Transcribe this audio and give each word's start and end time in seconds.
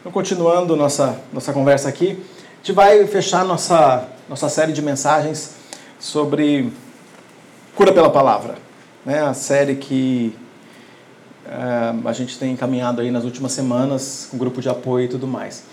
Então, 0.00 0.12
continuando 0.12 0.76
nossa, 0.76 1.20
nossa 1.32 1.52
conversa 1.52 1.88
aqui, 1.88 2.10
a 2.10 2.56
gente 2.58 2.72
vai 2.72 3.04
fechar 3.08 3.44
nossa, 3.44 4.06
nossa 4.28 4.48
série 4.48 4.72
de 4.72 4.80
mensagens 4.80 5.56
sobre 5.98 6.72
cura 7.74 7.92
pela 7.92 8.08
palavra. 8.08 8.54
Né? 9.04 9.20
A 9.20 9.34
série 9.34 9.74
que 9.74 10.36
é, 11.44 12.08
a 12.08 12.12
gente 12.12 12.38
tem 12.38 12.52
encaminhado 12.52 13.00
aí 13.00 13.10
nas 13.10 13.24
últimas 13.24 13.50
semanas, 13.50 14.28
com 14.30 14.38
grupo 14.38 14.60
de 14.60 14.68
apoio 14.68 15.06
e 15.06 15.08
tudo 15.08 15.26
mais. 15.26 15.64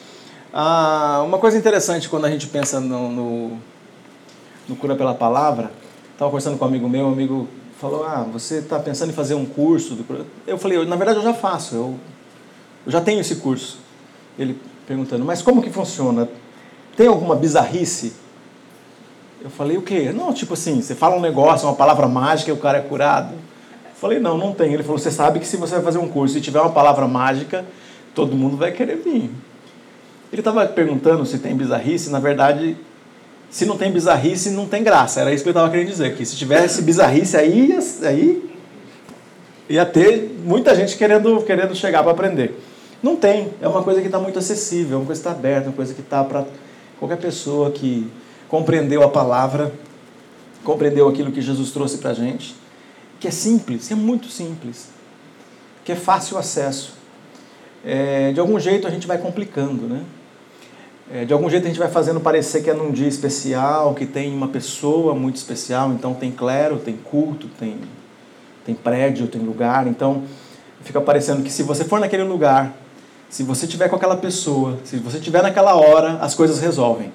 Ah, 0.52 1.22
uma 1.24 1.38
coisa 1.38 1.56
interessante 1.56 2.10
quando 2.10 2.26
a 2.26 2.32
gente 2.32 2.48
pensa 2.48 2.80
no, 2.80 3.12
no, 3.12 3.58
no 4.68 4.76
cura 4.76 4.96
pela 4.96 5.14
palavra, 5.14 5.72
estava 6.14 6.32
conversando 6.32 6.58
com 6.58 6.66
um 6.66 6.68
amigo 6.68 6.90
meu, 6.90 7.06
um 7.06 7.14
amigo 7.14 7.48
falou, 7.80 8.04
ah, 8.04 8.26
você 8.34 8.56
está 8.56 8.80
pensando 8.80 9.12
em 9.12 9.14
fazer 9.14 9.36
um 9.36 9.46
curso? 9.46 9.96
Eu 10.48 10.58
falei, 10.58 10.84
na 10.84 10.96
verdade 10.96 11.20
eu 11.20 11.24
já 11.24 11.34
faço, 11.34 11.76
eu, 11.76 12.00
eu 12.88 12.92
já 12.92 13.02
tenho 13.02 13.20
esse 13.20 13.36
curso. 13.36 13.85
Ele 14.38 14.58
perguntando, 14.88 15.26
mas 15.26 15.42
como 15.42 15.62
que 15.62 15.70
funciona? 15.70 16.30
Tem 16.96 17.08
alguma 17.08 17.36
bizarrice? 17.36 18.14
Eu 19.42 19.50
falei, 19.50 19.78
o 19.78 19.82
quê? 19.82 20.12
Não, 20.12 20.34
tipo 20.34 20.54
assim, 20.54 20.82
você 20.82 20.96
fala 20.96 21.16
um 21.16 21.22
negócio, 21.22 21.68
uma 21.68 21.76
palavra 21.76 22.08
mágica 22.08 22.50
e 22.50 22.54
o 22.54 22.58
cara 22.58 22.80
é 22.80 22.82
curado. 22.82 23.34
Eu 23.34 23.96
falei, 23.96 24.20
não, 24.20 24.38
não 24.38 24.54
tem. 24.54 24.74
Ele 24.74 24.84
falou, 24.84 24.98
você 24.98 25.12
sabe 25.12 25.40
que 25.40 25.48
se 25.48 25.58
você 25.58 25.76
vai 25.76 25.84
fazer 25.84 26.00
um 26.00 26.08
curso 26.08 26.38
e 26.38 26.42
tiver 26.42 26.60
uma 26.60 26.72
palavra 26.72 27.08
mágica, 27.08 27.66
todo 28.14 28.36
mundo 28.36 28.58
vai 28.58 28.72
querer 28.72 28.98
vir. 28.98 29.30
Ele 30.32 30.42
estava 30.42 30.66
perguntando 30.66 31.26
se 31.26 31.38
tem 31.38 31.56
bizarrice, 31.56 32.10
na 32.10 32.20
verdade, 32.20 32.76
se 33.50 33.66
não 33.66 33.78
tem 33.78 33.92
bizarrice, 33.92 34.50
não 34.50 34.66
tem 34.66 34.84
graça. 34.84 35.22
Era 35.22 35.34
isso 35.34 35.44
que 35.44 35.50
ele 35.50 35.58
estava 35.58 35.70
querendo 35.70 35.88
dizer, 35.88 36.16
que 36.16 36.26
se 36.26 36.36
tivesse 36.36 36.82
bizarrice 36.82 37.38
aí, 37.38 37.78
aí 38.04 38.50
ia 39.70 39.86
ter 39.86 40.38
muita 40.44 40.76
gente 40.76 40.98
querendo, 40.98 41.42
querendo 41.44 41.76
chegar 41.76 42.04
para 42.04 42.12
aprender. 42.12 42.60
Não 43.06 43.16
tem. 43.16 43.54
É 43.62 43.68
uma 43.68 43.84
coisa 43.84 44.02
que 44.02 44.08
está 44.08 44.18
muito 44.18 44.40
acessível, 44.40 44.98
é 44.98 45.00
uma 45.02 45.06
coisa 45.06 45.22
que 45.22 45.28
está 45.28 45.40
aberta, 45.40 45.70
uma 45.70 45.76
coisa 45.76 45.94
que 45.94 46.02
está 46.02 46.24
para 46.24 46.44
qualquer 46.98 47.18
pessoa 47.18 47.70
que 47.70 48.12
compreendeu 48.50 49.04
a 49.04 49.08
palavra, 49.08 49.72
compreendeu 50.64 51.08
aquilo 51.08 51.32
que 51.32 51.40
Jesus 51.40 51.70
trouxe 51.70 52.00
para 52.00 52.10
a 52.10 52.14
gente, 52.16 52.56
que 53.20 53.28
é 53.28 53.32
simples, 53.32 53.90
que 53.90 53.94
é 53.94 53.96
muito 53.96 54.28
simples, 54.28 54.90
que 55.84 55.92
é 55.92 55.96
fácil 55.96 56.36
acesso. 56.40 56.96
É, 57.86 58.32
de 58.32 58.40
algum 58.40 58.60
jeito 58.60 58.88
a 58.88 58.90
gente 58.90 59.06
vai 59.06 59.20
complicando, 59.20 59.86
né? 59.86 60.02
É, 61.14 61.26
de 61.26 61.32
algum 61.32 61.48
jeito 61.48 61.66
a 61.66 61.68
gente 61.68 61.78
vai 61.78 61.92
fazendo 61.92 62.20
parecer 62.20 62.64
que 62.64 62.72
é 62.72 62.74
num 62.74 62.92
dia 62.92 63.08
especial, 63.08 63.94
que 63.94 64.08
tem 64.08 64.34
uma 64.34 64.48
pessoa 64.48 65.14
muito 65.14 65.36
especial, 65.36 65.92
então 65.92 66.16
tem 66.16 66.32
clero, 66.32 66.80
tem 66.80 66.98
culto, 66.98 67.48
tem, 67.60 67.78
tem 68.66 68.74
prédio, 68.74 69.28
tem 69.28 69.44
lugar. 69.44 69.86
Então 69.86 70.24
fica 70.84 71.00
parecendo 71.00 71.44
que 71.44 71.52
se 71.52 71.62
você 71.62 71.84
for 71.84 72.00
naquele 72.00 72.24
lugar 72.24 72.84
se 73.30 73.44
você 73.44 73.68
tiver 73.68 73.90
com 73.90 73.96
aquela 73.96 74.18
pessoa, 74.18 74.78
se 74.84 74.98
você 74.98 75.20
tiver 75.20 75.42
naquela 75.42 75.76
hora, 75.76 76.18
as 76.22 76.36
coisas 76.36 76.60
resolvem. 76.60 77.12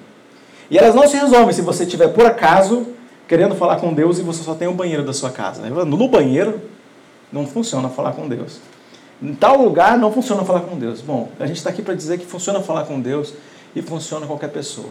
E 0.69 0.77
elas 0.77 0.95
não 0.95 1.07
se 1.07 1.17
resolvem 1.17 1.53
se 1.53 1.61
você 1.61 1.85
tiver 1.85 2.09
por 2.09 2.25
acaso 2.25 2.87
querendo 3.27 3.55
falar 3.55 3.77
com 3.77 3.93
Deus 3.93 4.19
e 4.19 4.21
você 4.21 4.43
só 4.43 4.53
tem 4.53 4.67
o 4.67 4.73
banheiro 4.73 5.03
da 5.03 5.13
sua 5.13 5.29
casa. 5.29 5.61
No 5.69 6.07
banheiro 6.07 6.61
não 7.31 7.47
funciona 7.47 7.89
falar 7.89 8.11
com 8.11 8.27
Deus. 8.27 8.59
Em 9.21 9.33
tal 9.33 9.61
lugar 9.61 9.97
não 9.97 10.11
funciona 10.11 10.43
falar 10.43 10.61
com 10.61 10.77
Deus. 10.77 10.99
Bom, 10.99 11.29
a 11.39 11.47
gente 11.47 11.57
está 11.57 11.69
aqui 11.69 11.81
para 11.81 11.93
dizer 11.93 12.17
que 12.17 12.25
funciona 12.25 12.59
falar 12.61 12.85
com 12.85 12.99
Deus 12.99 13.33
e 13.75 13.81
funciona 13.81 14.25
qualquer 14.25 14.49
pessoa. 14.49 14.89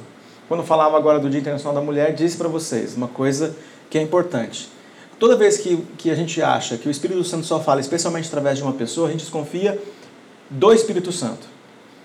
Quando 0.49 0.63
falava 0.63 0.97
agora 0.97 1.19
do 1.19 1.29
Dia 1.29 1.41
Internacional 1.41 1.75
da 1.75 1.81
Mulher, 1.81 2.15
disse 2.15 2.37
para 2.37 2.49
vocês 2.49 2.97
uma 2.97 3.09
coisa 3.09 3.55
que 3.89 3.99
é 3.99 4.03
importante. 4.03 4.69
Toda 5.19 5.37
vez 5.37 5.59
que, 5.59 5.77
que 5.99 6.11
a 6.11 6.15
gente 6.15 6.41
acha 6.41 6.79
que 6.79 6.89
o 6.89 6.91
Espírito 6.91 7.23
Santo 7.25 7.45
só 7.45 7.61
fala, 7.61 7.81
especialmente 7.81 8.27
através 8.29 8.57
de 8.57 8.63
uma 8.65 8.73
pessoa, 8.73 9.09
a 9.09 9.11
gente 9.11 9.21
desconfia 9.21 9.79
do 10.51 10.73
Espírito 10.73 11.13
Santo. 11.13 11.49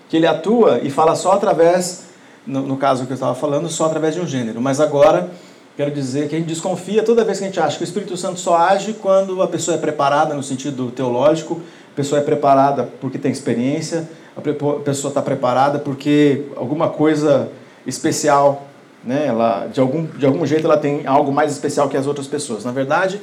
Que 0.08 0.16
ele 0.16 0.26
atua 0.26 0.80
e 0.82 0.90
fala 0.90 1.16
só 1.16 1.32
através, 1.32 2.06
no, 2.46 2.62
no 2.62 2.76
caso 2.76 3.04
que 3.04 3.12
eu 3.12 3.14
estava 3.14 3.34
falando, 3.34 3.68
só 3.68 3.86
através 3.86 4.14
de 4.14 4.20
um 4.20 4.26
gênero. 4.26 4.60
Mas 4.60 4.80
agora, 4.80 5.30
quero 5.76 5.90
dizer 5.90 6.28
que 6.28 6.36
a 6.36 6.38
gente 6.38 6.48
desconfia 6.48 7.02
toda 7.02 7.24
vez 7.24 7.38
que 7.38 7.44
a 7.44 7.46
gente 7.48 7.60
acha 7.60 7.76
que 7.76 7.82
o 7.82 7.84
Espírito 7.84 8.16
Santo 8.16 8.38
só 8.38 8.56
age 8.56 8.92
quando 8.94 9.42
a 9.42 9.48
pessoa 9.48 9.76
é 9.76 9.80
preparada 9.80 10.32
no 10.32 10.42
sentido 10.42 10.90
teológico, 10.92 11.60
a 11.92 11.96
pessoa 11.96 12.20
é 12.20 12.24
preparada 12.24 12.88
porque 13.00 13.18
tem 13.18 13.32
experiência, 13.32 14.08
a 14.36 14.40
pessoa 14.40 15.10
está 15.10 15.22
preparada 15.22 15.78
porque 15.78 16.44
alguma 16.54 16.88
coisa 16.88 17.48
especial, 17.86 18.66
né? 19.02 19.26
ela, 19.26 19.66
de, 19.66 19.80
algum, 19.80 20.04
de 20.04 20.26
algum 20.26 20.46
jeito 20.46 20.66
ela 20.66 20.76
tem 20.76 21.06
algo 21.06 21.32
mais 21.32 21.50
especial 21.50 21.88
que 21.88 21.96
as 21.96 22.06
outras 22.06 22.26
pessoas. 22.26 22.64
Na 22.64 22.70
verdade, 22.70 23.20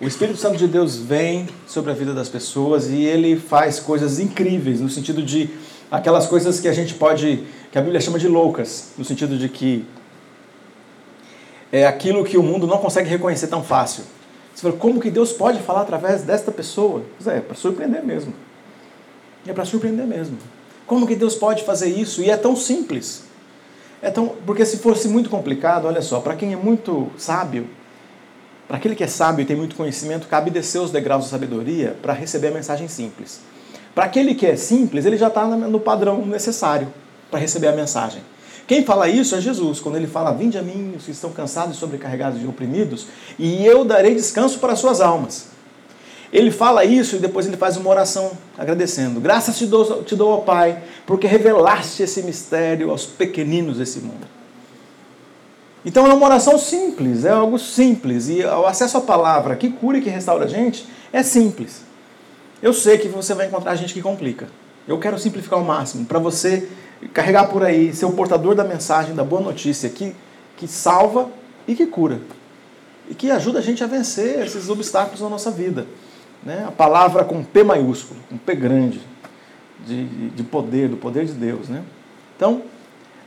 o 0.00 0.06
Espírito 0.06 0.38
Santo 0.38 0.56
de 0.56 0.66
Deus 0.66 0.96
vem 0.96 1.48
sobre 1.66 1.90
a 1.90 1.94
vida 1.94 2.12
das 2.12 2.28
pessoas 2.28 2.88
e 2.88 3.04
ele 3.04 3.38
faz 3.38 3.78
coisas 3.78 4.18
incríveis, 4.18 4.80
no 4.80 4.88
sentido 4.90 5.22
de 5.22 5.50
aquelas 5.90 6.26
coisas 6.26 6.58
que 6.58 6.66
a 6.66 6.72
gente 6.72 6.94
pode, 6.94 7.44
que 7.70 7.78
a 7.78 7.80
Bíblia 7.80 8.00
chama 8.00 8.18
de 8.18 8.26
loucas, 8.26 8.90
no 8.98 9.04
sentido 9.04 9.38
de 9.38 9.48
que 9.48 9.84
é 11.70 11.86
aquilo 11.86 12.24
que 12.24 12.36
o 12.36 12.42
mundo 12.42 12.66
não 12.66 12.78
consegue 12.78 13.08
reconhecer 13.08 13.46
tão 13.46 13.62
fácil. 13.62 14.04
Você 14.54 14.62
fala, 14.62 14.74
como 14.74 15.00
que 15.00 15.10
Deus 15.10 15.32
pode 15.32 15.60
falar 15.60 15.82
através 15.82 16.22
desta 16.22 16.50
pessoa? 16.50 17.02
É, 17.26 17.38
é 17.38 17.40
para 17.40 17.56
surpreender 17.56 18.04
mesmo. 18.04 18.32
É 19.46 19.52
para 19.52 19.64
surpreender 19.64 20.06
mesmo. 20.06 20.38
Como 20.86 21.06
que 21.06 21.14
Deus 21.14 21.34
pode 21.34 21.64
fazer 21.64 21.88
isso? 21.88 22.20
E 22.20 22.30
é 22.30 22.36
tão 22.36 22.56
simples. 22.56 23.24
É 24.02 24.10
tão, 24.10 24.28
porque 24.44 24.64
se 24.64 24.78
fosse 24.78 25.08
muito 25.08 25.30
complicado, 25.30 25.86
olha 25.86 26.02
só, 26.02 26.20
para 26.20 26.36
quem 26.36 26.52
é 26.52 26.56
muito 26.56 27.10
sábio, 27.16 27.66
para 28.66 28.78
aquele 28.78 28.94
que 28.94 29.04
é 29.04 29.06
sábio 29.06 29.42
e 29.42 29.46
tem 29.46 29.56
muito 29.56 29.76
conhecimento, 29.76 30.26
cabe 30.26 30.50
descer 30.50 30.80
os 30.80 30.90
degraus 30.90 31.24
da 31.24 31.30
sabedoria 31.30 31.96
para 32.00 32.12
receber 32.12 32.48
a 32.48 32.50
mensagem 32.50 32.88
simples. 32.88 33.40
Para 33.94 34.04
aquele 34.04 34.34
que 34.34 34.46
é 34.46 34.56
simples, 34.56 35.04
ele 35.04 35.16
já 35.16 35.28
está 35.28 35.46
no 35.46 35.78
padrão 35.78 36.24
necessário 36.26 36.88
para 37.30 37.38
receber 37.38 37.68
a 37.68 37.72
mensagem. 37.72 38.22
Quem 38.66 38.84
fala 38.84 39.08
isso 39.08 39.36
é 39.36 39.40
Jesus, 39.40 39.78
quando 39.78 39.96
ele 39.96 40.06
fala: 40.06 40.32
Vinde 40.32 40.56
a 40.56 40.62
mim, 40.62 40.94
os 40.96 41.04
que 41.04 41.10
estão 41.10 41.30
cansados 41.30 41.76
e 41.76 41.78
sobrecarregados 41.78 42.42
e 42.42 42.46
oprimidos, 42.46 43.06
e 43.38 43.64
eu 43.64 43.84
darei 43.84 44.14
descanso 44.14 44.58
para 44.58 44.72
as 44.72 44.78
suas 44.78 45.00
almas. 45.00 45.48
Ele 46.32 46.50
fala 46.50 46.84
isso 46.84 47.16
e 47.16 47.18
depois 47.20 47.46
ele 47.46 47.56
faz 47.56 47.76
uma 47.76 47.88
oração 47.88 48.32
agradecendo. 48.58 49.20
Graças 49.20 49.56
te 49.56 49.66
dou, 49.66 50.02
te 50.02 50.16
dou, 50.16 50.30
ó 50.32 50.36
Pai, 50.38 50.82
porque 51.06 51.28
revelaste 51.28 52.02
esse 52.02 52.22
mistério 52.22 52.90
aos 52.90 53.06
pequeninos 53.06 53.78
desse 53.78 54.00
mundo. 54.00 54.33
Então 55.84 56.06
é 56.06 56.14
uma 56.14 56.26
oração 56.26 56.58
simples, 56.58 57.24
é 57.24 57.30
algo 57.30 57.58
simples. 57.58 58.28
E 58.28 58.42
o 58.42 58.66
acesso 58.66 58.96
à 58.96 59.00
palavra 59.00 59.54
que 59.56 59.68
cura 59.68 59.98
e 59.98 60.00
que 60.00 60.08
restaura 60.08 60.44
a 60.44 60.48
gente 60.48 60.88
é 61.12 61.22
simples. 61.22 61.82
Eu 62.62 62.72
sei 62.72 62.96
que 62.96 63.08
você 63.08 63.34
vai 63.34 63.46
encontrar 63.46 63.74
gente 63.76 63.92
que 63.92 64.00
complica. 64.00 64.48
Eu 64.88 64.98
quero 64.98 65.18
simplificar 65.18 65.58
ao 65.58 65.64
máximo 65.64 66.06
para 66.06 66.18
você 66.18 66.68
carregar 67.12 67.48
por 67.48 67.62
aí, 67.62 67.92
ser 67.94 68.06
o 68.06 68.12
portador 68.12 68.54
da 68.54 68.64
mensagem, 68.64 69.14
da 69.14 69.22
boa 69.22 69.42
notícia 69.42 69.88
que, 69.90 70.14
que 70.56 70.66
salva 70.66 71.28
e 71.68 71.74
que 71.74 71.86
cura. 71.86 72.20
E 73.08 73.14
que 73.14 73.30
ajuda 73.30 73.58
a 73.58 73.62
gente 73.62 73.84
a 73.84 73.86
vencer 73.86 74.42
esses 74.44 74.70
obstáculos 74.70 75.20
na 75.20 75.28
nossa 75.28 75.50
vida. 75.50 75.86
Né? 76.42 76.64
A 76.66 76.70
palavra 76.70 77.24
com 77.24 77.44
P 77.44 77.62
maiúsculo, 77.62 78.20
com 78.30 78.38
P 78.38 78.54
grande, 78.54 79.00
de, 79.86 80.30
de 80.30 80.42
poder, 80.42 80.88
do 80.88 80.96
poder 80.96 81.26
de 81.26 81.32
Deus. 81.32 81.68
Né? 81.68 81.82
Então, 82.36 82.62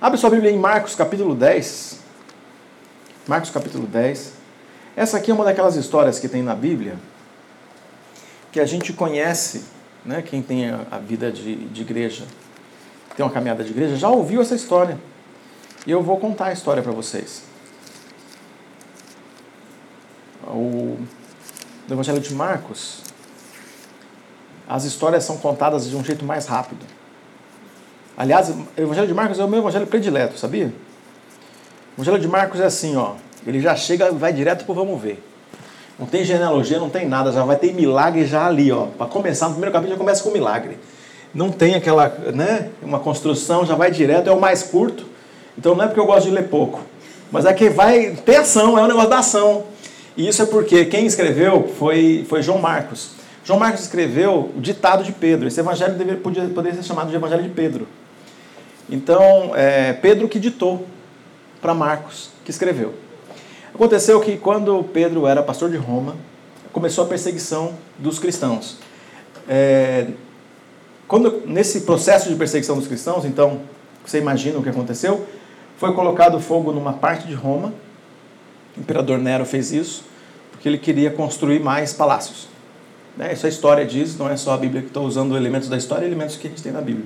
abre 0.02 0.18
sua 0.18 0.32
Bíblia 0.32 0.50
em 0.50 0.58
Marcos 0.58 0.96
capítulo 0.96 1.36
10. 1.36 2.07
Marcos 3.28 3.50
capítulo 3.50 3.86
10. 3.86 4.34
Essa 4.96 5.18
aqui 5.18 5.30
é 5.30 5.34
uma 5.34 5.44
daquelas 5.44 5.76
histórias 5.76 6.18
que 6.18 6.30
tem 6.30 6.42
na 6.42 6.56
Bíblia 6.56 6.98
que 8.52 8.60
a 8.60 8.66
gente 8.66 8.94
conhece, 8.94 9.66
né? 10.06 10.22
quem 10.22 10.42
tem 10.42 10.70
a 10.70 10.98
vida 10.98 11.32
de, 11.32 11.56
de 11.68 11.82
igreja, 11.82 12.24
tem 13.16 13.26
uma 13.26 13.32
caminhada 13.32 13.64
de 13.64 13.72
igreja, 13.72 13.98
já 13.98 14.10
ouviu 14.10 14.42
essa 14.42 14.56
história. 14.56 14.98
E 15.86 15.92
eu 15.92 16.02
vou 16.02 16.18
contar 16.18 16.48
a 16.48 16.54
história 16.54 16.82
para 16.82 16.92
vocês. 16.92 17.44
O 20.48 20.98
no 21.88 21.96
Evangelho 21.96 22.20
de 22.20 22.34
Marcos, 22.34 23.02
as 24.68 24.84
histórias 24.84 25.24
são 25.24 25.38
contadas 25.38 25.90
de 25.90 25.96
um 25.96 26.04
jeito 26.04 26.26
mais 26.26 26.46
rápido. 26.46 26.86
Aliás, 28.18 28.50
o 28.50 28.68
Evangelho 28.76 29.08
de 29.08 29.14
Marcos 29.14 29.40
é 29.40 29.44
o 29.44 29.48
meu 29.48 29.60
evangelho 29.60 29.88
predileto, 29.88 30.38
sabia? 30.38 30.74
Evangelho 31.98 32.20
de 32.20 32.28
Marcos 32.28 32.60
é 32.60 32.66
assim, 32.66 32.96
ó. 32.96 33.14
Ele 33.46 33.60
já 33.60 33.76
chega 33.76 34.10
e 34.10 34.12
vai 34.12 34.32
direto 34.32 34.66
para 34.66 34.76
vamos 34.76 35.02
ver. 35.02 35.24
Não 35.98 36.06
tem 36.06 36.24
genealogia, 36.24 36.78
não 36.78 36.92
tem 36.92 37.08
nada, 37.08 37.32
já 37.32 37.44
vai 37.44 37.56
ter 37.56 37.74
milagre 37.74 38.24
já 38.24 38.46
ali, 38.46 38.72
ó. 38.72 38.86
Para 38.86 39.08
começar, 39.08 39.48
no 39.48 39.54
primeiro 39.54 39.74
capítulo 39.74 39.96
já 39.96 40.00
começa 40.00 40.24
com 40.24 40.30
milagre. 40.30 40.78
Não 41.34 41.50
tem 41.50 41.74
aquela, 41.74 42.08
né, 42.34 42.70
uma 42.84 43.00
construção, 43.00 43.66
já 43.66 43.74
vai 43.74 43.90
direto, 43.90 44.30
é 44.30 44.32
o 44.32 44.40
mais 44.40 44.62
curto. 44.62 45.08
Então 45.58 45.74
não 45.74 45.86
é 45.86 45.88
porque 45.88 46.00
eu 46.00 46.06
gosto 46.06 46.28
de 46.28 46.32
ler 46.32 46.50
pouco, 46.50 46.80
mas 47.32 47.46
é 47.46 47.54
que 47.54 47.68
vai 47.68 48.12
ter 48.12 48.36
ação, 48.36 48.78
é 48.78 48.84
um 48.84 48.88
negócio 48.88 49.10
da 49.10 49.18
ação. 49.18 49.64
E 50.16 50.28
isso 50.28 50.44
é 50.44 50.46
porque 50.46 50.86
quem 50.86 51.08
escreveu 51.08 51.68
foi, 51.80 52.28
foi 52.30 52.44
João 52.44 52.60
Marcos. 52.60 53.12
João 53.44 53.60
Marcos 53.60 53.82
escreveu 53.82 54.52
o 54.56 54.62
ditado 54.62 55.04
de 55.04 55.12
Pedro. 55.12 55.48
Esse 55.48 55.60
evangelho 55.60 55.94
deveria, 55.94 56.22
podia, 56.22 56.44
poderia 56.44 56.78
ser 56.78 56.84
chamado 56.84 57.10
de 57.10 57.16
evangelho 57.16 57.42
de 57.42 57.50
Pedro. 57.50 57.88
Então, 58.90 59.52
é 59.56 59.94
Pedro 59.94 60.28
que 60.28 60.40
ditou 60.40 60.86
para 61.62 61.74
Marcos, 61.74 62.30
que 62.44 62.52
escreveu. 62.52 62.94
Aconteceu 63.74 64.20
que 64.20 64.38
quando 64.38 64.84
Pedro 64.94 65.28
era 65.28 65.44
pastor 65.44 65.70
de 65.70 65.78
Roma, 65.78 66.16
começou 66.72 67.04
a 67.04 67.08
perseguição 67.08 67.74
dos 67.98 68.20
cristãos. 68.20 68.78
É, 69.48 70.08
quando 71.08 71.44
nesse 71.46 71.82
processo 71.82 72.30
de 72.30 72.36
perseguição 72.36 72.76
dos 72.76 72.88
cristãos, 72.88 73.24
então, 73.26 73.62
você 74.06 74.18
imagina 74.18 74.58
o 74.60 74.64
que 74.64 74.70
aconteceu? 74.70 75.26
Foi 75.78 75.94
colocado 75.94 76.40
fogo 76.40 76.72
numa 76.72 76.94
parte 76.94 77.28
de 77.28 77.34
Roma. 77.34 77.74
O 78.76 78.80
imperador 78.80 79.18
Nero 79.20 79.46
fez 79.46 79.72
isso 79.72 80.04
porque 80.58 80.68
ele 80.68 80.78
queria 80.78 81.12
construir 81.12 81.60
mais 81.60 81.94
palácios. 81.94 82.48
Né? 83.16 83.32
Isso 83.32 83.46
a 83.46 83.50
história 83.50 83.86
diz, 83.86 84.18
não 84.18 84.30
é 84.30 84.36
só 84.36 84.54
a 84.54 84.58
Bíblia 84.58 84.82
que 84.82 84.88
está 84.88 85.00
usando 85.00 85.38
elementos 85.38 85.70
da 85.70 85.78
história, 85.78 86.06
elementos 86.06 86.36
que 86.36 86.48
a 86.48 86.50
gente 86.50 86.64
tem 86.64 86.72
na 86.72 86.82
Bíblia. 86.82 87.06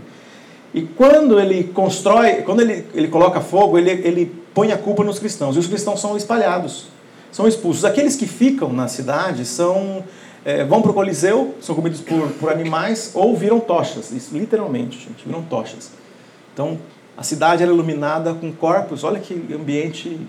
E 0.74 0.84
quando 0.84 1.38
ele 1.38 1.66
constrói, 1.66 2.44
quando 2.44 2.62
ele, 2.62 2.88
ele 2.94 3.10
coloca 3.10 3.42
fogo, 3.42 3.78
ele, 3.78 3.92
ele 3.92 4.41
põe 4.54 4.72
a 4.72 4.78
culpa 4.78 5.04
nos 5.04 5.20
cristãos. 5.20 5.56
E 5.56 5.60
os 5.60 5.68
cristãos 5.68 6.00
são 6.00 6.16
espalhados, 6.18 6.88
são 7.32 7.48
expulsos. 7.48 7.86
Aqueles 7.86 8.16
que 8.16 8.26
ficam 8.28 8.72
na 8.72 8.88
cidade 8.88 9.46
são 9.46 10.04
é, 10.44 10.64
vão 10.64 10.82
para 10.82 10.92
o 10.92 10.94
Coliseu, 10.94 11.56
são 11.62 11.76
comidos 11.76 12.02
por, 12.02 12.30
por 12.32 12.52
animais 12.52 13.12
ou 13.14 13.36
viram 13.36 13.60
tochas. 13.60 14.12
Isso, 14.12 14.36
literalmente, 14.36 15.00
gente, 15.00 15.26
viram 15.26 15.42
tochas. 15.44 15.92
Então, 16.54 16.80
a 17.16 17.24
cidade 17.24 17.62
era 17.62 17.72
iluminada 17.72 18.34
com 18.34 18.52
corpos, 18.52 19.04
olha 19.04 19.20
que 19.20 19.34
ambiente 19.54 20.20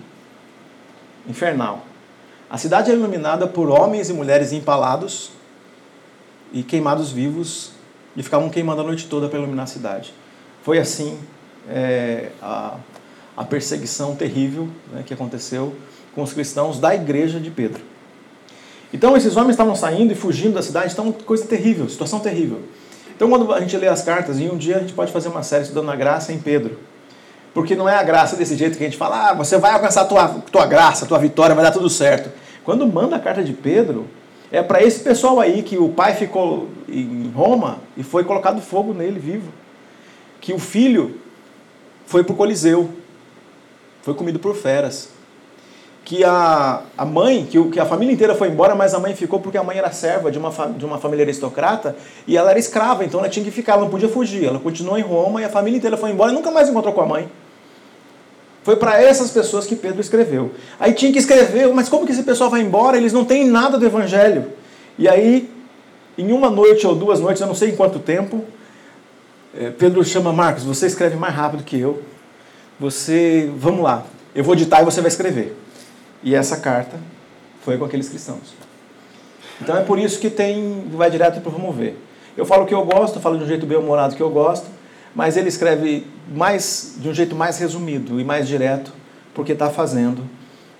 infernal. 1.27 1.85
A 2.49 2.57
cidade 2.57 2.91
era 2.91 2.99
iluminada 2.99 3.47
por 3.47 3.69
homens 3.69 4.09
e 4.09 4.13
mulheres 4.13 4.51
empalados 4.51 5.31
e 6.51 6.61
queimados 6.61 7.11
vivos, 7.11 7.71
e 8.15 8.21
ficavam 8.21 8.47
queimando 8.47 8.81
a 8.81 8.83
noite 8.83 9.07
toda 9.07 9.27
para 9.27 9.39
iluminar 9.39 9.63
a 9.63 9.67
cidade. 9.67 10.13
Foi 10.61 10.77
assim 10.77 11.17
é, 11.67 12.29
a, 12.39 12.75
a 13.35 13.43
perseguição 13.43 14.15
terrível 14.15 14.67
né, 14.91 15.03
que 15.05 15.13
aconteceu 15.13 15.75
com 16.13 16.21
os 16.21 16.33
cristãos 16.33 16.79
da 16.79 16.93
igreja 16.93 17.39
de 17.39 17.49
Pedro. 17.49 17.81
Então 18.93 19.17
esses 19.17 19.35
homens 19.35 19.51
estavam 19.51 19.75
saindo 19.75 20.13
e 20.13 20.15
fugindo 20.15 20.53
da 20.53 20.61
cidade, 20.61 20.93
então 20.93 21.11
coisa 21.11 21.45
terrível, 21.45 21.89
situação 21.89 22.19
terrível. 22.19 22.59
Então 23.15 23.29
quando 23.29 23.51
a 23.51 23.59
gente 23.59 23.75
lê 23.75 23.87
as 23.87 24.03
cartas, 24.03 24.39
e 24.39 24.43
um 24.43 24.57
dia 24.57 24.77
a 24.77 24.79
gente 24.79 24.93
pode 24.93 25.11
fazer 25.11 25.29
uma 25.29 25.41
série 25.41 25.63
estudando 25.63 25.89
a 25.89 25.95
graça 25.95 26.31
em 26.31 26.37
Pedro. 26.37 26.77
Porque 27.53 27.75
não 27.75 27.87
é 27.87 27.95
a 27.95 28.03
graça 28.03 28.35
desse 28.35 28.55
jeito 28.55 28.77
que 28.77 28.83
a 28.83 28.87
gente 28.87 28.97
fala, 28.97 29.29
ah, 29.29 29.33
você 29.33 29.57
vai 29.57 29.71
alcançar 29.71 30.01
a 30.01 30.05
tua, 30.05 30.27
tua 30.51 30.65
graça, 30.65 31.05
a 31.05 31.07
tua 31.07 31.19
vitória, 31.19 31.55
vai 31.55 31.63
dar 31.63 31.71
tudo 31.71 31.89
certo. 31.89 32.31
Quando 32.63 32.87
manda 32.87 33.15
a 33.15 33.19
carta 33.19 33.43
de 33.43 33.53
Pedro, 33.53 34.07
é 34.51 34.61
para 34.63 34.83
esse 34.83 34.99
pessoal 35.01 35.39
aí 35.39 35.61
que 35.61 35.77
o 35.77 35.89
pai 35.89 36.15
ficou 36.15 36.69
em 36.87 37.31
Roma 37.35 37.79
e 37.97 38.03
foi 38.03 38.23
colocado 38.23 38.61
fogo 38.61 38.93
nele 38.93 39.19
vivo. 39.19 39.51
Que 40.39 40.53
o 40.53 40.59
filho 40.59 41.19
foi 42.05 42.23
para 42.23 42.33
o 42.33 42.35
Coliseu, 42.35 42.89
foi 44.03 44.13
comido 44.13 44.37
por 44.37 44.55
feras 44.55 45.09
que 46.05 46.23
a, 46.23 46.81
a 46.97 47.05
mãe, 47.05 47.45
que, 47.49 47.57
o, 47.57 47.69
que 47.69 47.79
a 47.79 47.85
família 47.85 48.13
inteira 48.13 48.35
foi 48.35 48.49
embora, 48.49 48.75
mas 48.75 48.93
a 48.93 48.99
mãe 48.99 49.15
ficou 49.15 49.39
porque 49.39 49.57
a 49.57 49.63
mãe 49.63 49.77
era 49.77 49.91
serva 49.91 50.29
de 50.29 50.37
uma, 50.37 50.51
de 50.77 50.85
uma 50.85 50.97
família 50.97 51.23
aristocrata 51.23 51.95
e 52.27 52.35
ela 52.35 52.49
era 52.49 52.59
escrava, 52.59 53.05
então 53.05 53.19
ela 53.19 53.29
tinha 53.29 53.43
que 53.43 53.51
ficar, 53.51 53.73
ela 53.73 53.83
não 53.83 53.89
podia 53.89 54.09
fugir. 54.09 54.45
Ela 54.45 54.59
continuou 54.59 54.97
em 54.97 55.01
Roma 55.01 55.41
e 55.41 55.45
a 55.45 55.49
família 55.49 55.77
inteira 55.77 55.95
foi 55.95 56.11
embora 56.11 56.31
e 56.31 56.35
nunca 56.35 56.51
mais 56.51 56.67
encontrou 56.67 56.93
com 56.93 57.01
a 57.01 57.05
mãe. 57.05 57.29
Foi 58.63 58.75
para 58.75 59.01
essas 59.01 59.31
pessoas 59.31 59.65
que 59.65 59.75
Pedro 59.75 60.01
escreveu. 60.01 60.51
Aí 60.79 60.93
tinha 60.93 61.11
que 61.11 61.19
escrever, 61.19 61.73
mas 61.73 61.89
como 61.89 62.05
que 62.05 62.11
esse 62.11 62.23
pessoal 62.23 62.49
vai 62.49 62.61
embora? 62.61 62.97
Eles 62.97 63.13
não 63.13 63.25
têm 63.25 63.45
nada 63.45 63.77
do 63.77 63.85
evangelho. 63.85 64.51
E 64.97 65.07
aí, 65.07 65.49
em 66.17 66.31
uma 66.31 66.49
noite 66.49 66.85
ou 66.85 66.95
duas 66.95 67.19
noites, 67.19 67.41
eu 67.41 67.47
não 67.47 67.55
sei 67.55 67.69
em 67.69 67.75
quanto 67.75 67.99
tempo, 67.99 68.43
eh, 69.57 69.71
Pedro 69.77 70.03
chama 70.03 70.31
Marcos, 70.31 70.63
você 70.63 70.85
escreve 70.85 71.15
mais 71.15 71.33
rápido 71.33 71.63
que 71.63 71.79
eu. 71.79 72.01
Você, 72.79 73.51
vamos 73.57 73.83
lá, 73.83 74.05
eu 74.35 74.43
vou 74.43 74.55
ditar 74.55 74.81
e 74.81 74.85
você 74.85 75.01
vai 75.01 75.09
escrever. 75.09 75.55
E 76.23 76.33
essa 76.33 76.57
carta 76.57 76.97
foi 77.61 77.77
com 77.77 77.85
aqueles 77.85 78.09
cristãos. 78.09 78.53
Então 79.61 79.77
é 79.77 79.83
por 79.83 79.99
isso 79.99 80.19
que 80.19 80.29
tem 80.29 80.87
vai 80.91 81.09
direto 81.09 81.41
para 81.41 81.51
promover. 81.51 81.97
Eu 82.35 82.45
falo 82.45 82.65
que 82.65 82.73
eu 82.73 82.83
gosto, 82.83 83.19
falo 83.19 83.37
de 83.37 83.43
um 83.43 83.47
jeito 83.47 83.65
bem 83.65 83.77
humorado 83.77 84.15
que 84.15 84.21
eu 84.21 84.29
gosto, 84.29 84.65
mas 85.15 85.37
ele 85.37 85.47
escreve 85.47 86.07
mais 86.27 86.95
de 86.97 87.07
um 87.07 87.13
jeito 87.13 87.35
mais 87.35 87.59
resumido 87.59 88.19
e 88.19 88.23
mais 88.23 88.47
direto, 88.47 88.91
porque 89.33 89.51
está 89.51 89.69
fazendo 89.69 90.27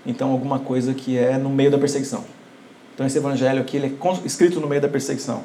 então 0.06 0.32
alguma 0.32 0.60
coisa 0.60 0.94
que 0.94 1.18
é 1.18 1.38
no 1.38 1.50
meio 1.50 1.72
da 1.72 1.78
perseguição. 1.78 2.24
Então 2.94 3.06
esse 3.06 3.18
evangelho 3.18 3.62
aqui 3.62 3.78
ele 3.78 3.98
é 4.00 4.26
escrito 4.26 4.60
no 4.60 4.68
meio 4.68 4.82
da 4.82 4.90
perseguição. 4.90 5.44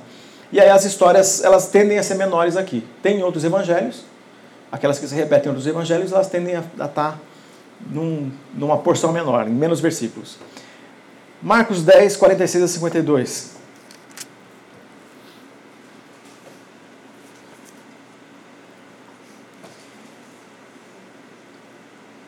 E 0.50 0.58
aí 0.58 0.70
as 0.70 0.84
histórias 0.84 1.44
elas 1.44 1.68
tendem 1.68 1.98
a 1.98 2.02
ser 2.02 2.14
menores 2.14 2.56
aqui. 2.56 2.82
Tem 3.02 3.22
outros 3.22 3.44
evangelhos, 3.44 4.04
aquelas 4.70 4.98
que 4.98 5.06
se 5.06 5.14
repetem 5.14 5.46
em 5.46 5.48
outros 5.48 5.66
evangelhos, 5.66 6.12
elas 6.12 6.28
tendem 6.28 6.56
a 6.56 6.60
estar 6.60 6.88
tá 6.88 7.18
num, 7.90 8.30
numa 8.54 8.78
porção 8.78 9.12
menor, 9.12 9.46
em 9.48 9.52
menos 9.52 9.80
versículos. 9.80 10.38
Marcos 11.42 11.82
10, 11.82 12.16
46 12.16 12.64
a 12.64 12.68
52. 12.68 13.58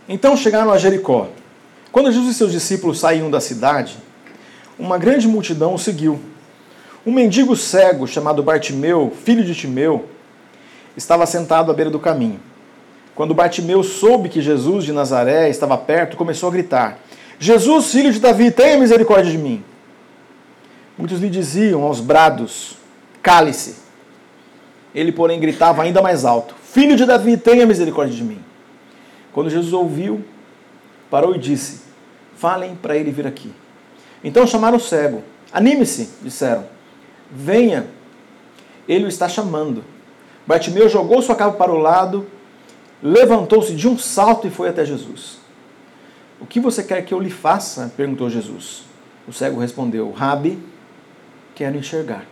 Então 0.08 0.36
chegaram 0.36 0.72
a 0.72 0.78
Jericó. 0.78 1.28
Quando 1.92 2.10
Jesus 2.10 2.34
e 2.34 2.38
seus 2.38 2.52
discípulos 2.52 2.98
saíam 2.98 3.30
da 3.30 3.40
cidade, 3.40 3.96
uma 4.78 4.98
grande 4.98 5.28
multidão 5.28 5.74
o 5.74 5.78
seguiu. 5.78 6.20
Um 7.06 7.12
mendigo 7.12 7.54
cego 7.56 8.06
chamado 8.06 8.42
Bartimeu, 8.42 9.12
filho 9.24 9.44
de 9.44 9.54
Timeu, 9.54 10.08
estava 10.96 11.26
sentado 11.26 11.70
à 11.70 11.74
beira 11.74 11.90
do 11.90 11.98
caminho. 11.98 12.40
Quando 13.14 13.34
Bartimeu 13.34 13.82
soube 13.82 14.28
que 14.28 14.40
Jesus 14.40 14.84
de 14.84 14.92
Nazaré 14.92 15.48
estava 15.48 15.76
perto, 15.76 16.16
começou 16.16 16.48
a 16.48 16.52
gritar: 16.52 16.98
Jesus, 17.38 17.90
filho 17.90 18.12
de 18.12 18.18
Davi, 18.18 18.50
tenha 18.50 18.78
misericórdia 18.78 19.30
de 19.30 19.38
mim. 19.38 19.64
Muitos 20.96 21.20
lhe 21.20 21.28
diziam 21.28 21.82
aos 21.82 22.00
brados: 22.00 22.76
Cale-se. 23.22 23.76
Ele, 24.94 25.12
porém, 25.12 25.40
gritava 25.40 25.82
ainda 25.82 26.02
mais 26.02 26.24
alto: 26.24 26.54
Filho 26.62 26.96
de 26.96 27.04
Davi, 27.04 27.36
tenha 27.36 27.66
misericórdia 27.66 28.14
de 28.14 28.24
mim. 28.24 28.42
Quando 29.32 29.50
Jesus 29.50 29.72
ouviu, 29.72 30.24
parou 31.10 31.34
e 31.34 31.38
disse: 31.38 31.82
Falem 32.36 32.74
para 32.74 32.96
ele 32.96 33.10
vir 33.10 33.26
aqui. 33.26 33.52
Então 34.22 34.46
chamaram 34.46 34.76
o 34.76 34.80
cego. 34.80 35.22
Anime-se, 35.52 36.10
disseram. 36.22 36.64
Venha. 37.30 37.86
Ele 38.88 39.04
o 39.04 39.08
está 39.08 39.28
chamando. 39.28 39.84
Bartimeu 40.46 40.88
jogou 40.88 41.22
sua 41.22 41.34
capa 41.34 41.56
para 41.56 41.72
o 41.72 41.78
lado 41.78 42.26
levantou-se 43.02 43.74
de 43.74 43.88
um 43.88 43.98
salto 43.98 44.46
e 44.46 44.50
foi 44.50 44.68
até 44.68 44.84
Jesus. 44.84 45.38
O 46.40 46.46
que 46.46 46.60
você 46.60 46.82
quer 46.82 47.04
que 47.04 47.12
eu 47.12 47.20
lhe 47.20 47.30
faça? 47.30 47.92
perguntou 47.96 48.30
Jesus. 48.30 48.84
O 49.26 49.32
cego 49.32 49.60
respondeu: 49.60 50.10
Rabi, 50.10 50.58
quero 51.54 51.76
enxergar. 51.76 52.24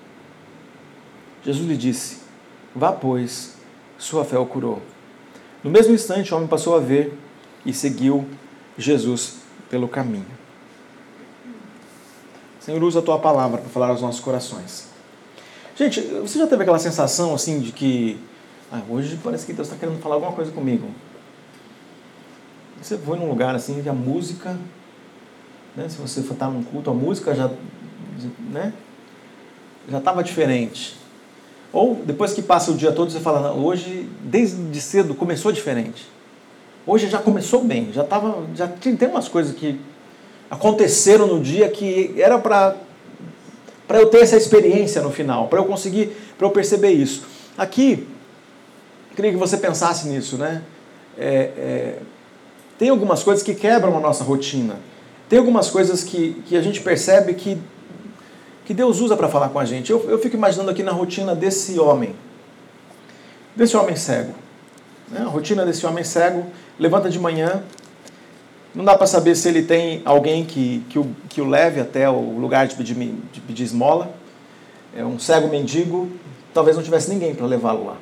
Jesus 1.44 1.66
lhe 1.66 1.76
disse: 1.76 2.18
Vá, 2.74 2.92
pois, 2.92 3.56
sua 3.98 4.24
fé 4.24 4.38
o 4.38 4.46
curou. 4.46 4.82
No 5.62 5.70
mesmo 5.70 5.94
instante, 5.94 6.32
o 6.32 6.36
homem 6.36 6.48
passou 6.48 6.76
a 6.76 6.80
ver 6.80 7.16
e 7.66 7.72
seguiu 7.72 8.26
Jesus 8.76 9.38
pelo 9.68 9.88
caminho. 9.88 10.38
Senhor, 12.60 12.82
usa 12.82 13.00
a 13.00 13.02
tua 13.02 13.18
palavra 13.18 13.58
para 13.58 13.68
falar 13.68 13.88
aos 13.88 14.02
nossos 14.02 14.20
corações. 14.20 14.88
Gente, 15.78 16.00
você 16.00 16.40
já 16.40 16.46
teve 16.48 16.62
aquela 16.62 16.78
sensação 16.80 17.32
assim 17.32 17.60
de 17.60 17.70
que 17.70 18.18
ah, 18.72 18.80
hoje 18.90 19.16
parece 19.22 19.46
que 19.46 19.52
Deus 19.52 19.68
está 19.68 19.78
querendo 19.78 20.00
falar 20.00 20.16
alguma 20.16 20.32
coisa 20.32 20.50
comigo. 20.50 20.88
Você 22.82 22.98
foi 22.98 23.16
num 23.16 23.28
lugar 23.28 23.54
assim 23.54 23.80
que 23.80 23.88
a 23.88 23.92
música, 23.92 24.58
né, 25.76 25.88
se 25.88 25.96
você 25.98 26.20
for 26.20 26.32
estar 26.32 26.46
tá 26.46 26.52
num 26.52 26.64
culto, 26.64 26.90
a 26.90 26.94
música 26.94 27.32
já 27.32 27.48
né, 28.50 28.72
já 29.88 29.98
estava 29.98 30.24
diferente. 30.24 30.96
Ou 31.72 31.94
depois 31.94 32.32
que 32.32 32.42
passa 32.42 32.72
o 32.72 32.76
dia 32.76 32.90
todo, 32.90 33.12
você 33.12 33.20
fala, 33.20 33.52
hoje, 33.52 34.10
desde 34.24 34.80
cedo, 34.80 35.14
começou 35.14 35.52
diferente. 35.52 36.08
Hoje 36.84 37.08
já 37.08 37.18
começou 37.18 37.62
bem, 37.62 37.92
já 37.92 38.02
tava, 38.02 38.44
já 38.52 38.66
tem 38.66 38.96
umas 39.08 39.28
coisas 39.28 39.54
que 39.54 39.78
aconteceram 40.50 41.28
no 41.28 41.40
dia 41.40 41.68
que 41.68 42.20
era 42.20 42.36
para 42.36 42.74
para 43.88 43.98
eu 43.98 44.06
ter 44.06 44.18
essa 44.18 44.36
experiência 44.36 45.02
no 45.02 45.10
final, 45.10 45.48
para 45.48 45.58
eu 45.58 45.64
conseguir, 45.64 46.12
para 46.36 46.46
eu 46.46 46.50
perceber 46.50 46.90
isso. 46.90 47.24
Aqui 47.56 48.06
Queria 49.18 49.32
que 49.32 49.36
você 49.36 49.56
pensasse 49.56 50.06
nisso, 50.06 50.38
né? 50.38 50.62
É, 51.18 51.26
é, 51.26 51.98
tem 52.78 52.88
algumas 52.88 53.20
coisas 53.24 53.42
que 53.42 53.52
quebram 53.52 53.96
a 53.96 54.00
nossa 54.00 54.22
rotina. 54.22 54.76
Tem 55.28 55.40
algumas 55.40 55.68
coisas 55.68 56.04
que, 56.04 56.40
que 56.46 56.56
a 56.56 56.62
gente 56.62 56.80
percebe 56.80 57.34
que, 57.34 57.60
que 58.64 58.72
Deus 58.72 59.00
usa 59.00 59.16
para 59.16 59.28
falar 59.28 59.48
com 59.48 59.58
a 59.58 59.64
gente. 59.64 59.90
Eu, 59.90 60.08
eu 60.08 60.20
fico 60.20 60.36
imaginando 60.36 60.70
aqui 60.70 60.84
na 60.84 60.92
rotina 60.92 61.34
desse 61.34 61.80
homem, 61.80 62.14
desse 63.56 63.76
homem 63.76 63.96
cego. 63.96 64.34
Né? 65.10 65.20
A 65.22 65.28
rotina 65.28 65.66
desse 65.66 65.84
homem 65.84 66.04
cego, 66.04 66.46
levanta 66.78 67.10
de 67.10 67.18
manhã, 67.18 67.64
não 68.78 68.84
dá 68.84 68.96
para 68.96 69.06
saber 69.06 69.34
se 69.34 69.46
ele 69.46 69.62
tem 69.62 70.00
alguém 70.06 70.46
que, 70.46 70.82
que, 70.88 70.98
o, 70.98 71.10
que 71.28 71.42
o 71.42 71.46
leve 71.46 71.80
até 71.80 72.08
o 72.08 72.38
lugar 72.38 72.66
de 72.66 72.74
pedir, 72.74 72.94
de 72.94 73.40
pedir 73.40 73.64
esmola. 73.64 74.10
É 74.96 75.04
um 75.04 75.18
cego 75.18 75.48
mendigo, 75.48 76.10
talvez 76.54 76.74
não 76.74 76.82
tivesse 76.82 77.10
ninguém 77.10 77.34
para 77.34 77.44
levá-lo 77.44 77.84
lá 77.84 77.98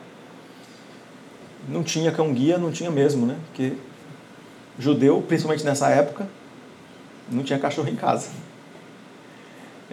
não 1.68 1.82
tinha 1.82 2.12
cão 2.12 2.32
guia, 2.32 2.58
não 2.58 2.70
tinha 2.70 2.90
mesmo, 2.90 3.26
né? 3.26 3.36
Porque 3.46 3.72
judeu, 4.78 5.22
principalmente 5.26 5.64
nessa 5.64 5.88
época, 5.88 6.28
não 7.30 7.42
tinha 7.42 7.58
cachorro 7.58 7.88
em 7.88 7.96
casa. 7.96 8.28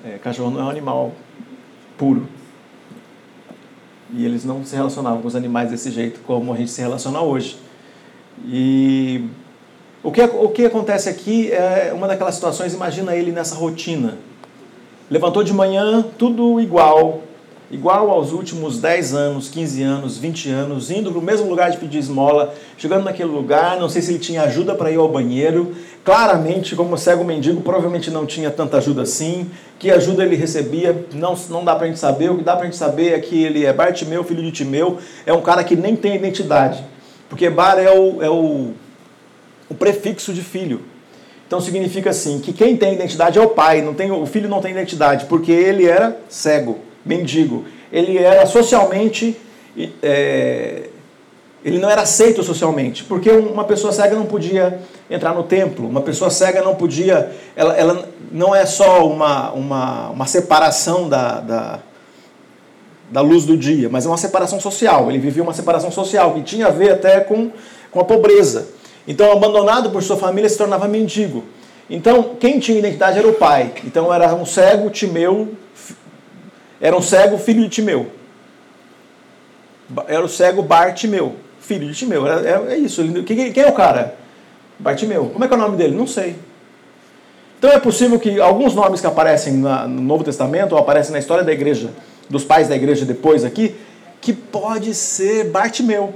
É, 0.04 0.18
cachorro 0.18 0.52
não 0.52 0.62
é 0.62 0.64
um 0.64 0.70
animal 0.70 1.14
puro. 1.98 2.28
E 4.12 4.24
eles 4.24 4.46
não 4.46 4.64
se 4.64 4.76
relacionavam 4.76 5.22
com 5.22 5.28
os 5.28 5.36
animais 5.36 5.72
desse 5.72 5.90
jeito 5.90 6.20
como 6.22 6.54
a 6.54 6.58
gente 6.58 6.70
se 6.70 6.82
relaciona 6.82 7.22
hoje. 7.22 7.58
E 8.46 9.28
o 10.04 10.12
que, 10.12 10.22
o 10.22 10.50
que 10.50 10.66
acontece 10.66 11.08
aqui 11.08 11.50
é 11.52 11.94
uma 11.96 12.08
daquelas 12.08 12.36
situações, 12.36 12.74
imagina 12.74 13.16
ele 13.16 13.32
nessa 13.32 13.56
rotina. 13.56 14.18
Levantou 15.10 15.44
de 15.44 15.54
manhã, 15.54 16.06
tudo 16.18 16.60
igual, 16.60 17.22
igual 17.72 18.12
aos 18.12 18.34
últimos 18.34 18.80
10 18.80 19.14
anos, 19.14 19.48
15 19.48 19.82
anos, 19.82 20.18
20 20.18 20.50
anos, 20.50 20.92
indo 20.92 21.10
para 21.10 21.20
o 21.20 21.22
mesmo 21.22 21.50
lugar 21.50 21.72
de 21.72 21.78
pedir 21.78 22.00
esmola, 22.00 22.54
chegando 22.78 23.06
naquele 23.06 23.30
lugar, 23.30 23.80
não 23.80 23.88
sei 23.88 24.02
se 24.02 24.12
ele 24.12 24.20
tinha 24.20 24.44
ajuda 24.44 24.76
para 24.76 24.92
ir 24.92 24.98
ao 24.98 25.08
banheiro. 25.08 25.74
Claramente, 26.04 26.76
como 26.76 26.98
cego 26.98 27.24
mendigo, 27.24 27.62
provavelmente 27.62 28.12
não 28.12 28.26
tinha 28.26 28.52
tanta 28.52 28.80
ajuda 28.80 29.04
assim. 29.04 29.50
Que 29.80 29.90
ajuda 29.90 30.26
ele 30.26 30.36
recebia, 30.36 31.08
não, 31.14 31.34
não 31.50 31.64
dá 31.64 31.76
para 31.76 31.86
a 31.86 31.88
gente 31.88 32.00
saber. 32.00 32.30
O 32.30 32.38
que 32.38 32.44
dá 32.44 32.56
para 32.56 32.64
a 32.64 32.66
gente 32.66 32.78
saber 32.78 33.14
é 33.14 33.20
que 33.20 33.42
ele 33.42 33.66
é 33.66 33.72
Bartimeu, 33.72 34.22
filho 34.26 34.44
de 34.44 34.52
Timeu, 34.52 34.98
é 35.26 35.32
um 35.32 35.42
cara 35.42 35.64
que 35.64 35.78
nem 35.78 35.96
tem 35.96 36.14
identidade. 36.14 36.84
Porque 37.30 37.50
Bar 37.50 37.80
é 37.80 37.90
o, 37.90 38.22
é 38.22 38.30
o, 38.30 38.74
o 39.70 39.74
prefixo 39.74 40.34
de 40.34 40.42
filho. 40.42 40.82
Então 41.48 41.62
significa 41.62 42.10
assim, 42.10 42.40
que 42.40 42.52
quem 42.52 42.76
tem 42.76 42.94
identidade 42.94 43.38
é 43.38 43.42
o 43.42 43.50
pai, 43.50 43.82
não 43.82 43.94
tem, 43.94 44.12
o 44.12 44.26
filho 44.26 44.50
não 44.50 44.62
tem 44.62 44.72
identidade, 44.72 45.26
porque 45.26 45.52
ele 45.52 45.86
era 45.86 46.18
cego 46.30 46.80
mendigo. 47.06 47.66
Ele 47.92 48.18
era 48.18 48.46
socialmente. 48.46 49.38
É, 50.02 50.90
ele 51.64 51.80
não 51.80 51.90
era 51.90 52.02
aceito 52.02 52.44
socialmente, 52.44 53.06
porque 53.06 53.32
uma 53.32 53.64
pessoa 53.64 53.94
cega 53.94 54.16
não 54.16 54.26
podia 54.26 54.80
entrar 55.10 55.34
no 55.34 55.44
templo, 55.44 55.88
uma 55.88 56.02
pessoa 56.02 56.30
cega 56.30 56.62
não 56.62 56.76
podia. 56.76 57.32
Ela, 57.56 57.76
ela 57.78 58.10
não 58.32 58.54
é 58.54 58.66
só 58.66 59.08
uma, 59.08 59.52
uma, 59.54 60.10
uma 60.10 60.26
separação 60.26 61.08
da, 61.08 61.40
da, 61.40 61.80
da 63.10 63.22
luz 63.22 63.46
do 63.46 63.56
dia, 63.56 63.88
mas 63.90 64.06
é 64.06 64.10
uma 64.10 64.18
separação 64.18 64.60
social. 64.60 65.10
Ele 65.10 65.20
vivia 65.20 65.42
uma 65.42 65.54
separação 65.54 65.92
social 65.92 66.34
que 66.34 66.42
tinha 66.42 66.68
a 66.68 66.72
ver 66.72 66.92
até 66.92 67.22
com, 67.22 67.52
com 67.92 68.00
a 68.00 68.04
pobreza. 68.04 68.68
Então, 69.08 69.32
abandonado 69.32 69.90
por 69.90 70.02
sua 70.02 70.18
família, 70.18 70.50
se 70.50 70.58
tornava 70.58 70.88
mendigo. 70.88 71.44
Então, 71.90 72.36
quem 72.40 72.60
tinha 72.60 72.80
identidade 72.80 73.20
era 73.20 73.28
o 73.28 73.34
pai. 73.34 73.74
Então, 73.84 74.14
era 74.14 74.34
um 74.34 74.46
cego, 74.46 74.90
Timeu, 74.90 75.54
era 76.80 76.98
um 76.98 77.02
cego, 77.02 77.38
filho 77.38 77.64
de 77.64 77.70
Timeu. 77.70 78.08
Era 80.08 80.24
o 80.24 80.28
cego 80.28 80.62
Bartimeu, 80.62 81.36
filho 81.60 81.88
de 81.88 81.94
Timeu. 81.94 82.26
É, 82.28 82.78
isso. 82.78 83.04
Quem 83.24 83.54
é 83.56 83.68
o 83.68 83.74
cara? 83.74 84.16
Bartimeu. 84.80 85.30
Como 85.32 85.44
é 85.44 85.48
que 85.48 85.54
é 85.54 85.58
o 85.58 85.60
nome 85.60 85.78
dele? 85.78 85.96
Não 85.96 86.08
sei. 86.08 86.36
Então 87.58 87.72
é 87.72 87.80
possível 87.80 88.20
que 88.20 88.42
alguns 88.42 88.76
nomes 88.76 89.00
que 89.00 89.08
aparecem 89.08 89.54
no 89.54 89.88
Novo 89.88 90.26
Testamento, 90.26 90.74
ou 90.74 90.78
aparecem 90.78 91.14
na 91.14 91.20
história 91.20 91.46
da 91.46 91.54
igreja, 91.54 91.92
dos 92.30 92.44
pais 92.44 92.68
da 92.68 92.76
igreja 92.76 93.06
depois 93.06 93.46
aqui, 93.46 93.76
que 94.20 94.34
pode 94.34 94.94
ser 94.94 95.46
Bartimeu. 95.46 96.14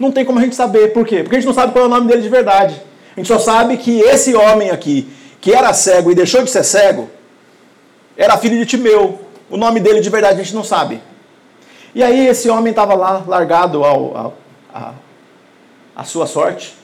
Não 0.00 0.10
tem 0.10 0.24
como 0.24 0.38
a 0.38 0.42
gente 0.42 0.56
saber. 0.56 0.94
Por 0.94 1.06
quê? 1.06 1.22
Porque 1.22 1.36
a 1.36 1.38
gente 1.38 1.46
não 1.46 1.54
sabe 1.54 1.72
qual 1.72 1.84
é 1.84 1.86
o 1.86 1.90
nome 1.90 2.08
dele 2.08 2.22
de 2.22 2.28
verdade. 2.30 2.80
A 3.14 3.20
gente 3.20 3.28
só 3.28 3.38
sabe 3.38 3.76
que 3.76 4.00
esse 4.00 4.34
homem 4.34 4.70
aqui, 4.70 5.06
que 5.42 5.52
era 5.52 5.74
cego 5.74 6.10
e 6.10 6.14
deixou 6.14 6.42
de 6.42 6.50
ser 6.50 6.64
cego, 6.64 7.10
era 8.16 8.38
filho 8.38 8.56
de 8.56 8.64
Timeu, 8.64 9.20
o 9.50 9.58
nome 9.58 9.78
dele 9.78 10.00
de 10.00 10.08
verdade 10.08 10.40
a 10.40 10.42
gente 10.42 10.54
não 10.54 10.64
sabe. 10.64 11.02
E 11.94 12.02
aí 12.02 12.26
esse 12.26 12.48
homem 12.48 12.70
estava 12.70 12.94
lá, 12.94 13.22
largado 13.26 13.84
ao, 13.84 14.16
ao, 14.16 14.34
a, 14.72 14.94
a 15.94 16.04
sua 16.04 16.26
sorte, 16.26 16.74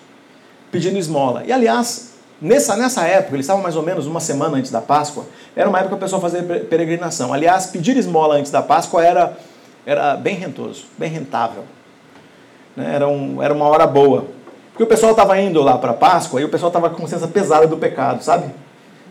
pedindo 0.71 0.99
esmola. 0.99 1.43
E 1.47 1.53
aliás, 1.53 2.15
nessa, 2.41 2.77
nessa 2.77 3.07
época, 3.07 3.35
eles 3.37 3.45
estavam 3.45 3.63
mais 3.63 3.77
ou 3.77 3.83
menos 3.83 4.07
uma 4.07 4.21
semana 4.21 4.59
antes 4.59 4.71
da 4.71 4.83
Páscoa, 4.83 5.25
era 5.55 5.69
uma 5.69 5.79
época 5.79 5.95
que 5.95 5.99
o 5.99 6.01
pessoal 6.01 6.21
fazia 6.21 6.43
peregrinação. 6.43 7.33
Aliás, 7.33 7.67
pedir 7.67 7.97
esmola 7.97 8.35
antes 8.35 8.51
da 8.51 8.63
Páscoa 8.63 9.03
era, 9.03 9.39
era 9.87 10.17
bem 10.17 10.35
rentoso, 10.35 10.85
bem 10.99 11.11
rentável. 11.11 11.65
Né? 12.77 12.95
Era, 12.95 13.09
um, 13.09 13.43
era 13.43 13.55
uma 13.55 13.65
hora 13.67 13.87
boa. 13.87 14.27
Porque 14.71 14.85
o 14.85 14.87
pessoal 14.87 15.13
estava 15.13 15.41
indo 15.41 15.63
lá 15.63 15.79
para 15.79 15.93
a 15.93 15.95
Páscoa 15.95 16.41
e 16.41 16.45
o 16.45 16.49
pessoal 16.49 16.69
estava 16.69 16.91
com 16.91 16.97
consciência 16.97 17.27
pesada 17.27 17.67
do 17.67 17.77
pecado, 17.77 18.23
sabe? 18.23 18.47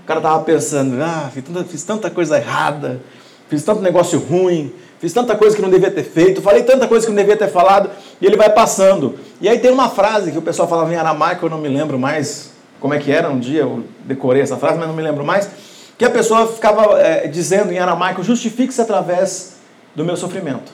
O 0.04 0.06
cara 0.06 0.20
estava 0.20 0.44
pensando, 0.44 1.02
ah, 1.02 1.32
fiz 1.34 1.44
tanta, 1.44 1.64
fiz 1.64 1.84
tanta 1.84 2.10
coisa 2.12 2.38
errada, 2.38 3.02
fiz 3.50 3.64
tanto 3.64 3.82
negócio 3.82 4.20
ruim, 4.20 4.72
fiz 5.00 5.12
tanta 5.12 5.36
coisa 5.36 5.56
que 5.56 5.62
não 5.64 5.72
devia 5.72 5.90
ter 5.90 6.04
feito, 6.04 6.44
falei 6.44 6.62
tanta 6.62 6.88
coisa 6.88 7.08
que 7.08 7.12
não 7.12 7.18
devia 7.18 7.36
ter 7.36 7.48
falado, 7.48 7.90
e 8.22 8.26
ele 8.28 8.38
vai 8.38 8.52
passando. 8.52 9.16
E 9.42 9.50
aí 9.50 9.58
tem 9.58 9.72
uma 9.72 9.90
frase 9.90 10.32
que 10.32 10.38
o 10.38 10.42
pessoal 10.44 10.68
falava 10.68 10.94
em 10.94 10.96
aramaico, 10.96 11.48
eu 11.48 11.50
não 11.50 11.58
me 11.58 11.68
lembro 11.68 11.98
mais 11.98 12.52
como 12.80 12.94
é 12.94 13.00
que 13.00 13.12
era, 13.12 13.28
um 13.28 13.40
dia 13.40 13.62
eu 13.62 13.84
decorei 14.04 14.44
essa 14.44 14.58
frase, 14.58 14.78
mas 14.78 14.88
não 14.88 14.96
me 14.96 15.02
lembro 15.02 15.26
mais, 15.26 15.50
que 15.98 16.06
a 16.06 16.10
pessoa 16.12 16.46
ficava 16.46 17.00
é, 17.00 17.28
dizendo 17.28 17.72
em 17.72 17.80
aramaico, 17.80 18.22
justifique-se 18.22 18.80
através 18.80 19.56
do 19.96 20.06
meu 20.06 20.16
sofrimento. 20.16 20.72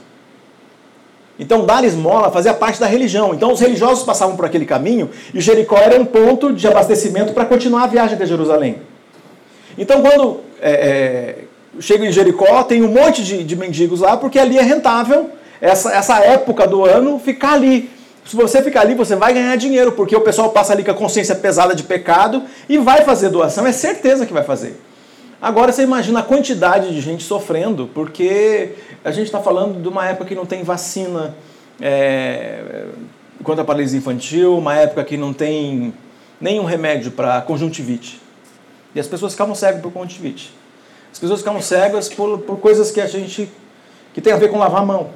Então, 1.42 1.66
dar 1.66 1.84
esmola 1.84 2.30
fazia 2.30 2.54
parte 2.54 2.80
da 2.80 2.86
religião. 2.86 3.34
Então, 3.34 3.52
os 3.52 3.60
religiosos 3.60 4.04
passavam 4.04 4.36
por 4.36 4.46
aquele 4.46 4.64
caminho 4.64 5.10
e 5.34 5.42
Jericó 5.42 5.76
era 5.76 6.00
um 6.00 6.06
ponto 6.06 6.54
de 6.54 6.68
abastecimento 6.68 7.34
para 7.34 7.46
continuar 7.46 7.86
a 7.86 7.88
viagem 7.88 8.14
até 8.14 8.28
Jerusalém. 8.28 8.76
Então, 9.76 10.04
quando 10.04 10.42
é, 10.62 10.72
é, 10.72 11.36
chego 11.80 12.06
em 12.06 12.12
Jericó, 12.12 12.62
tem 12.62 12.84
um 12.84 12.90
monte 12.90 13.24
de, 13.24 13.44
de 13.44 13.56
mendigos 13.56 14.02
lá, 14.02 14.16
porque 14.16 14.38
ali 14.38 14.60
é 14.60 14.62
rentável, 14.62 15.32
essa, 15.60 15.92
essa 15.92 16.20
época 16.20 16.68
do 16.68 16.86
ano, 16.86 17.18
ficar 17.18 17.54
ali. 17.54 17.90
Se 18.24 18.36
você 18.36 18.62
ficar 18.62 18.82
ali, 18.82 18.94
você 18.94 19.16
vai 19.16 19.34
ganhar 19.34 19.56
dinheiro, 19.56 19.94
porque 19.94 20.16
o 20.16 20.22
pessoal 20.22 20.52
passa 20.52 20.74
ali 20.74 20.84
com 20.84 20.92
a 20.92 20.94
consciência 20.94 21.34
pesada 21.34 21.74
de 21.74 21.82
pecado 21.82 22.44
e 22.70 22.78
vai 22.78 23.04
fazer 23.04 23.30
doação, 23.30 23.66
é 23.66 23.72
certeza 23.72 24.28
que 24.28 24.34
vai 24.34 24.44
fazer. 24.44 24.80
Agora 25.42 25.72
você 25.72 25.82
imagina 25.82 26.20
a 26.20 26.24
quantidade 26.24 26.94
de 26.94 27.02
gente 27.02 27.24
sofrendo, 27.24 27.90
porque 27.94 28.74
a 29.04 29.10
gente 29.10 29.26
está 29.26 29.40
falando 29.40 29.82
de 29.82 29.88
uma 29.88 30.08
época 30.08 30.26
que 30.26 30.36
não 30.36 30.46
tem 30.46 30.64
vacina 30.64 31.36
é, 31.82 32.86
contra 33.44 33.64
a 33.64 33.66
paralisia 33.66 33.98
infantil, 33.98 34.56
uma 34.56 34.76
época 34.76 35.04
que 35.04 35.18
não 35.18 35.34
tem 35.34 35.96
nenhum 36.40 36.64
remédio 36.64 37.12
para 37.12 37.42
conjuntivite. 37.42 38.22
E 38.94 39.00
as 39.00 39.08
pessoas 39.08 39.32
ficavam 39.32 39.56
cegas 39.56 39.82
por 39.82 39.92
conjuntivite. 39.92 40.54
As 41.12 41.18
pessoas 41.18 41.40
ficam 41.40 41.60
cegas 41.60 42.08
por, 42.08 42.40
por 42.40 42.60
coisas 42.60 42.92
que 42.92 43.02
a 43.02 43.08
gente. 43.08 43.50
que 44.14 44.22
tem 44.22 44.32
a 44.32 44.38
ver 44.38 44.50
com 44.50 44.60
lavar 44.60 44.84
a 44.84 44.86
mão. 44.86 45.10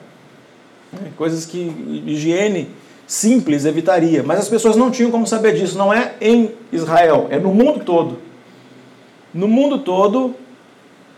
Né? 0.91 1.12
Coisas 1.15 1.46
que 1.46 2.03
higiene 2.05 2.70
simples 3.05 3.63
evitaria. 3.63 4.24
Mas 4.24 4.39
as 4.39 4.50
pessoas 4.50 4.75
não 4.75 4.89
tinham 4.89 5.12
como 5.12 5.27
saber 5.27 5.53
disso. 5.53 5.77
Não 5.77 5.94
é 5.94 6.13
em 6.20 6.51
Israel, 6.72 7.27
é 7.29 7.38
no 7.38 7.53
mundo 7.53 7.84
todo. 7.84 8.17
No 9.36 9.50
mundo 9.50 9.80
todo, 9.80 10.34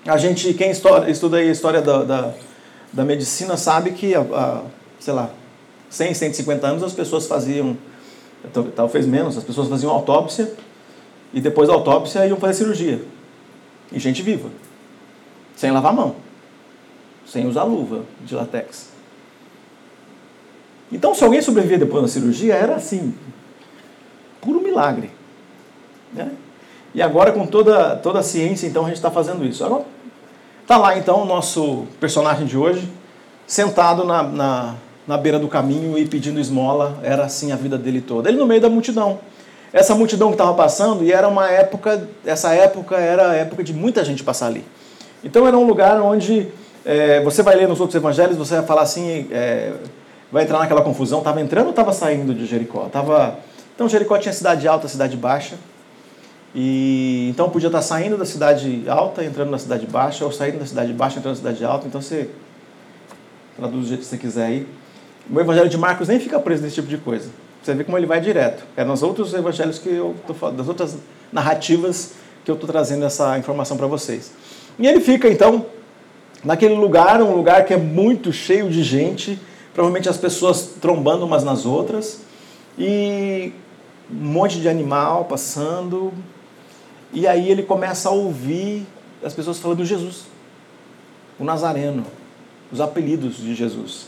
a 0.03 0.17
gente, 0.17 0.51
quem 0.55 0.71
estuda 0.71 1.37
a 1.37 1.43
história 1.43 1.83
da, 1.83 2.03
da, 2.03 2.33
da 2.91 3.05
medicina 3.05 3.55
sabe 3.55 3.91
que, 3.91 4.15
a, 4.15 4.21
a, 4.21 4.63
sei 4.99 5.13
lá, 5.13 5.29
100, 5.87 6.15
150 6.15 6.65
anos 6.65 6.81
as 6.81 6.93
pessoas 6.93 7.27
faziam, 7.27 7.77
talvez 8.75 9.05
menos, 9.05 9.37
as 9.37 9.43
pessoas 9.43 9.69
faziam 9.69 9.91
autópsia 9.91 10.51
e 11.31 11.39
depois 11.39 11.67
da 11.67 11.75
autópsia 11.75 12.25
iam 12.25 12.37
fazer 12.37 12.55
cirurgia. 12.55 13.03
E 13.91 13.99
gente 13.99 14.23
viva 14.23 14.49
sem 15.55 15.69
lavar 15.69 15.91
a 15.91 15.95
mão, 15.95 16.15
sem 17.23 17.45
usar 17.45 17.65
luva 17.65 18.03
de 18.25 18.33
latex. 18.33 18.89
Então, 20.91 21.13
se 21.13 21.23
alguém 21.23 21.39
sobrevivia 21.39 21.77
depois 21.77 22.01
da 22.01 22.09
cirurgia, 22.09 22.55
era 22.55 22.77
assim, 22.77 23.13
puro 24.41 24.59
milagre. 24.59 25.11
Né? 26.11 26.31
E 26.97 27.01
agora, 27.03 27.31
com 27.31 27.45
toda, 27.45 27.95
toda 27.97 28.17
a 28.17 28.23
ciência, 28.23 28.65
então, 28.65 28.83
a 28.83 28.87
gente 28.87 28.95
está 28.95 29.11
fazendo 29.11 29.45
isso. 29.45 29.63
Agora, 29.63 29.83
está 30.63 30.77
lá, 30.77 30.97
então, 30.97 31.21
o 31.21 31.25
nosso 31.25 31.85
personagem 31.99 32.47
de 32.47 32.57
hoje, 32.57 32.89
sentado 33.45 34.03
na, 34.03 34.23
na, 34.23 34.75
na 35.07 35.15
beira 35.15 35.37
do 35.37 35.47
caminho 35.47 35.95
e 35.95 36.07
pedindo 36.07 36.39
esmola. 36.39 36.97
Era 37.03 37.25
assim 37.25 37.51
a 37.51 37.55
vida 37.55 37.77
dele 37.77 38.01
toda. 38.01 38.29
Ele 38.29 38.39
no 38.39 38.47
meio 38.47 38.59
da 38.59 38.67
multidão. 38.67 39.19
Essa 39.71 39.93
multidão 39.93 40.29
que 40.29 40.33
estava 40.33 40.55
passando, 40.55 41.03
e 41.03 41.13
era 41.13 41.27
uma 41.27 41.47
época, 41.47 42.09
essa 42.25 42.55
época 42.55 42.95
era 42.95 43.29
a 43.29 43.35
época 43.35 43.63
de 43.63 43.75
muita 43.75 44.03
gente 44.03 44.23
passar 44.23 44.47
ali. 44.47 44.65
Então 45.23 45.47
era 45.47 45.55
um 45.55 45.67
lugar 45.67 46.01
onde 46.01 46.47
é, 46.83 47.21
você 47.21 47.43
vai 47.43 47.55
ler 47.55 47.67
nos 47.67 47.79
outros 47.79 47.95
evangelhos, 47.95 48.35
você 48.35 48.55
vai 48.55 48.65
falar 48.65 48.81
assim, 48.81 49.27
é, 49.29 49.71
vai 50.31 50.45
entrar 50.45 50.57
naquela 50.57 50.81
confusão, 50.81 51.19
estava 51.19 51.39
entrando 51.41 51.65
ou 51.65 51.69
estava 51.69 51.93
saindo 51.93 52.33
de 52.33 52.47
Jericó? 52.47 52.89
Tava... 52.91 53.37
Então 53.75 53.87
Jericó 53.87 54.17
tinha 54.17 54.33
cidade 54.33 54.67
alta, 54.67 54.87
cidade 54.87 55.15
baixa, 55.15 55.57
e 56.59 57.29
então 57.29 57.51
podia 57.51 57.67
estar 57.67 57.83
saindo 57.83 58.17
da 58.17 58.25
cidade 58.25 58.83
alta, 58.87 59.23
entrando 59.23 59.51
na 59.51 59.59
cidade 59.59 59.85
baixa, 59.85 60.25
ou 60.25 60.31
saindo 60.31 60.57
da 60.57 60.65
cidade 60.65 60.91
baixa, 60.91 61.19
entrando 61.19 61.35
na 61.35 61.37
cidade 61.37 61.63
alta, 61.63 61.87
então 61.87 62.01
você 62.01 62.31
traduz 63.55 63.83
do 63.83 63.87
jeito 63.87 63.99
que 63.99 64.07
você 64.07 64.17
quiser 64.17 64.45
aí. 64.47 64.67
O 65.31 65.39
evangelho 65.39 65.69
de 65.69 65.77
Marcos 65.77 66.07
nem 66.07 66.19
fica 66.19 66.39
preso 66.39 66.63
nesse 66.63 66.73
tipo 66.73 66.87
de 66.87 66.97
coisa. 66.97 67.29
Você 67.61 67.75
vê 67.75 67.83
como 67.83 67.95
ele 67.95 68.07
vai 68.07 68.19
direto. 68.19 68.63
É 68.75 68.83
nos 68.83 69.03
outros 69.03 69.35
evangelhos 69.35 69.77
que 69.77 69.87
eu 69.87 70.15
falando, 70.33 70.57
das 70.57 70.67
outras 70.67 70.97
narrativas 71.31 72.13
que 72.43 72.49
eu 72.49 72.55
estou 72.55 72.67
trazendo 72.67 73.05
essa 73.05 73.37
informação 73.37 73.77
para 73.77 73.85
vocês. 73.85 74.31
E 74.79 74.87
ele 74.87 74.99
fica 74.99 75.29
então 75.29 75.63
naquele 76.43 76.73
lugar, 76.73 77.21
um 77.21 77.35
lugar 77.35 77.65
que 77.65 77.73
é 77.75 77.77
muito 77.77 78.33
cheio 78.33 78.67
de 78.67 78.81
gente, 78.81 79.39
provavelmente 79.75 80.09
as 80.09 80.17
pessoas 80.17 80.71
trombando 80.81 81.23
umas 81.23 81.43
nas 81.43 81.67
outras, 81.67 82.21
e 82.79 83.53
um 84.11 84.25
monte 84.25 84.59
de 84.59 84.67
animal 84.67 85.25
passando. 85.25 86.11
E 87.13 87.27
aí 87.27 87.49
ele 87.49 87.63
começa 87.63 88.09
a 88.09 88.11
ouvir 88.11 88.85
as 89.23 89.33
pessoas 89.33 89.59
falando 89.59 89.79
de 89.79 89.85
Jesus, 89.85 90.25
o 91.39 91.43
Nazareno, 91.43 92.05
os 92.71 92.81
apelidos 92.81 93.37
de 93.37 93.55
Jesus. 93.55 94.07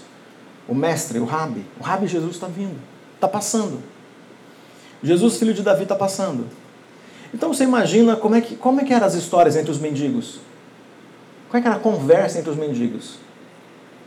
o 0.67 0.75
mestre, 0.75 1.17
o 1.17 1.25
rabi. 1.25 1.65
O 1.79 1.83
rabi 1.83 2.07
Jesus 2.07 2.35
está 2.35 2.45
vindo, 2.45 2.79
está 3.15 3.27
passando. 3.27 3.81
Jesus, 5.01 5.37
filho 5.37 5.53
de 5.53 5.63
Davi, 5.63 5.83
está 5.83 5.95
passando. 5.95 6.45
Então 7.33 7.53
você 7.53 7.63
imagina 7.63 8.15
como 8.15 8.35
é, 8.35 8.41
que, 8.41 8.55
como 8.55 8.81
é 8.81 8.83
que 8.83 8.93
eram 8.93 9.07
as 9.07 9.13
histórias 9.13 9.55
entre 9.55 9.71
os 9.71 9.79
mendigos? 9.79 10.39
Como 11.49 11.63
é 11.63 11.67
era 11.67 11.77
a 11.77 11.79
conversa 11.79 12.39
entre 12.39 12.51
os 12.51 12.57
mendigos? 12.57 13.15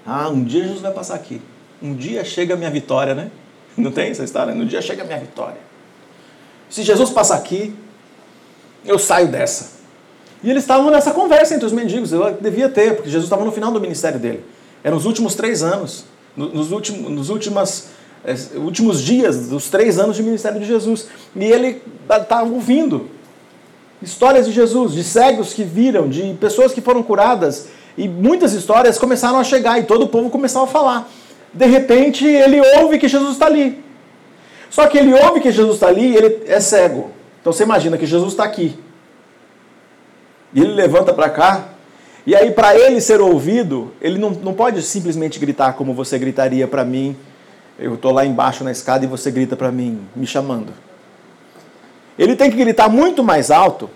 Ah, 0.06 0.28
um 0.28 0.44
dia 0.44 0.62
Jesus 0.62 0.80
vai 0.80 0.92
passar 0.92 1.14
aqui. 1.14 1.40
Um 1.80 1.94
dia 1.94 2.24
chega 2.24 2.54
a 2.54 2.56
minha 2.56 2.70
vitória, 2.70 3.14
né? 3.14 3.30
Não 3.76 3.90
tem 3.90 4.10
essa 4.10 4.24
história? 4.24 4.52
Um 4.52 4.66
dia 4.66 4.82
chega 4.82 5.02
a 5.02 5.06
minha 5.06 5.18
vitória. 5.18 5.58
Se 6.68 6.82
Jesus 6.82 7.10
passar 7.10 7.36
aqui, 7.36 7.74
eu 8.84 8.98
saio 8.98 9.28
dessa. 9.28 9.82
E 10.42 10.50
eles 10.50 10.64
estavam 10.64 10.90
nessa 10.90 11.12
conversa 11.12 11.54
entre 11.54 11.66
os 11.66 11.72
mendigos. 11.72 12.12
Eu 12.12 12.36
devia 12.40 12.68
ter, 12.68 12.96
porque 12.96 13.08
Jesus 13.08 13.24
estava 13.24 13.44
no 13.44 13.52
final 13.52 13.70
do 13.70 13.80
ministério 13.80 14.18
dele. 14.18 14.44
Eram 14.82 14.96
os 14.96 15.06
últimos 15.06 15.34
três 15.34 15.62
anos. 15.62 16.04
Nos 16.36 16.72
últimos, 16.72 17.10
nos 17.10 17.28
últimas, 17.28 17.90
é, 18.24 18.34
últimos 18.56 19.02
dias 19.02 19.48
dos 19.48 19.68
três 19.68 19.98
anos 19.98 20.16
de 20.16 20.22
ministério 20.22 20.58
de 20.58 20.66
Jesus. 20.66 21.06
E 21.36 21.44
ele 21.44 21.80
estava 22.02 22.50
ouvindo 22.50 23.08
histórias 24.02 24.46
de 24.46 24.52
Jesus, 24.52 24.92
de 24.92 25.04
cegos 25.04 25.54
que 25.54 25.62
viram, 25.62 26.08
de 26.08 26.34
pessoas 26.40 26.72
que 26.72 26.80
foram 26.80 27.02
curadas. 27.02 27.68
E 27.96 28.08
muitas 28.08 28.52
histórias 28.52 28.98
começaram 28.98 29.38
a 29.38 29.44
chegar 29.44 29.78
e 29.78 29.84
todo 29.84 30.06
o 30.06 30.08
povo 30.08 30.28
começava 30.28 30.64
a 30.64 30.68
falar. 30.68 31.08
De 31.54 31.66
repente, 31.66 32.26
ele 32.26 32.60
ouve 32.78 32.98
que 32.98 33.06
Jesus 33.06 33.32
está 33.32 33.46
ali. 33.46 33.80
Só 34.70 34.86
que 34.88 34.98
ele 34.98 35.12
ouve 35.14 35.40
que 35.40 35.52
Jesus 35.52 35.74
está 35.74 35.88
ali 35.88 36.12
e 36.12 36.16
ele 36.16 36.42
é 36.46 36.58
cego. 36.58 37.11
Então 37.42 37.52
você 37.52 37.64
imagina 37.64 37.98
que 37.98 38.06
Jesus 38.06 38.32
está 38.32 38.44
aqui. 38.44 38.78
E 40.54 40.60
ele 40.60 40.72
levanta 40.72 41.12
para 41.12 41.28
cá. 41.28 41.64
E 42.24 42.36
aí, 42.36 42.52
para 42.52 42.78
ele 42.78 43.00
ser 43.00 43.20
ouvido, 43.20 43.92
ele 44.00 44.16
não, 44.16 44.30
não 44.30 44.54
pode 44.54 44.80
simplesmente 44.80 45.40
gritar 45.40 45.72
como 45.72 45.92
você 45.92 46.16
gritaria 46.20 46.68
para 46.68 46.84
mim. 46.84 47.16
Eu 47.76 47.94
estou 47.94 48.12
lá 48.12 48.24
embaixo 48.24 48.62
na 48.62 48.70
escada 48.70 49.04
e 49.04 49.08
você 49.08 49.28
grita 49.32 49.56
para 49.56 49.72
mim, 49.72 50.06
me 50.14 50.24
chamando. 50.24 50.72
Ele 52.16 52.36
tem 52.36 52.48
que 52.48 52.56
gritar 52.56 52.88
muito 52.88 53.24
mais 53.24 53.50
alto, 53.50 53.90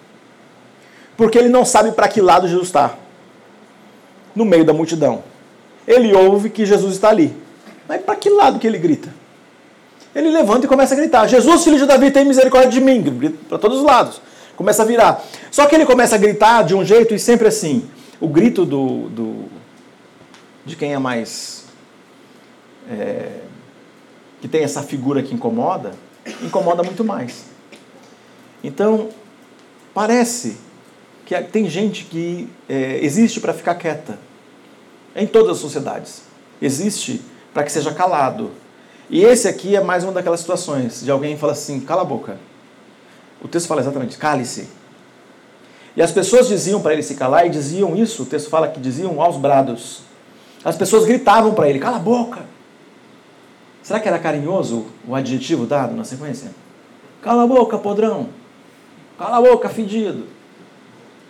porque 1.16 1.38
ele 1.38 1.48
não 1.48 1.64
sabe 1.64 1.92
para 1.92 2.08
que 2.08 2.20
lado 2.20 2.48
Jesus 2.48 2.66
está. 2.66 2.96
No 4.34 4.44
meio 4.44 4.64
da 4.64 4.72
multidão. 4.72 5.22
Ele 5.86 6.12
ouve 6.12 6.50
que 6.50 6.66
Jesus 6.66 6.94
está 6.94 7.10
ali. 7.10 7.32
Mas 7.88 8.02
para 8.02 8.16
que 8.16 8.28
lado 8.28 8.58
que 8.58 8.66
ele 8.66 8.78
grita? 8.78 9.14
Ele 10.16 10.30
levanta 10.30 10.64
e 10.64 10.68
começa 10.68 10.94
a 10.94 10.96
gritar: 10.96 11.26
Jesus, 11.28 11.62
filho 11.62 11.76
de 11.76 11.84
Davi, 11.84 12.10
tem 12.10 12.24
misericórdia 12.24 12.70
de 12.70 12.80
mim. 12.80 13.02
Grita 13.02 13.36
para 13.50 13.58
todos 13.58 13.80
os 13.80 13.84
lados. 13.84 14.18
Começa 14.56 14.82
a 14.82 14.86
virar. 14.86 15.22
Só 15.50 15.66
que 15.66 15.74
ele 15.74 15.84
começa 15.84 16.14
a 16.14 16.18
gritar 16.18 16.62
de 16.62 16.74
um 16.74 16.82
jeito 16.82 17.14
e 17.14 17.18
sempre 17.18 17.46
assim. 17.46 17.86
O 18.18 18.26
grito 18.26 18.64
do, 18.64 19.10
do 19.10 19.44
de 20.64 20.74
quem 20.74 20.94
é 20.94 20.98
mais. 20.98 21.66
É, 22.90 23.40
que 24.40 24.48
tem 24.48 24.64
essa 24.64 24.82
figura 24.82 25.22
que 25.22 25.34
incomoda, 25.34 25.92
incomoda 26.42 26.82
muito 26.82 27.04
mais. 27.04 27.44
Então, 28.64 29.10
parece 29.92 30.56
que 31.26 31.38
tem 31.42 31.68
gente 31.68 32.04
que 32.04 32.48
é, 32.66 33.00
existe 33.02 33.38
para 33.38 33.52
ficar 33.52 33.74
quieta. 33.74 34.18
Em 35.14 35.26
todas 35.26 35.52
as 35.52 35.58
sociedades. 35.58 36.22
Existe 36.60 37.20
para 37.52 37.64
que 37.64 37.72
seja 37.72 37.92
calado. 37.92 38.50
E 39.08 39.22
esse 39.22 39.46
aqui 39.46 39.76
é 39.76 39.80
mais 39.80 40.02
uma 40.02 40.12
daquelas 40.12 40.40
situações 40.40 41.02
de 41.02 41.10
alguém 41.10 41.36
fala 41.36 41.52
assim: 41.52 41.80
cala 41.80 42.02
a 42.02 42.04
boca. 42.04 42.38
O 43.40 43.48
texto 43.48 43.68
fala 43.68 43.80
exatamente: 43.80 44.18
cale-se. 44.18 44.68
E 45.96 46.02
as 46.02 46.12
pessoas 46.12 46.48
diziam 46.48 46.82
para 46.82 46.92
ele 46.92 47.02
se 47.02 47.14
calar 47.14 47.46
e 47.46 47.50
diziam 47.50 47.96
isso, 47.96 48.24
o 48.24 48.26
texto 48.26 48.50
fala 48.50 48.68
que 48.68 48.80
diziam 48.80 49.20
aos 49.22 49.36
brados. 49.36 50.00
As 50.64 50.76
pessoas 50.76 51.04
gritavam 51.04 51.54
para 51.54 51.68
ele: 51.68 51.78
cala 51.78 51.96
a 51.96 52.00
boca. 52.00 52.44
Será 53.82 54.00
que 54.00 54.08
era 54.08 54.18
carinhoso 54.18 54.86
o 55.06 55.14
adjetivo 55.14 55.64
dado 55.64 55.94
na 55.94 56.02
sequência? 56.02 56.50
Cala 57.22 57.44
a 57.44 57.46
boca, 57.46 57.78
podrão. 57.78 58.28
Cala 59.16 59.36
a 59.36 59.40
boca, 59.40 59.68
fedido. 59.68 60.26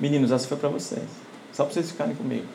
Meninos, 0.00 0.32
essa 0.32 0.48
foi 0.48 0.56
para 0.56 0.70
vocês. 0.70 1.04
Só 1.52 1.64
para 1.64 1.74
vocês 1.74 1.90
ficarem 1.90 2.14
comigo. 2.14 2.46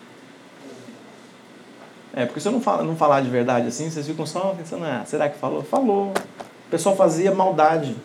É, 2.13 2.25
porque 2.25 2.39
se 2.39 2.47
eu 2.47 2.51
não, 2.51 2.61
fala, 2.61 2.83
não 2.83 2.95
falar 2.95 3.21
de 3.21 3.29
verdade 3.29 3.67
assim, 3.67 3.89
vocês 3.89 4.05
ficam 4.05 4.25
só 4.25 4.53
pensando, 4.57 4.83
ah, 4.83 5.03
será 5.05 5.29
que 5.29 5.37
falou? 5.37 5.63
Falou. 5.63 6.11
O 6.67 6.69
pessoal 6.69 6.95
fazia 6.95 7.33
maldade. 7.33 7.95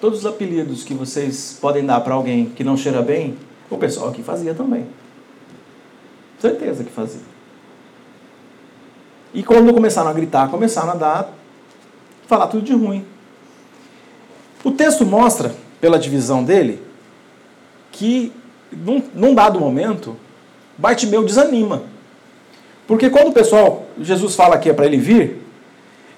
Todos 0.00 0.20
os 0.20 0.26
apelidos 0.26 0.84
que 0.84 0.92
vocês 0.92 1.56
podem 1.60 1.84
dar 1.84 2.00
para 2.00 2.14
alguém 2.14 2.46
que 2.46 2.64
não 2.64 2.76
cheira 2.76 3.02
bem, 3.02 3.36
o 3.70 3.78
pessoal 3.78 4.08
aqui 4.08 4.22
fazia 4.22 4.54
também. 4.54 4.86
Certeza 6.38 6.84
que 6.84 6.90
fazia. 6.90 7.22
E 9.32 9.42
quando 9.42 9.72
começaram 9.72 10.10
a 10.10 10.12
gritar, 10.12 10.48
começaram 10.48 10.92
a 10.92 10.94
dar, 10.94 11.32
falar 12.26 12.48
tudo 12.48 12.64
de 12.64 12.72
ruim. 12.72 13.04
O 14.64 14.70
texto 14.72 15.04
mostra, 15.06 15.54
pela 15.80 15.98
divisão 15.98 16.42
dele, 16.42 16.82
que 17.92 18.32
num, 18.72 19.02
num 19.14 19.34
dado 19.34 19.60
momento, 19.60 20.16
Bartimeu 20.76 21.24
desanima. 21.24 21.82
Porque 22.86 23.10
quando 23.10 23.28
o 23.28 23.32
pessoal, 23.32 23.86
Jesus 24.00 24.34
fala 24.34 24.58
que 24.58 24.70
é 24.70 24.72
para 24.72 24.86
ele 24.86 24.96
vir, 24.96 25.42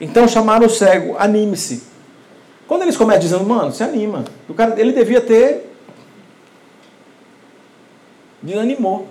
então 0.01 0.29
chamaram 0.29 0.67
o 0.67 0.71
cego, 0.71 1.17
anime-se. 1.19 1.83
Quando 2.67 2.83
eles 2.83 2.97
começam 2.97 3.23
dizendo, 3.23 3.45
mano, 3.45 3.73
se 3.73 3.83
anima. 3.83 4.25
O 4.49 4.53
cara, 4.53 4.79
ele 4.79 4.93
devia 4.93 5.21
ter. 5.23 5.73
Desanimou. 8.43 9.09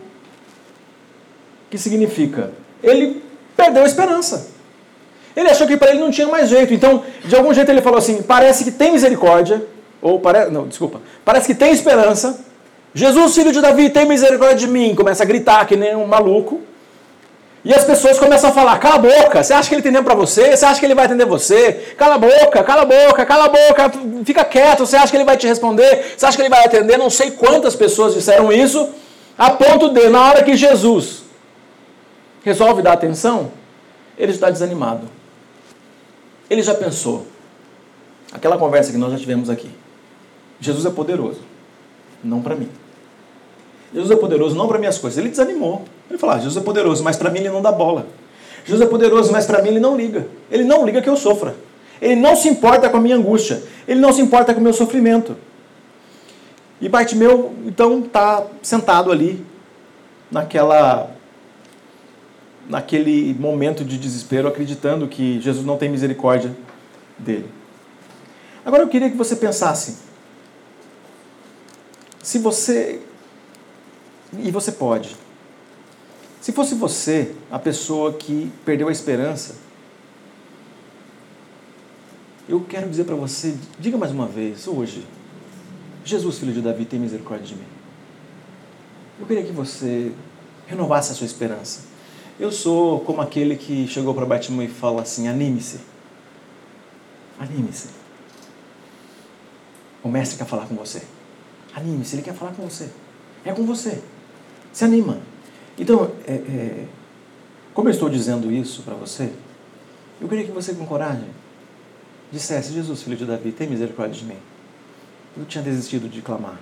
Que 1.69 1.77
significa? 1.77 2.51
Ele 2.83 3.21
perdeu 3.57 3.83
a 3.83 3.87
esperança. 3.87 4.51
Ele 5.35 5.49
achou 5.49 5.67
que 5.67 5.75
para 5.75 5.89
ele 5.89 5.99
não 5.99 6.11
tinha 6.11 6.27
mais 6.27 6.49
jeito. 6.49 6.73
Então, 6.73 7.03
de 7.25 7.35
algum 7.35 7.51
jeito 7.53 7.69
ele 7.69 7.81
falou 7.81 7.97
assim: 7.97 8.21
parece 8.21 8.63
que 8.63 8.71
tem 8.71 8.91
misericórdia. 8.91 9.65
Ou 10.01 10.19
parece. 10.19 10.51
Não, 10.51 10.67
desculpa. 10.67 11.01
Parece 11.25 11.47
que 11.47 11.55
tem 11.55 11.71
esperança. 11.71 12.39
Jesus, 12.93 13.35
filho 13.35 13.51
de 13.51 13.59
Davi, 13.59 13.89
tem 13.89 14.05
misericórdia 14.05 14.55
de 14.55 14.67
mim. 14.67 14.95
Começa 14.95 15.23
a 15.23 15.25
gritar 15.25 15.65
que 15.65 15.75
nem 15.75 15.95
um 15.95 16.05
maluco. 16.05 16.61
E 17.63 17.73
as 17.73 17.83
pessoas 17.83 18.19
começam 18.19 18.49
a 18.49 18.53
falar: 18.53 18.77
cala 18.79 18.95
a 18.95 18.99
boca, 18.99 19.43
você 19.43 19.53
acha 19.53 19.67
que 19.67 19.75
ele 19.75 19.81
entendeu 19.81 20.03
para 20.03 20.15
você? 20.15 20.55
Você 20.55 20.65
acha 20.65 20.79
que 20.79 20.85
ele 20.85 20.95
vai 20.95 21.05
atender 21.05 21.25
você? 21.25 21.93
Cala 21.97 22.15
a 22.15 22.17
boca, 22.17 22.63
cala 22.63 22.81
a 22.83 22.85
boca, 22.85 23.25
cala 23.25 23.45
a 23.45 23.49
boca, 23.49 23.91
fica 24.23 24.45
quieto, 24.45 24.85
você 24.85 24.95
acha 24.95 25.09
que 25.09 25.17
ele 25.17 25.25
vai 25.25 25.37
te 25.37 25.47
responder? 25.47 26.15
Você 26.15 26.25
acha 26.25 26.37
que 26.37 26.43
ele 26.43 26.49
vai 26.49 26.65
atender? 26.65 26.97
Não 26.97 27.09
sei 27.09 27.31
quantas 27.31 27.75
pessoas 27.75 28.13
disseram 28.13 28.51
isso, 28.51 28.89
a 29.37 29.51
ponto 29.51 29.89
de, 29.89 30.09
na 30.09 30.29
hora 30.29 30.43
que 30.43 30.55
Jesus 30.55 31.23
resolve 32.43 32.81
dar 32.81 32.93
atenção, 32.93 33.51
ele 34.17 34.31
está 34.31 34.49
desanimado. 34.49 35.07
Ele 36.49 36.61
já 36.61 36.73
pensou. 36.73 37.27
Aquela 38.31 38.57
conversa 38.57 38.91
que 38.91 38.97
nós 38.97 39.11
já 39.11 39.17
tivemos 39.17 39.49
aqui. 39.49 39.69
Jesus 40.59 40.85
é 40.85 40.89
poderoso, 40.89 41.41
não 42.23 42.41
para 42.41 42.55
mim. 42.55 42.69
Jesus 43.93 44.11
é 44.11 44.15
poderoso 44.15 44.55
não 44.55 44.67
para 44.67 44.77
minhas 44.77 44.97
coisas. 44.97 45.17
Ele 45.17 45.29
desanimou. 45.29 45.83
Ele 46.09 46.17
falou: 46.17 46.35
ah, 46.35 46.39
Jesus 46.39 46.57
é 46.57 46.61
poderoso, 46.61 47.03
mas 47.03 47.15
para 47.15 47.29
mim 47.29 47.39
ele 47.39 47.49
não 47.49 47.61
dá 47.61 47.71
bola. 47.71 48.07
Jesus 48.65 48.85
é 48.85 48.89
poderoso, 48.89 49.31
mas 49.31 49.45
para 49.45 49.61
mim 49.61 49.69
ele 49.69 49.79
não 49.79 49.95
liga. 49.95 50.27
Ele 50.51 50.63
não 50.63 50.85
liga 50.85 51.01
que 51.01 51.09
eu 51.09 51.15
sofra. 51.15 51.55
Ele 52.01 52.15
não 52.15 52.35
se 52.35 52.49
importa 52.49 52.89
com 52.89 52.97
a 52.97 52.99
minha 52.99 53.15
angústia. 53.15 53.63
Ele 53.87 53.99
não 53.99 54.11
se 54.11 54.21
importa 54.21 54.53
com 54.53 54.59
o 54.59 54.63
meu 54.63 54.73
sofrimento. 54.73 55.35
E 56.79 56.87
Bartimeu, 56.87 57.55
então, 57.65 58.01
está 58.01 58.45
sentado 58.61 59.11
ali, 59.11 59.43
naquela, 60.29 61.09
naquele 62.69 63.33
momento 63.33 63.83
de 63.83 63.97
desespero, 63.97 64.47
acreditando 64.47 65.07
que 65.07 65.41
Jesus 65.41 65.65
não 65.65 65.77
tem 65.77 65.89
misericórdia 65.89 66.55
dele. 67.17 67.49
Agora 68.63 68.83
eu 68.83 68.89
queria 68.89 69.09
que 69.09 69.17
você 69.17 69.35
pensasse: 69.35 69.97
se 72.21 72.37
você 72.37 73.01
e 74.43 74.51
você 74.51 74.71
pode. 74.71 75.15
Se 76.41 76.51
fosse 76.51 76.75
você 76.75 77.35
a 77.51 77.59
pessoa 77.59 78.13
que 78.13 78.51
perdeu 78.63 78.87
a 78.87 78.91
esperança, 78.91 79.55
eu 82.47 82.61
quero 82.61 82.89
dizer 82.89 83.03
para 83.03 83.15
você, 83.15 83.55
diga 83.79 83.97
mais 83.97 84.11
uma 84.11 84.27
vez, 84.27 84.67
hoje, 84.67 85.05
Jesus, 86.05 86.39
filho 86.39 86.53
de 86.53 86.61
Davi, 86.61 86.85
tem 86.85 86.99
misericórdia 86.99 87.47
de 87.47 87.55
mim. 87.55 87.67
Eu 89.19 89.25
queria 89.25 89.43
que 89.43 89.51
você 89.51 90.13
renovasse 90.67 91.11
a 91.11 91.15
sua 91.15 91.25
esperança. 91.25 91.81
Eu 92.39 92.51
sou 92.51 93.01
como 93.01 93.19
aquele 93.19 93.55
que 93.55 93.87
chegou 93.87 94.13
para 94.13 94.25
Batimão 94.25 94.63
e 94.63 94.67
fala 94.67 95.01
assim: 95.01 95.27
anime-se. 95.27 95.79
Anime-se. 97.39 97.89
O 100.03 100.07
mestre 100.07 100.37
quer 100.37 100.45
falar 100.45 100.67
com 100.67 100.75
você. 100.75 101.01
Anime-se, 101.75 102.15
ele 102.15 102.21
quer 102.21 102.35
falar 102.35 102.51
com 102.51 102.63
você. 102.63 102.89
É 103.43 103.51
com 103.51 103.65
você 103.65 104.01
se 104.71 104.83
anima. 104.85 105.19
Então, 105.77 106.11
é, 106.27 106.33
é, 106.33 106.85
como 107.73 107.87
eu 107.89 107.91
estou 107.91 108.09
dizendo 108.09 108.51
isso 108.51 108.81
para 108.81 108.95
você, 108.95 109.31
eu 110.19 110.27
queria 110.27 110.45
que 110.45 110.51
você, 110.51 110.73
com 110.73 110.85
coragem, 110.85 111.29
dissesse: 112.31 112.73
Jesus, 112.73 113.03
filho 113.03 113.15
de 113.15 113.25
Davi, 113.25 113.51
tem 113.51 113.69
misericórdia 113.69 114.19
de 114.19 114.25
mim. 114.25 114.37
Eu 115.37 115.45
tinha 115.45 115.63
desistido 115.63 116.09
de 116.09 116.21
clamar. 116.21 116.59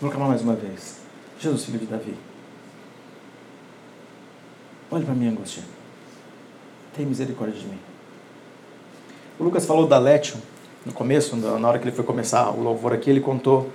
Vou 0.00 0.10
clamar 0.10 0.28
mais 0.28 0.42
uma 0.42 0.54
vez: 0.54 0.96
Jesus, 1.38 1.64
filho 1.64 1.78
de 1.78 1.86
Davi, 1.86 2.14
olhe 4.90 5.04
para 5.04 5.14
minha 5.14 5.30
angústia. 5.30 5.62
tem 6.96 7.06
misericórdia 7.06 7.58
de 7.58 7.66
mim. 7.66 7.78
O 9.38 9.44
Lucas 9.44 9.64
falou 9.64 9.86
da 9.86 9.98
Létio 9.98 10.36
no 10.84 10.92
começo, 10.92 11.36
na 11.36 11.68
hora 11.68 11.78
que 11.78 11.84
ele 11.84 11.94
foi 11.94 12.04
começar 12.04 12.50
o 12.50 12.60
louvor 12.60 12.92
aqui, 12.92 13.08
ele 13.08 13.20
contou 13.20 13.70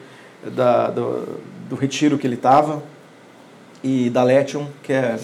da, 0.54 0.90
do, 0.92 1.40
do 1.70 1.76
retiro 1.76 2.18
que 2.18 2.28
ele 2.28 2.36
estava 2.36 2.84
e 3.88 4.10
da 4.10 4.22
Létion, 4.22 4.68
que 4.84 4.92
é 4.92 5.18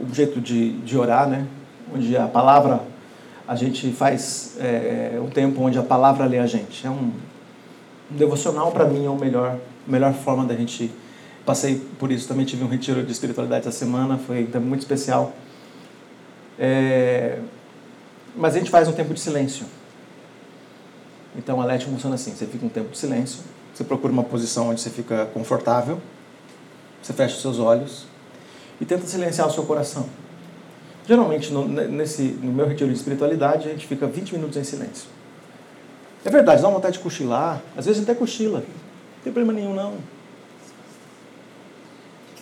um 0.00 0.12
jeito 0.12 0.40
de, 0.40 0.72
de 0.78 0.98
orar, 0.98 1.28
né? 1.28 1.46
onde 1.94 2.16
a 2.16 2.26
palavra, 2.26 2.82
a 3.46 3.54
gente 3.54 3.92
faz 3.92 4.56
é, 4.58 5.18
um 5.22 5.30
tempo 5.30 5.62
onde 5.62 5.78
a 5.78 5.82
palavra 5.82 6.26
lê 6.26 6.38
a 6.38 6.46
gente. 6.46 6.84
É 6.84 6.90
um, 6.90 7.12
um 8.10 8.16
devocional, 8.16 8.72
para 8.72 8.84
mim, 8.84 9.04
é 9.04 9.08
a 9.08 9.12
melhor, 9.12 9.58
melhor 9.86 10.12
forma 10.12 10.44
da 10.44 10.54
gente. 10.56 10.90
Passei 11.46 11.80
por 11.98 12.10
isso, 12.10 12.26
também 12.26 12.44
tive 12.44 12.64
um 12.64 12.68
retiro 12.68 13.02
de 13.02 13.12
espiritualidade 13.12 13.68
essa 13.68 13.78
semana, 13.78 14.18
foi 14.18 14.44
também 14.44 14.68
muito 14.68 14.80
especial. 14.80 15.32
É, 16.58 17.38
mas 18.36 18.56
a 18.56 18.58
gente 18.58 18.70
faz 18.70 18.88
um 18.88 18.92
tempo 18.92 19.14
de 19.14 19.20
silêncio. 19.20 19.64
Então 21.36 21.60
a 21.60 21.64
LET 21.64 21.84
funciona 21.84 22.16
assim: 22.16 22.34
você 22.34 22.44
fica 22.44 22.66
um 22.66 22.68
tempo 22.68 22.90
de 22.90 22.98
silêncio, 22.98 23.40
você 23.72 23.84
procura 23.84 24.12
uma 24.12 24.24
posição 24.24 24.68
onde 24.68 24.80
você 24.80 24.90
fica 24.90 25.26
confortável, 25.26 26.00
você 27.02 27.12
fecha 27.12 27.36
os 27.36 27.42
seus 27.42 27.58
olhos 27.58 28.06
e 28.80 28.84
tenta 28.84 29.06
silenciar 29.06 29.48
o 29.48 29.50
seu 29.50 29.64
coração. 29.64 30.06
Geralmente, 31.06 31.52
no, 31.52 31.66
nesse, 31.66 32.22
no 32.22 32.52
meu 32.52 32.66
retiro 32.66 32.90
de 32.90 32.96
espiritualidade, 32.96 33.68
a 33.68 33.72
gente 33.72 33.86
fica 33.86 34.06
20 34.06 34.32
minutos 34.32 34.56
em 34.56 34.64
silêncio. 34.64 35.08
É 36.24 36.30
verdade, 36.30 36.60
dá 36.60 36.68
vontade 36.68 36.98
de 36.98 37.02
cochilar, 37.02 37.62
às 37.76 37.86
vezes 37.86 38.02
até 38.02 38.14
cochila, 38.14 38.58
não 38.58 39.22
tem 39.24 39.32
problema 39.32 39.52
nenhum 39.52 39.74
não. 39.74 39.94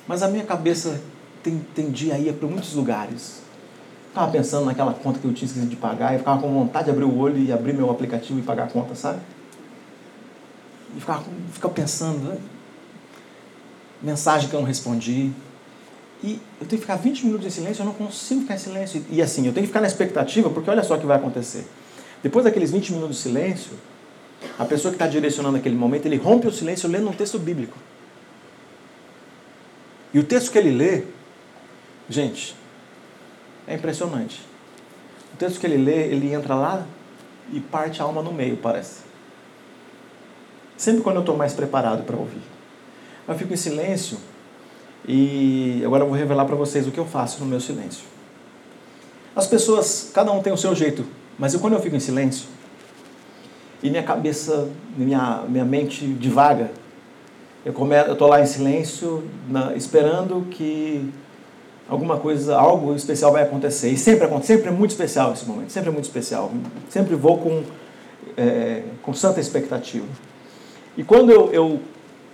Mas 0.08 0.22
a 0.22 0.28
minha 0.28 0.44
cabeça 0.44 1.00
tem, 1.42 1.64
tendia 1.74 2.14
a 2.14 2.18
ir 2.18 2.32
para 2.32 2.48
muitos 2.48 2.74
lugares. 2.74 3.42
Ficava 4.08 4.32
pensando 4.32 4.64
naquela 4.66 4.94
conta 4.94 5.18
que 5.18 5.26
eu 5.26 5.32
tinha 5.32 5.46
esquecido 5.46 5.68
de 5.68 5.76
pagar 5.76 6.14
e 6.14 6.18
ficava 6.18 6.40
com 6.40 6.52
vontade 6.52 6.86
de 6.86 6.90
abrir 6.90 7.04
o 7.04 7.18
olho 7.18 7.38
e 7.38 7.52
abrir 7.52 7.74
meu 7.74 7.90
aplicativo 7.90 8.38
e 8.38 8.42
pagar 8.42 8.64
a 8.64 8.68
conta, 8.68 8.94
sabe? 8.94 9.20
E 10.96 11.00
ficava, 11.00 11.22
ficava 11.52 11.74
pensando, 11.74 12.18
né? 12.30 12.38
Mensagem 14.02 14.48
que 14.48 14.54
eu 14.54 14.60
não 14.60 14.66
respondi. 14.66 15.30
E 16.22 16.40
eu 16.60 16.66
tenho 16.66 16.80
que 16.80 16.86
ficar 16.86 16.96
20 16.96 17.26
minutos 17.26 17.46
em 17.46 17.50
silêncio, 17.50 17.82
eu 17.82 17.86
não 17.86 17.92
consigo 17.92 18.42
ficar 18.42 18.54
em 18.54 18.58
silêncio. 18.58 19.04
E 19.10 19.20
assim, 19.20 19.46
eu 19.46 19.52
tenho 19.52 19.64
que 19.64 19.68
ficar 19.68 19.80
na 19.80 19.86
expectativa, 19.86 20.48
porque 20.50 20.70
olha 20.70 20.82
só 20.82 20.96
o 20.96 21.00
que 21.00 21.06
vai 21.06 21.16
acontecer. 21.16 21.66
Depois 22.22 22.44
daqueles 22.44 22.70
20 22.70 22.92
minutos 22.94 23.16
de 23.16 23.22
silêncio, 23.22 23.72
a 24.58 24.64
pessoa 24.64 24.90
que 24.90 24.96
está 24.96 25.06
direcionando 25.06 25.56
aquele 25.56 25.76
momento, 25.76 26.06
ele 26.06 26.16
rompe 26.16 26.46
o 26.46 26.52
silêncio 26.52 26.88
lendo 26.88 27.08
um 27.08 27.12
texto 27.12 27.38
bíblico. 27.38 27.76
E 30.12 30.18
o 30.18 30.24
texto 30.24 30.50
que 30.50 30.58
ele 30.58 30.70
lê, 30.70 31.04
gente, 32.08 32.56
é 33.66 33.74
impressionante. 33.74 34.40
O 35.34 35.36
texto 35.36 35.60
que 35.60 35.66
ele 35.66 35.76
lê, 35.76 36.08
ele 36.08 36.32
entra 36.32 36.54
lá 36.54 36.86
e 37.52 37.60
parte 37.60 38.00
a 38.00 38.04
alma 38.04 38.22
no 38.22 38.32
meio, 38.32 38.56
parece. 38.56 39.00
Sempre 40.76 41.02
quando 41.02 41.16
eu 41.16 41.20
estou 41.20 41.36
mais 41.36 41.52
preparado 41.52 42.04
para 42.04 42.16
ouvir. 42.16 42.55
Eu 43.28 43.34
fico 43.34 43.52
em 43.52 43.56
silêncio 43.56 44.18
e 45.06 45.82
agora 45.84 46.04
eu 46.04 46.08
vou 46.08 46.16
revelar 46.16 46.44
para 46.44 46.54
vocês 46.54 46.86
o 46.86 46.90
que 46.90 46.98
eu 46.98 47.06
faço 47.06 47.40
no 47.40 47.46
meu 47.46 47.60
silêncio. 47.60 48.04
As 49.34 49.46
pessoas, 49.46 50.10
cada 50.14 50.30
um 50.32 50.42
tem 50.42 50.52
o 50.52 50.56
seu 50.56 50.74
jeito, 50.74 51.04
mas 51.38 51.52
eu, 51.52 51.60
quando 51.60 51.74
eu 51.74 51.80
fico 51.80 51.96
em 51.96 52.00
silêncio 52.00 52.46
e 53.82 53.90
minha 53.90 54.02
cabeça, 54.02 54.68
minha, 54.96 55.44
minha 55.48 55.64
mente 55.64 56.06
divaga, 56.06 56.70
eu 57.64 57.74
estou 58.12 58.28
lá 58.28 58.40
em 58.40 58.46
silêncio, 58.46 59.28
na, 59.48 59.74
esperando 59.74 60.46
que 60.50 61.12
alguma 61.88 62.16
coisa, 62.16 62.56
algo 62.56 62.94
especial 62.94 63.32
vai 63.32 63.42
acontecer. 63.42 63.90
E 63.90 63.96
sempre 63.96 64.24
acontece, 64.24 64.54
sempre 64.54 64.68
é 64.68 64.70
muito 64.70 64.92
especial 64.92 65.32
esse 65.32 65.44
momento, 65.44 65.70
sempre 65.70 65.88
é 65.88 65.92
muito 65.92 66.04
especial. 66.04 66.52
Sempre 66.88 67.16
vou 67.16 67.38
com, 67.38 67.64
é, 68.36 68.82
com 69.02 69.12
santa 69.12 69.40
expectativa. 69.40 70.06
E 70.96 71.02
quando 71.02 71.30
eu 71.30 71.80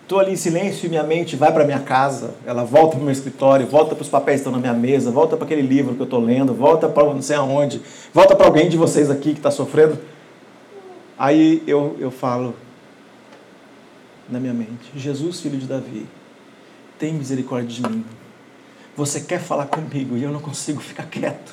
estou 0.03 0.19
ali 0.19 0.33
em 0.33 0.37
silêncio 0.37 0.87
e 0.87 0.89
minha 0.89 1.03
mente 1.03 1.37
vai 1.37 1.53
para 1.53 1.65
minha 1.65 1.81
casa, 1.81 2.35
ela 2.45 2.65
volta 2.65 2.91
para 2.93 3.01
o 3.01 3.03
meu 3.03 3.13
escritório, 3.13 3.67
volta 3.67 3.95
para 3.95 4.03
os 4.03 4.09
papéis 4.09 4.41
que 4.41 4.49
estão 4.49 4.53
na 4.53 4.59
minha 4.59 4.75
mesa, 4.75 5.11
volta 5.11 5.37
para 5.37 5.45
aquele 5.47 5.63
livro 5.63 5.95
que 5.95 6.01
eu 6.01 6.05
estou 6.05 6.21
lendo, 6.21 6.53
volta 6.53 6.89
para 6.89 7.05
não 7.05 7.23
sei 7.23 7.37
aonde, 7.37 7.81
volta 8.13 8.37
para 8.37 8.47
alguém 8.47 8.69
de 8.69 8.77
vocês 8.77 9.11
aqui 9.11 9.33
que 9.33 9.39
está 9.39 9.51
sofrendo. 9.51 9.99
Aí 11.19 11.63
eu, 11.67 11.97
eu 11.99 12.11
falo 12.11 12.55
na 14.29 14.39
minha 14.39 14.55
mente: 14.55 14.91
Jesus, 14.97 15.41
filho 15.41 15.59
de 15.59 15.67
Davi, 15.67 16.07
tem 16.99 17.13
misericórdia 17.15 17.69
de 17.69 17.83
mim 17.83 18.05
você 18.97 19.21
quer 19.21 19.41
falar 19.41 19.67
comigo 19.67 20.17
e 20.17 20.23
eu 20.23 20.31
não 20.31 20.41
consigo 20.41 20.81
ficar 20.81 21.05
quieto. 21.05 21.53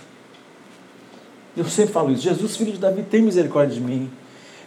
Eu 1.56 1.66
sempre 1.66 1.94
falo 1.94 2.12
isso. 2.12 2.22
Jesus, 2.22 2.56
filho 2.56 2.72
de 2.72 2.78
Davi, 2.78 3.04
tem 3.04 3.22
misericórdia 3.22 3.76
de 3.76 3.82
mim. 3.82 4.10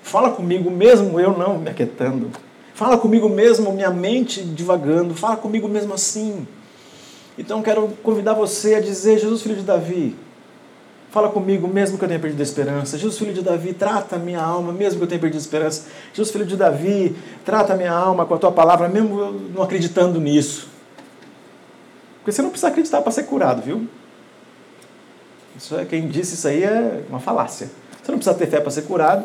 Fala 0.02 0.30
comigo 0.30 0.70
mesmo 0.70 1.20
eu 1.20 1.36
não 1.36 1.58
me 1.58 1.70
aquietando. 1.70 2.30
Fala 2.74 2.96
comigo 2.96 3.28
mesmo 3.28 3.72
minha 3.72 3.90
mente 3.90 4.42
divagando. 4.42 5.14
Fala 5.14 5.36
comigo 5.36 5.68
mesmo 5.68 5.94
assim. 5.94 6.46
Então 7.36 7.62
quero 7.62 7.88
convidar 8.02 8.34
você 8.34 8.74
a 8.74 8.80
dizer: 8.80 9.18
Jesus, 9.18 9.42
filho 9.42 9.56
de 9.56 9.62
Davi, 9.62 10.16
fala 11.10 11.28
comigo 11.28 11.68
mesmo 11.68 11.98
que 11.98 12.04
eu 12.04 12.08
tenha 12.08 12.20
perdido 12.20 12.40
a 12.40 12.42
esperança. 12.42 12.96
Jesus, 12.96 13.18
filho 13.18 13.32
de 13.32 13.42
Davi, 13.42 13.72
trata 13.72 14.16
a 14.16 14.18
minha 14.18 14.40
alma 14.40 14.72
mesmo 14.72 14.98
que 14.98 15.04
eu 15.04 15.08
tenha 15.08 15.20
perdido 15.20 15.38
a 15.38 15.42
esperança. 15.42 15.86
Jesus, 16.12 16.30
filho 16.30 16.46
de 16.46 16.56
Davi, 16.56 17.16
trata 17.44 17.74
a 17.74 17.76
minha 17.76 17.92
alma 17.92 18.24
com 18.26 18.34
a 18.34 18.38
tua 18.38 18.52
palavra, 18.52 18.88
mesmo 18.88 19.18
eu 19.18 19.32
não 19.54 19.62
acreditando 19.62 20.20
nisso. 20.20 20.68
Porque 22.18 22.32
você 22.32 22.40
não 22.40 22.50
precisa 22.50 22.68
acreditar 22.68 23.02
para 23.02 23.10
ser 23.10 23.24
curado, 23.24 23.62
viu? 23.62 23.86
Isso 25.56 25.76
é, 25.76 25.84
quem 25.84 26.08
disse 26.08 26.34
isso 26.34 26.48
aí 26.48 26.62
é 26.62 27.02
uma 27.08 27.18
falácia. 27.18 27.70
Você 28.02 28.10
não 28.10 28.18
precisa 28.18 28.36
ter 28.36 28.46
fé 28.46 28.60
para 28.60 28.70
ser 28.70 28.82
curado, 28.82 29.24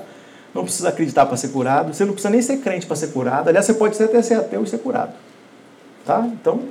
não 0.54 0.64
precisa 0.64 0.90
acreditar 0.90 1.26
para 1.26 1.38
ser 1.38 1.50
curado, 1.50 1.94
você 1.94 2.06
não 2.06 2.14
precisa 2.14 2.30
nem 2.30 2.42
ser 2.42 2.58
crente 2.58 2.86
para 2.86 2.96
ser 2.96 3.08
curado. 3.08 3.48
Aliás, 3.48 3.66
você 3.66 3.74
pode 3.74 4.02
até 4.02 4.22
ser 4.22 4.36
ateu 4.36 4.64
e 4.64 4.68
ser 4.68 4.80
curado. 4.80 5.14
Tá? 6.06 6.26
Então, 6.26 6.62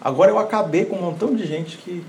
agora 0.00 0.30
eu 0.30 0.38
acabei 0.38 0.84
com 0.84 0.96
um 0.96 1.02
montão 1.02 1.34
de 1.34 1.46
gente 1.46 1.78
que 1.78 2.04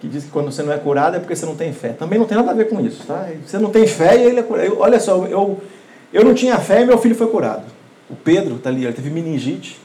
que 0.00 0.08
diz 0.08 0.24
que 0.24 0.30
quando 0.30 0.52
você 0.52 0.62
não 0.62 0.72
é 0.72 0.76
curado 0.76 1.16
é 1.16 1.18
porque 1.18 1.34
você 1.34 1.46
não 1.46 1.56
tem 1.56 1.72
fé. 1.72 1.90
Também 1.90 2.18
não 2.18 2.26
tem 2.26 2.36
nada 2.36 2.50
a 2.50 2.54
ver 2.54 2.68
com 2.68 2.78
isso, 2.78 3.06
tá? 3.06 3.26
Você 3.46 3.58
não 3.58 3.70
tem 3.70 3.86
fé 3.86 4.18
e 4.18 4.26
ele 4.26 4.40
é 4.40 4.42
curado. 4.42 4.78
olha 4.78 5.00
só, 5.00 5.24
eu, 5.24 5.62
eu 6.12 6.22
não 6.22 6.34
tinha 6.34 6.58
fé 6.58 6.82
e 6.82 6.84
meu 6.84 6.98
filho 6.98 7.14
foi 7.14 7.28
curado. 7.28 7.64
O 8.10 8.14
Pedro, 8.14 8.58
tá 8.58 8.68
ali, 8.68 8.84
ele 8.84 8.92
teve 8.92 9.08
meningite 9.08 9.80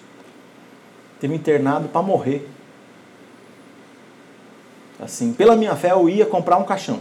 teve 1.20 1.36
internado 1.36 1.88
para 1.90 2.02
morrer. 2.02 2.50
Assim, 5.00 5.34
pela 5.34 5.56
minha 5.56 5.76
fé, 5.76 5.92
eu 5.92 6.10
ia 6.10 6.26
comprar 6.26 6.58
um 6.58 6.64
caixão. 6.64 7.00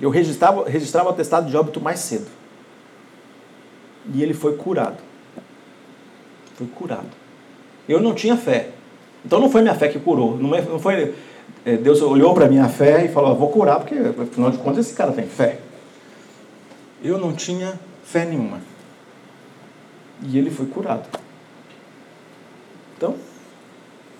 Eu 0.00 0.10
registrava, 0.10 0.68
registrava 0.68 1.08
o 1.08 1.12
atestado 1.12 1.50
de 1.50 1.56
óbito 1.56 1.80
mais 1.80 2.00
cedo. 2.00 2.26
E 4.14 4.22
ele 4.22 4.32
foi 4.32 4.56
curado. 4.56 4.96
Foi 6.54 6.66
curado. 6.66 7.08
Eu 7.88 8.00
não 8.00 8.14
tinha 8.14 8.36
fé. 8.36 8.70
Então 9.24 9.40
não 9.40 9.50
foi 9.50 9.62
minha 9.62 9.74
fé 9.74 9.88
que 9.88 9.98
curou. 9.98 10.36
Não 10.36 10.54
é, 10.54 10.62
foi. 10.62 11.14
É, 11.64 11.76
Deus 11.76 12.00
olhou 12.00 12.32
para 12.34 12.48
minha 12.48 12.68
fé 12.68 13.04
e 13.04 13.08
falou: 13.08 13.34
Vou 13.34 13.48
curar, 13.50 13.80
porque 13.80 13.94
afinal 13.94 14.50
de 14.50 14.58
contas 14.58 14.86
esse 14.86 14.94
cara 14.94 15.12
tem 15.12 15.26
fé. 15.26 15.58
Eu 17.02 17.18
não 17.18 17.32
tinha 17.32 17.78
fé 18.04 18.24
nenhuma. 18.24 18.60
E 20.22 20.38
ele 20.38 20.50
foi 20.50 20.66
curado. 20.66 21.06
Então, 22.96 23.14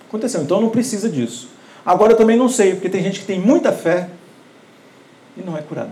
aconteceu. 0.07 0.41
Então 0.41 0.61
não 0.61 0.69
precisa 0.69 1.09
disso. 1.09 1.49
Agora 1.85 2.13
eu 2.13 2.17
também 2.17 2.37
não 2.37 2.49
sei, 2.49 2.73
porque 2.73 2.89
tem 2.89 3.03
gente 3.03 3.21
que 3.21 3.25
tem 3.25 3.39
muita 3.39 3.71
fé 3.71 4.09
e 5.37 5.41
não 5.41 5.57
é 5.57 5.61
curada. 5.61 5.91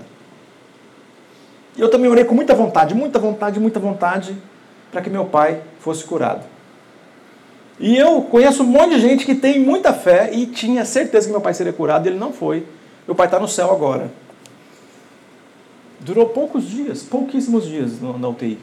E 1.78 1.82
eu 1.82 1.90
também 1.90 2.10
orei 2.10 2.26
com 2.26 2.34
muita 2.34 2.56
vontade, 2.56 2.96
muita 2.96 3.20
vontade, 3.20 3.60
muita 3.60 3.80
vontade, 3.80 4.36
para 4.92 5.02
que 5.02 5.10
meu 5.10 5.26
pai 5.26 5.62
fosse 5.80 6.04
curado. 6.04 6.44
E 7.80 7.96
eu 7.96 8.24
conheço 8.24 8.64
um 8.64 8.66
monte 8.66 8.96
de 8.96 9.02
gente 9.02 9.26
que 9.26 9.36
tem 9.36 9.60
muita 9.60 9.94
fé 9.94 10.32
e 10.34 10.48
tinha 10.48 10.84
certeza 10.84 11.28
que 11.28 11.32
meu 11.32 11.42
pai 11.42 11.54
seria 11.54 11.72
curado 11.72 12.08
e 12.08 12.10
ele 12.10 12.18
não 12.18 12.34
foi. 12.34 12.66
Meu 13.06 13.16
pai 13.16 13.28
está 13.28 13.40
no 13.40 13.48
céu 13.48 13.72
agora. 13.72 14.12
Durou 16.00 16.28
poucos 16.30 16.68
dias, 16.68 17.04
pouquíssimos 17.04 17.66
dias 17.66 18.02
na 18.02 18.28
UTI. 18.28 18.58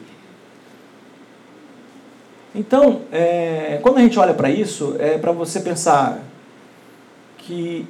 Então, 2.53 3.01
é, 3.11 3.79
quando 3.81 3.97
a 3.97 4.01
gente 4.01 4.17
olha 4.17 4.33
para 4.33 4.49
isso, 4.49 4.95
é 4.99 5.17
para 5.17 5.31
você 5.31 5.59
pensar 5.59 6.19
que 7.37 7.87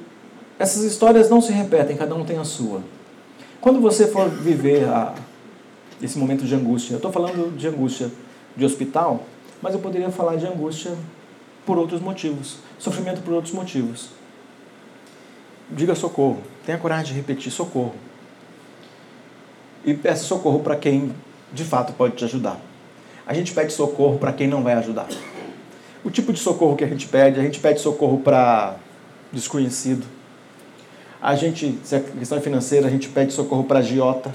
essas 0.58 0.82
histórias 0.82 1.28
não 1.28 1.40
se 1.40 1.52
repetem, 1.52 1.96
cada 1.96 2.14
um 2.14 2.24
tem 2.24 2.38
a 2.38 2.44
sua. 2.44 2.82
Quando 3.60 3.80
você 3.80 4.06
for 4.06 4.28
viver 4.28 4.84
a, 4.88 5.14
esse 6.00 6.18
momento 6.18 6.44
de 6.44 6.54
angústia, 6.54 6.94
eu 6.94 6.96
estou 6.96 7.12
falando 7.12 7.56
de 7.56 7.66
angústia 7.68 8.10
de 8.56 8.64
hospital, 8.64 9.24
mas 9.60 9.74
eu 9.74 9.80
poderia 9.80 10.10
falar 10.10 10.36
de 10.36 10.46
angústia 10.46 10.92
por 11.64 11.78
outros 11.78 12.00
motivos, 12.00 12.58
sofrimento 12.78 13.22
por 13.22 13.34
outros 13.34 13.52
motivos. 13.52 14.10
Diga 15.70 15.94
socorro, 15.94 16.38
tenha 16.64 16.78
coragem 16.78 17.06
de 17.06 17.12
repetir 17.14 17.50
socorro. 17.50 17.94
E 19.84 19.94
peça 19.94 20.24
socorro 20.24 20.60
para 20.60 20.76
quem 20.76 21.12
de 21.52 21.64
fato 21.64 21.92
pode 21.92 22.16
te 22.16 22.24
ajudar 22.24 22.60
a 23.26 23.34
gente 23.34 23.52
pede 23.52 23.72
socorro 23.72 24.18
para 24.18 24.32
quem 24.32 24.46
não 24.46 24.62
vai 24.62 24.74
ajudar. 24.74 25.08
O 26.04 26.10
tipo 26.10 26.32
de 26.32 26.38
socorro 26.38 26.76
que 26.76 26.84
a 26.84 26.86
gente 26.86 27.08
pede, 27.08 27.40
a 27.40 27.42
gente 27.42 27.58
pede 27.58 27.80
socorro 27.80 28.20
para 28.20 28.76
desconhecido. 29.32 30.06
A 31.26 31.34
gente, 31.34 31.76
se 31.82 31.96
a 31.96 32.00
questão 32.00 32.38
é 32.38 32.40
financeira, 32.40 32.86
a 32.86 32.90
gente 32.90 33.08
pede 33.08 33.32
socorro 33.32 33.64
para 33.64 33.78
a 33.78 33.82
agiota, 33.82 34.30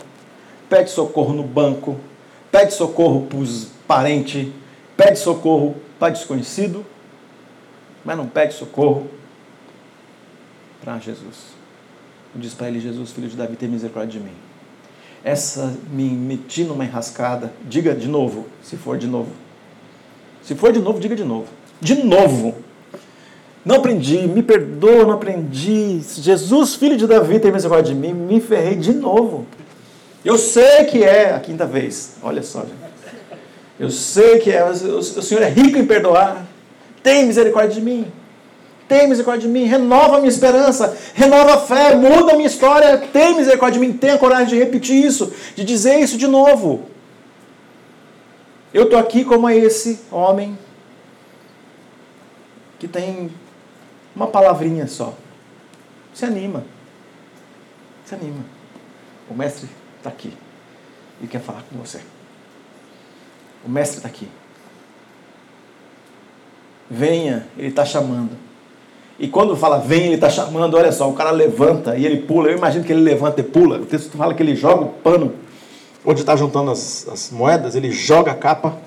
pede 0.69 0.89
socorro 0.91 1.33
no 1.33 1.41
banco, 1.41 1.95
pede 2.51 2.73
socorro 2.73 3.27
para 3.27 3.37
os 3.37 3.69
parentes, 3.87 4.49
pede 4.97 5.17
socorro 5.17 5.77
para 5.97 6.09
desconhecido, 6.09 6.85
mas 8.03 8.17
não 8.17 8.27
pede 8.27 8.55
socorro 8.55 9.07
para 10.83 10.99
Jesus. 10.99 11.53
Diz 12.35 12.53
para 12.53 12.67
ele, 12.67 12.81
Jesus, 12.81 13.11
filho 13.11 13.29
de 13.29 13.37
Davi, 13.37 13.55
tem 13.55 13.69
misericórdia 13.69 14.19
de 14.19 14.25
mim. 14.25 14.35
Essa 15.23 15.73
me 15.93 16.09
meti 16.09 16.65
numa 16.65 16.83
enrascada. 16.83 17.53
Diga 17.63 17.95
de 17.95 18.09
novo, 18.09 18.47
se 18.61 18.75
for 18.75 18.97
de 18.97 19.07
novo. 19.07 19.31
Se 20.43 20.55
for 20.55 20.73
de 20.73 20.79
novo, 20.79 20.99
diga 20.99 21.15
de 21.15 21.23
novo. 21.23 21.47
De 21.79 22.03
novo. 22.03 22.53
Não 23.63 23.75
aprendi, 23.75 24.27
me 24.27 24.41
perdoa, 24.41 25.03
não 25.03 25.11
aprendi. 25.11 26.01
Jesus, 26.01 26.75
filho 26.75 26.97
de 26.97 27.05
Davi, 27.05 27.39
tem 27.39 27.51
misericórdia 27.51 27.93
de 27.93 27.99
mim. 27.99 28.13
Me 28.13 28.41
ferrei 28.41 28.75
de 28.75 28.91
novo. 28.93 29.45
Eu 30.25 30.37
sei 30.37 30.85
que 30.85 31.03
é 31.03 31.33
a 31.33 31.39
quinta 31.39 31.65
vez. 31.65 32.13
Olha 32.23 32.41
só, 32.41 32.61
gente. 32.61 32.91
Eu 33.79 33.89
sei 33.89 34.39
que 34.39 34.51
é. 34.51 34.63
O 34.63 35.03
Senhor 35.03 35.41
é 35.43 35.49
rico 35.49 35.77
em 35.77 35.85
perdoar. 35.85 36.45
Tem 37.03 37.25
misericórdia 37.25 37.73
de 37.73 37.81
mim. 37.81 38.11
Tem 38.87 39.07
misericórdia 39.07 39.47
de 39.47 39.53
mim. 39.53 39.65
Renova 39.65 40.17
a 40.17 40.19
minha 40.19 40.29
esperança. 40.29 40.95
Renova 41.13 41.55
a 41.55 41.57
fé. 41.59 41.95
Muda 41.95 42.33
a 42.33 42.35
minha 42.35 42.47
história. 42.47 42.97
Tem 42.97 43.35
misericórdia 43.35 43.79
de 43.79 43.87
mim. 43.87 43.93
Tenha 43.93 44.17
coragem 44.17 44.49
de 44.49 44.55
repetir 44.55 45.03
isso. 45.03 45.31
De 45.55 45.63
dizer 45.63 45.99
isso 45.99 46.17
de 46.17 46.27
novo. 46.27 46.85
Eu 48.73 48.83
estou 48.83 48.99
aqui 48.99 49.23
como 49.23 49.49
esse 49.49 49.99
homem 50.11 50.57
que 52.77 52.87
tem 52.87 53.31
uma 54.15 54.27
palavrinha 54.27 54.87
só. 54.87 55.13
Se 56.13 56.25
anima. 56.25 56.63
Se 58.05 58.15
anima. 58.15 58.43
O 59.29 59.33
mestre 59.33 59.69
está 59.97 60.09
aqui 60.09 60.33
e 61.21 61.27
quer 61.27 61.39
falar 61.39 61.63
com 61.69 61.77
você. 61.77 61.99
O 63.65 63.69
mestre 63.69 63.97
está 63.97 64.09
aqui. 64.09 64.27
Venha, 66.89 67.47
ele 67.57 67.69
está 67.69 67.85
chamando. 67.85 68.35
E 69.17 69.27
quando 69.27 69.55
fala 69.55 69.77
vem, 69.77 70.07
ele 70.07 70.15
está 70.15 70.29
chamando, 70.29 70.75
olha 70.75 70.91
só, 70.91 71.09
o 71.09 71.13
cara 71.13 71.31
levanta 71.31 71.95
e 71.95 72.05
ele 72.05 72.23
pula. 72.23 72.49
Eu 72.49 72.57
imagino 72.57 72.83
que 72.83 72.91
ele 72.91 73.01
levanta 73.01 73.39
e 73.39 73.43
pula. 73.43 73.77
O 73.77 73.85
texto 73.85 74.17
fala 74.17 74.33
que 74.33 74.41
ele 74.41 74.55
joga 74.55 74.83
o 74.83 74.89
pano 74.89 75.35
onde 76.03 76.21
está 76.21 76.35
juntando 76.35 76.71
as, 76.71 77.07
as 77.07 77.31
moedas, 77.31 77.75
ele 77.75 77.91
joga 77.91 78.31
a 78.31 78.35
capa 78.35 78.77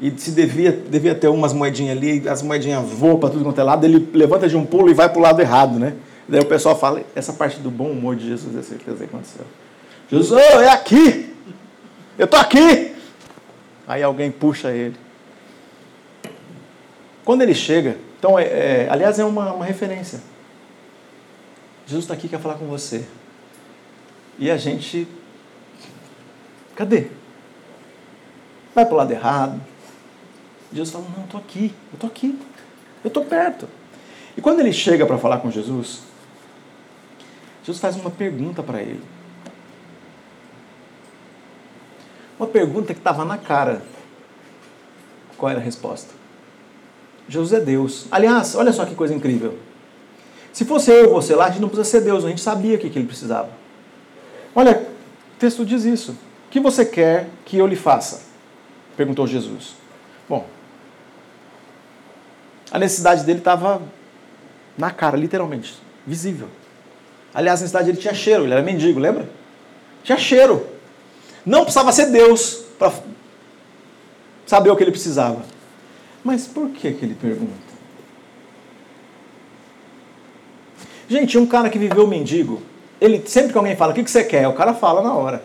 e 0.00 0.12
se 0.16 0.32
devia, 0.32 0.72
devia 0.72 1.14
ter 1.14 1.28
umas 1.28 1.52
moedinhas 1.52 1.96
ali, 1.96 2.28
as 2.28 2.42
moedinhas 2.42 2.84
voam 2.84 3.18
para 3.18 3.30
tudo 3.30 3.44
quanto 3.44 3.60
é 3.60 3.64
lado, 3.64 3.84
ele 3.84 4.08
levanta 4.12 4.48
de 4.48 4.56
um 4.56 4.66
pulo 4.66 4.90
e 4.90 4.94
vai 4.94 5.08
para 5.08 5.18
o 5.18 5.22
lado 5.22 5.40
errado, 5.40 5.78
né? 5.78 5.94
Daí 6.28 6.40
o 6.40 6.46
pessoal 6.46 6.78
fala, 6.78 7.02
essa 7.14 7.32
parte 7.32 7.60
do 7.60 7.70
bom 7.70 7.90
humor 7.90 8.16
de 8.16 8.26
Jesus 8.26 8.56
é 8.56 8.62
certeza 8.62 8.98
que 8.98 9.04
aconteceu. 9.04 9.44
Jesus, 10.10 10.30
oh, 10.32 10.60
é 10.60 10.68
aqui! 10.68 11.34
Eu 12.18 12.24
estou 12.24 12.40
aqui! 12.40 12.94
Aí 13.86 14.02
alguém 14.02 14.30
puxa 14.30 14.72
ele. 14.72 14.96
Quando 17.24 17.42
ele 17.42 17.54
chega, 17.54 17.96
então, 18.18 18.38
é, 18.38 18.44
é, 18.44 18.88
aliás, 18.90 19.18
é 19.18 19.24
uma, 19.24 19.52
uma 19.52 19.64
referência. 19.64 20.20
Jesus 21.86 22.04
está 22.04 22.14
aqui, 22.14 22.28
quer 22.28 22.40
falar 22.40 22.54
com 22.54 22.66
você. 22.66 23.04
E 24.38 24.50
a 24.50 24.56
gente. 24.56 25.06
Cadê? 26.74 27.08
Vai 28.74 28.84
para 28.84 28.94
o 28.94 28.96
lado 28.96 29.12
errado. 29.12 29.60
Jesus 30.74 30.90
fala: 30.90 31.06
Não, 31.16 31.24
estou 31.24 31.40
aqui, 31.40 31.72
eu 31.92 31.94
estou 31.94 32.10
aqui, 32.10 32.38
eu 33.04 33.08
estou 33.08 33.24
perto. 33.24 33.68
E 34.36 34.40
quando 34.40 34.60
ele 34.60 34.72
chega 34.72 35.06
para 35.06 35.16
falar 35.16 35.38
com 35.38 35.50
Jesus, 35.50 36.00
Jesus 37.62 37.80
faz 37.80 37.96
uma 37.96 38.10
pergunta 38.10 38.62
para 38.62 38.82
ele. 38.82 39.00
Uma 42.38 42.48
pergunta 42.48 42.92
que 42.92 42.98
estava 42.98 43.24
na 43.24 43.38
cara. 43.38 43.82
Qual 45.38 45.50
era 45.50 45.60
a 45.60 45.62
resposta? 45.62 46.12
Jesus 47.28 47.52
é 47.52 47.64
Deus. 47.64 48.06
Aliás, 48.10 48.54
olha 48.56 48.72
só 48.72 48.84
que 48.84 48.94
coisa 48.94 49.14
incrível. 49.14 49.56
Se 50.52 50.64
fosse 50.64 50.90
eu 50.90 51.04
e 51.04 51.08
você 51.08 51.34
lá, 51.34 51.46
a 51.46 51.50
gente 51.50 51.60
não 51.60 51.68
precisa 51.68 51.88
ser 51.88 52.04
Deus, 52.04 52.24
a 52.24 52.28
gente 52.28 52.40
sabia 52.40 52.76
o 52.76 52.78
que, 52.78 52.90
que 52.90 52.98
ele 52.98 53.06
precisava. 53.06 53.48
Olha, 54.54 54.86
o 55.34 55.38
texto 55.38 55.64
diz 55.64 55.84
isso. 55.84 56.12
O 56.12 56.50
que 56.50 56.60
você 56.60 56.84
quer 56.84 57.28
que 57.44 57.56
eu 57.56 57.66
lhe 57.66 57.76
faça? 57.76 58.22
Perguntou 58.96 59.26
Jesus. 59.26 59.83
A 62.70 62.78
necessidade 62.78 63.24
dele 63.24 63.38
estava 63.38 63.82
na 64.76 64.90
cara, 64.90 65.16
literalmente, 65.16 65.74
visível. 66.06 66.48
Aliás, 67.32 67.60
a 67.60 67.62
necessidade 67.62 67.86
dele 67.86 67.98
tinha 67.98 68.14
cheiro, 68.14 68.44
ele 68.44 68.52
era 68.52 68.62
mendigo, 68.62 68.98
lembra? 68.98 69.28
Tinha 70.02 70.18
cheiro. 70.18 70.66
Não 71.44 71.62
precisava 71.62 71.92
ser 71.92 72.06
Deus 72.06 72.64
para 72.78 72.92
saber 74.46 74.70
o 74.70 74.76
que 74.76 74.82
ele 74.82 74.90
precisava. 74.90 75.42
Mas 76.22 76.46
por 76.46 76.70
que, 76.70 76.92
que 76.92 77.04
ele 77.04 77.14
pergunta? 77.14 77.74
Gente, 81.08 81.36
um 81.36 81.46
cara 81.46 81.68
que 81.68 81.78
viveu 81.78 82.06
mendigo, 82.06 82.62
ele 83.00 83.22
sempre 83.26 83.52
que 83.52 83.58
alguém 83.58 83.76
fala, 83.76 83.92
o 83.92 83.94
que, 83.94 84.02
que 84.02 84.10
você 84.10 84.24
quer? 84.24 84.48
O 84.48 84.54
cara 84.54 84.72
fala 84.72 85.02
na 85.02 85.14
hora. 85.14 85.44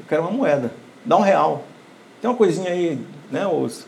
Eu 0.00 0.06
quero 0.08 0.22
uma 0.22 0.30
moeda, 0.30 0.72
dá 1.04 1.16
um 1.16 1.20
real. 1.20 1.64
Tem 2.20 2.30
uma 2.30 2.36
coisinha 2.36 2.70
aí, 2.70 2.98
né? 3.30 3.46
Os 3.46 3.86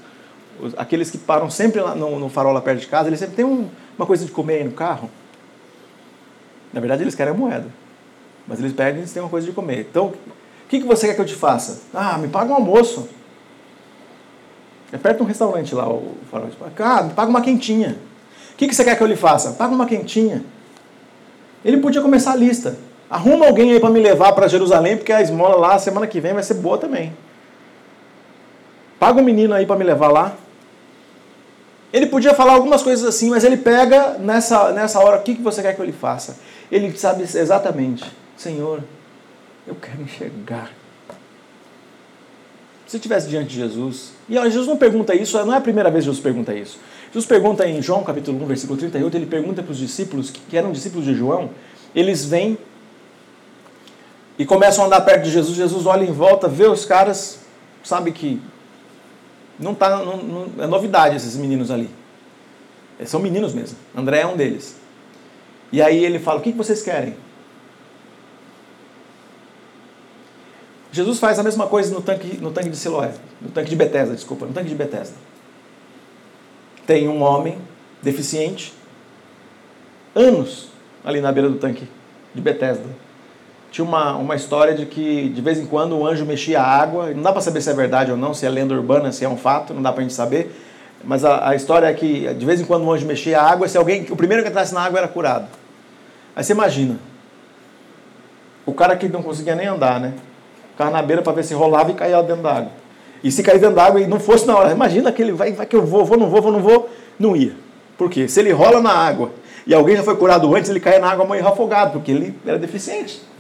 aqueles 0.77 1.11
que 1.11 1.19
param 1.19 1.51
sempre 1.51 1.81
lá 1.81 1.95
no, 1.95 2.19
no, 2.19 2.29
farol 2.29 2.53
lá 2.53 2.61
perto 2.61 2.81
de 2.81 2.87
casa, 2.87 3.09
eles 3.09 3.19
sempre 3.19 3.37
têm 3.37 3.45
um, 3.45 3.69
uma 3.99 4.07
coisa 4.07 4.25
de 4.25 4.31
comer 4.31 4.55
aí 4.55 4.65
no 4.65 4.73
carro. 4.73 5.11
Na 6.73 6.81
verdade, 6.81 7.03
eles 7.03 7.15
querem 7.15 7.33
a 7.33 7.37
moeda. 7.37 7.67
Mas 8.47 8.59
eles 8.59 8.73
pedem 8.73 8.99
eles 8.99 9.13
têm 9.13 9.23
uma 9.23 9.29
coisa 9.29 9.47
de 9.47 9.53
comer. 9.53 9.87
Então, 9.91 10.07
o 10.07 10.69
que, 10.69 10.81
que 10.81 10.87
você 10.87 11.07
quer 11.07 11.15
que 11.15 11.21
eu 11.21 11.25
te 11.25 11.35
faça? 11.35 11.83
Ah, 11.93 12.19
me 12.19 12.29
paga 12.29 12.53
um 12.53 12.55
almoço. 12.55 13.09
É 14.93 14.99
perto 14.99 15.23
um 15.23 15.27
restaurante 15.27 15.75
lá, 15.75 15.89
o 15.89 16.17
farol. 16.31 16.49
Ah, 16.79 17.03
me 17.03 17.13
paga 17.15 17.31
uma 17.31 17.41
quentinha. 17.41 17.97
O 18.53 18.57
que, 18.57 18.69
que 18.69 18.75
você 18.75 18.85
quer 18.85 18.97
que 18.97 19.03
eu 19.03 19.07
lhe 19.07 19.17
faça? 19.17 19.53
Paga 19.53 19.75
uma 19.75 19.87
quentinha. 19.87 20.45
Ele 21.65 21.79
podia 21.79 22.01
começar 22.03 22.33
a 22.33 22.37
lista. 22.37 22.77
Arruma 23.09 23.47
alguém 23.47 23.73
aí 23.73 23.81
para 23.81 23.91
me 23.91 24.01
levar 24.01 24.33
para 24.33 24.49
Jerusalém, 24.49 24.97
porque 24.97 25.13
a 25.13 25.21
esmola 25.21 25.57
lá, 25.57 25.79
semana 25.79 26.07
que 26.07 26.21
vem, 26.21 26.33
vai 26.33 26.43
ser 26.43 26.55
boa 26.55 26.79
também. 26.79 27.13
Paga 28.99 29.21
um 29.21 29.25
menino 29.25 29.55
aí 29.55 29.67
para 29.67 29.77
me 29.77 29.85
levar 29.85 30.09
lá. 30.09 30.37
Ele 31.95 32.07
podia 32.07 32.35
falar 32.35 32.55
algumas 32.55 32.83
coisas 32.83 33.07
assim, 33.07 33.31
mas 33.31 33.45
ele 33.45 33.57
pega 33.57 34.19
nessa, 34.19 34.73
nessa 34.73 34.99
hora, 34.99 35.19
o 35.19 35.23
que, 35.23 35.37
que 35.37 35.41
você 35.41 35.63
quer 35.63 35.77
que 35.77 35.81
eu 35.81 35.87
lhe 35.87 35.93
faça? 35.93 36.37
Ele 36.69 36.91
sabe 36.99 37.23
exatamente, 37.23 38.05
Senhor, 38.37 38.83
eu 39.65 39.77
quero 39.77 40.03
enxergar. 40.03 40.73
Se 42.85 42.97
estivesse 42.97 43.29
diante 43.29 43.51
de 43.51 43.55
Jesus, 43.55 44.11
e 44.29 44.35
Jesus 44.35 44.67
não 44.67 44.77
pergunta 44.77 45.15
isso, 45.15 45.39
não 45.45 45.55
é 45.55 45.59
a 45.59 45.61
primeira 45.61 45.89
vez 45.89 46.03
que 46.03 46.11
Jesus 46.11 46.21
pergunta 46.21 46.53
isso. 46.53 46.81
Jesus 47.13 47.27
pergunta 47.27 47.65
em 47.65 47.81
João 47.81 48.03
capítulo 48.03 48.43
1, 48.43 48.47
versículo 48.47 48.77
38, 48.77 49.17
ele 49.17 49.27
pergunta 49.27 49.63
para 49.63 49.71
os 49.71 49.79
discípulos, 49.79 50.33
que 50.33 50.57
eram 50.57 50.73
discípulos 50.73 51.05
de 51.05 51.15
João, 51.15 51.51
eles 51.95 52.25
vêm 52.25 52.59
e 54.37 54.45
começam 54.45 54.83
a 54.83 54.89
andar 54.89 55.03
perto 55.03 55.23
de 55.23 55.31
Jesus, 55.31 55.57
Jesus 55.57 55.87
olha 55.87 56.03
em 56.03 56.13
volta, 56.13 56.49
vê 56.49 56.67
os 56.67 56.85
caras, 56.85 57.39
sabe 57.85 58.11
que 58.11 58.43
não 59.59 59.75
tá, 59.75 60.05
não, 60.05 60.17
não, 60.17 60.65
é 60.65 60.67
novidade 60.67 61.17
esses 61.17 61.37
meninos 61.37 61.71
ali. 61.71 61.89
São 63.05 63.21
meninos 63.21 63.53
mesmo. 63.53 63.77
André 63.95 64.21
é 64.21 64.27
um 64.27 64.37
deles. 64.37 64.77
E 65.73 65.83
aí 65.83 66.05
ele 66.05 66.19
fala: 66.19 66.41
O 66.41 66.43
que 66.43 66.53
vocês 66.53 66.83
querem? 66.83 67.17
Jesus 70.93 71.19
faz 71.19 71.39
a 71.41 71.43
mesma 71.43 71.67
coisa 71.67 71.93
no 71.93 72.01
tanque, 72.01 72.37
no 72.37 72.53
tanque 72.53 72.69
de 72.69 72.77
Siloé, 72.77 73.13
no 73.41 73.51
tanque 73.51 73.69
de 73.69 73.75
Betesda, 73.75 74.15
desculpa, 74.15 74.47
no 74.47 74.53
tanque 74.53 74.69
de 74.69 74.77
Betesda. 74.77 75.17
Tem 76.87 77.09
um 77.09 77.21
homem 77.21 77.59
deficiente, 78.01 78.73
anos 80.15 80.69
ali 81.05 81.21
na 81.21 81.33
beira 81.33 81.49
do 81.49 81.59
tanque 81.59 81.89
de 82.33 82.41
Betesda. 82.41 82.89
Tinha 83.75 83.85
uma, 83.85 84.15
uma 84.15 84.37
história 84.37 84.73
de 84.73 84.87
que 84.87 85.29
de 85.31 85.43
vez 85.43 85.59
em 85.59 85.67
quando 85.67 85.99
o 85.99 86.07
anjo 86.07 86.25
mexia 86.25 86.61
a 86.61 86.65
água, 86.65 87.11
não 87.11 87.25
dá 87.25 87.33
para 87.33 87.41
saber 87.41 87.61
se 87.61 87.69
é 87.69 87.73
verdade 87.73 88.13
ou 88.13 88.17
não, 88.17 88.33
se 88.33 88.47
é 88.47 88.49
lenda 88.49 88.73
urbana, 88.73 89.11
se 89.11 89.25
é 89.25 89.29
um 89.29 89.37
fato, 89.37 89.75
não 89.75 89.83
dá 89.83 89.91
para 89.91 89.99
a 89.99 90.03
gente 90.05 90.15
saber. 90.15 90.55
Mas 91.03 91.25
a, 91.25 91.49
a, 91.49 91.57
história 91.57 91.89
é 91.89 91.93
que 91.93 92.33
de 92.35 92.47
vez 92.47 92.61
em 92.61 92.65
quando 92.65 92.85
o 92.85 92.93
anjo 92.93 93.05
mexia 93.05 93.41
a 93.41 93.51
água, 93.51 93.67
se 93.67 93.77
alguém, 93.77 94.07
o 94.09 94.15
primeiro 94.15 94.45
que 94.45 94.49
entrasse 94.49 94.73
na 94.73 94.81
água 94.81 95.01
era 95.01 95.09
curado. 95.09 95.49
Aí 96.37 96.45
você 96.45 96.53
imagina, 96.53 97.01
o 98.65 98.73
cara 98.73 98.95
que 98.95 99.09
não 99.09 99.25
conseguia 99.25 99.57
nem 99.57 99.67
andar, 99.67 99.99
né? 99.99 100.15
ficava 100.71 100.93
na 100.93 101.03
beira 101.03 101.21
para 101.21 101.33
ver 101.33 101.43
se 101.43 101.53
rolava 101.53 101.91
e 101.91 101.95
caía 101.95 102.23
dentro 102.23 102.45
da 102.45 102.53
água. 102.53 102.71
E 103.25 103.33
se 103.33 103.43
cair 103.43 103.59
dentro 103.59 103.75
da 103.75 103.87
água 103.87 104.01
e 104.01 104.07
não 104.07 104.21
fosse 104.21 104.47
na 104.47 104.57
hora, 104.57 104.71
imagina 104.71 105.11
que 105.11 105.21
ele 105.21 105.33
vai, 105.33 105.51
vai 105.51 105.67
que 105.67 105.75
eu 105.75 105.85
vou, 105.85 106.05
vou, 106.05 106.17
não 106.17 106.31
vou, 106.31 106.41
vou, 106.41 106.53
não 106.53 106.61
vou, 106.61 106.89
não 107.19 107.35
ia. 107.35 107.57
Por 107.99 108.09
quê? 108.09 108.29
Se 108.29 108.39
ele 108.39 108.53
rola 108.53 108.81
na 108.81 108.93
água 108.93 109.33
e 109.67 109.75
alguém 109.75 109.97
já 109.97 110.05
foi 110.05 110.17
curado 110.17 110.55
antes, 110.55 110.71
ele 110.71 110.79
caia 110.79 111.01
na 111.01 111.11
água 111.11 111.25
morrer 111.25 111.45
afogado, 111.45 111.95
porque 111.95 112.13
ele 112.13 112.39
era 112.47 112.57
deficiente. 112.57 113.34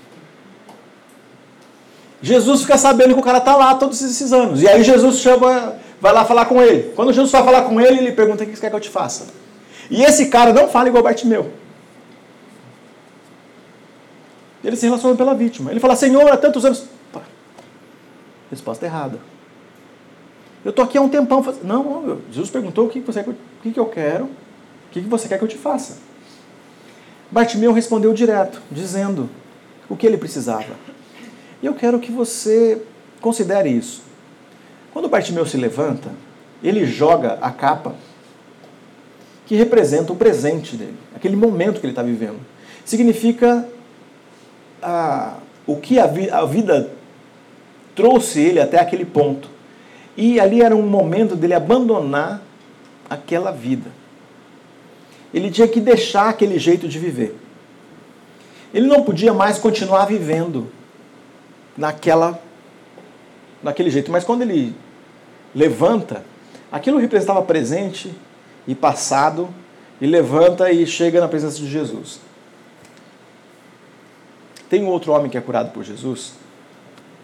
Jesus 2.24 2.62
fica 2.62 2.78
sabendo 2.78 3.12
que 3.12 3.20
o 3.20 3.22
cara 3.22 3.37
está 3.37 3.54
lá 3.54 3.74
todos 3.74 4.00
esses 4.00 4.32
anos. 4.32 4.62
E 4.62 4.66
aí 4.66 4.82
Jesus 4.82 5.18
chama, 5.18 5.74
vai 6.00 6.10
lá 6.10 6.24
falar 6.24 6.46
com 6.46 6.60
ele. 6.62 6.90
Quando 6.96 7.12
Jesus 7.12 7.30
vai 7.30 7.44
falar 7.44 7.62
com 7.62 7.78
ele, 7.78 7.98
ele 7.98 8.12
pergunta: 8.12 8.42
O 8.42 8.46
que 8.46 8.56
você 8.56 8.62
quer 8.62 8.70
que 8.70 8.76
eu 8.76 8.80
te 8.80 8.88
faça? 8.88 9.26
E 9.90 10.02
esse 10.02 10.26
cara 10.26 10.50
não 10.50 10.66
fala 10.66 10.88
igual 10.88 11.04
Bartimeu. 11.04 11.50
Ele 14.64 14.74
se 14.74 14.87
relaciona 14.87 15.14
pela 15.14 15.34
vítima. 15.34 15.70
Ele 15.70 15.80
fala, 15.80 15.94
Senhor, 15.94 16.26
há 16.32 16.38
tantos 16.38 16.64
anos. 16.64 16.87
Resposta 18.50 18.87
errada. 18.87 19.18
Eu 20.64 20.70
estou 20.70 20.82
aqui 20.82 20.96
há 20.96 21.02
um 21.02 21.10
tempão. 21.10 21.42
Faz... 21.42 21.62
Não, 21.62 22.20
Jesus 22.30 22.48
perguntou 22.48 22.87
o 22.87 22.88
que, 22.88 23.00
você, 23.00 23.20
o 23.20 23.37
que 23.70 23.78
eu 23.78 23.84
quero, 23.84 24.24
o 24.24 24.30
que 24.90 25.00
você 25.00 25.28
quer 25.28 25.37
que 25.37 25.44
eu 25.44 25.48
te 25.48 25.58
faça. 25.58 25.98
Bartimeu 27.30 27.74
respondeu 27.74 28.14
direto, 28.14 28.62
dizendo 28.70 29.28
o 29.90 29.96
que 29.96 30.06
ele 30.06 30.16
precisava. 30.16 30.93
E 31.64 31.66
eu 31.66 31.72
quero 31.72 31.98
que 31.98 32.12
você 32.12 32.83
considere 33.22 33.70
isso. 33.70 34.03
Quando 34.92 35.09
Bartimeu 35.09 35.46
se 35.46 35.57
levanta, 35.57 36.11
ele 36.62 36.85
joga 36.85 37.38
a 37.40 37.50
capa 37.50 37.94
que 39.46 39.57
representa 39.57 40.12
o 40.12 40.16
presente 40.16 40.77
dele, 40.77 40.98
aquele 41.16 41.37
momento 41.37 41.81
que 41.81 41.87
ele 41.87 41.92
está 41.92 42.03
vivendo. 42.03 42.37
Significa 42.85 43.66
a, 44.83 45.38
o 45.66 45.77
que 45.79 45.98
a, 45.98 46.07
vi, 46.07 46.29
a 46.29 46.44
vida 46.44 46.90
trouxe 47.94 48.42
ele 48.42 48.61
até 48.61 48.79
aquele 48.79 49.07
ponto. 49.07 49.48
E 50.18 50.38
ali 50.38 50.61
era 50.61 50.77
um 50.77 50.83
momento 50.83 51.35
dele 51.35 51.55
abandonar 51.55 52.42
aquela 53.09 53.50
vida. 53.50 53.90
Ele 55.33 55.50
tinha 55.50 55.66
que 55.66 55.81
deixar 55.81 56.29
aquele 56.29 56.59
jeito 56.59 56.87
de 56.87 56.98
viver. 56.98 57.35
Ele 58.74 58.87
não 58.87 59.03
podia 59.03 59.33
mais 59.33 59.59
continuar 59.59 60.05
vivendo 60.05 60.68
naquela 61.76 62.40
naquele 63.64 63.90
jeito, 63.90 64.12
mas 64.12 64.22
quando 64.22 64.42
ele 64.42 64.76
levanta, 65.54 66.22
aquilo 66.70 66.98
representava 66.98 67.40
presente 67.42 68.14
e 68.68 68.74
passado, 68.74 69.48
e 70.00 70.06
levanta 70.06 70.70
e 70.70 70.87
chega 70.87 71.20
na 71.20 71.28
presença 71.28 71.58
de 71.58 71.68
Jesus. 71.68 72.20
Tem 74.68 74.84
outro 74.84 75.12
homem 75.12 75.30
que 75.30 75.38
é 75.38 75.40
curado 75.40 75.70
por 75.70 75.82
Jesus, 75.82 76.34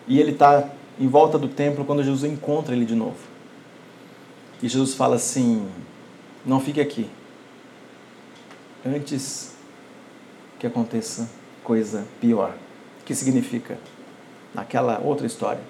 e 0.09 0.19
ele 0.19 0.33
está 0.33 0.69
em 0.99 1.09
volta 1.09 1.39
do 1.39 1.49
templo 1.49 1.85
quando 1.85 2.03
Jesus 2.03 2.25
encontra 2.25 2.75
ele 2.75 2.87
de 2.87 2.95
novo. 2.95 3.19
E 4.63 4.69
Jesus 4.69 4.95
fala 4.95 5.17
assim: 5.17 5.69
Não 6.45 6.61
fique 6.61 6.81
aqui, 6.81 7.09
antes 8.85 9.55
que 10.59 10.67
aconteça 10.67 11.29
coisa 11.65 12.07
pior. 12.21 12.55
O 13.01 13.05
que 13.05 13.15
significa? 13.15 13.79
Naquela 14.55 15.01
outra 15.01 15.27
história. 15.27 15.63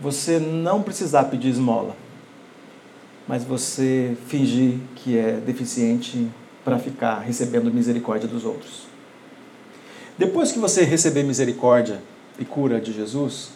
Você 0.00 0.38
não 0.38 0.82
precisar 0.82 1.24
pedir 1.24 1.48
esmola 1.48 1.96
mas 3.26 3.42
você 3.42 4.16
fingir 4.28 4.78
que 4.94 5.18
é 5.18 5.32
deficiente 5.32 6.28
para 6.64 6.78
ficar 6.78 7.20
recebendo 7.20 7.72
misericórdia 7.72 8.28
dos 8.28 8.44
outros. 8.44 8.86
Depois 10.16 10.52
que 10.52 10.58
você 10.58 10.84
receber 10.84 11.22
misericórdia 11.24 12.00
e 12.38 12.44
cura 12.44 12.80
de 12.80 12.92
Jesus, 12.92 13.50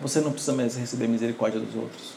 você 0.00 0.20
não 0.20 0.30
precisa 0.30 0.52
mais 0.52 0.76
receber 0.76 1.08
misericórdia 1.08 1.60
dos 1.60 1.74
outros. 1.74 2.12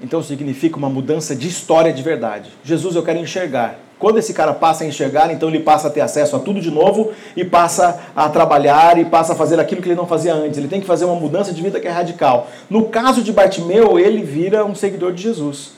Então 0.00 0.22
significa 0.22 0.76
uma 0.76 0.88
mudança 0.88 1.34
de 1.34 1.48
história 1.48 1.92
de 1.92 2.02
verdade. 2.02 2.50
Jesus, 2.64 2.96
eu 2.96 3.02
quero 3.02 3.18
enxergar. 3.18 3.78
Quando 4.02 4.18
esse 4.18 4.34
cara 4.34 4.52
passa 4.52 4.82
a 4.82 4.86
enxergar, 4.88 5.32
então 5.32 5.48
ele 5.48 5.60
passa 5.60 5.86
a 5.86 5.90
ter 5.90 6.00
acesso 6.00 6.34
a 6.34 6.40
tudo 6.40 6.60
de 6.60 6.72
novo 6.72 7.12
e 7.36 7.44
passa 7.44 8.00
a 8.16 8.28
trabalhar 8.28 8.98
e 8.98 9.04
passa 9.04 9.32
a 9.32 9.36
fazer 9.36 9.60
aquilo 9.60 9.80
que 9.80 9.86
ele 9.86 9.94
não 9.94 10.08
fazia 10.08 10.34
antes. 10.34 10.58
Ele 10.58 10.66
tem 10.66 10.80
que 10.80 10.86
fazer 10.88 11.04
uma 11.04 11.14
mudança 11.14 11.52
de 11.52 11.62
vida 11.62 11.78
que 11.78 11.86
é 11.86 11.90
radical. 11.92 12.48
No 12.68 12.86
caso 12.86 13.22
de 13.22 13.32
Bartimeu, 13.32 14.00
ele 14.00 14.24
vira 14.24 14.64
um 14.64 14.74
seguidor 14.74 15.12
de 15.12 15.22
Jesus. 15.22 15.74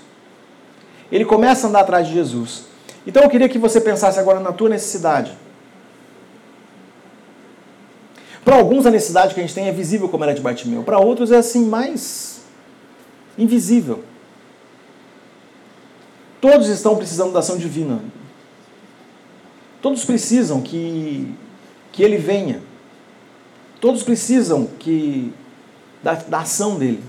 Ele 1.13 1.27
começa 1.27 1.67
a 1.67 1.69
andar 1.69 1.81
atrás 1.81 2.09
de 2.09 2.15
Jesus. 2.15 2.65
Então 3.07 3.23
eu 3.23 3.29
queria 3.29 3.47
que 3.47 3.59
você 3.59 3.79
pensasse 3.79 4.19
agora 4.19 4.41
na 4.41 4.53
tua 4.53 4.71
necessidade. 4.71 5.37
Para 8.43 8.57
alguns 8.57 8.87
a 8.87 8.91
necessidade 8.91 9.35
que 9.35 9.41
a 9.41 9.43
gente 9.43 9.55
tem 9.55 9.69
é 9.69 9.73
visível 9.73 10.09
como 10.09 10.25
era 10.25 10.33
de 10.33 10.41
Bartimeu. 10.41 10.83
Para 10.83 10.99
outros 10.99 11.31
é 11.31 11.37
assim 11.37 11.67
mais 11.67 12.41
invisível. 13.37 14.03
Todos 16.45 16.69
estão 16.69 16.95
precisando 16.95 17.33
da 17.33 17.39
ação 17.39 17.57
divina. 17.57 18.05
Todos 19.81 20.05
precisam 20.05 20.61
que, 20.61 21.35
que 21.91 22.03
ele 22.03 22.19
venha. 22.19 22.61
Todos 23.81 24.03
precisam 24.03 24.67
que 24.79 25.33
da, 26.03 26.13
da 26.13 26.41
ação 26.41 26.77
dele. 26.79 27.03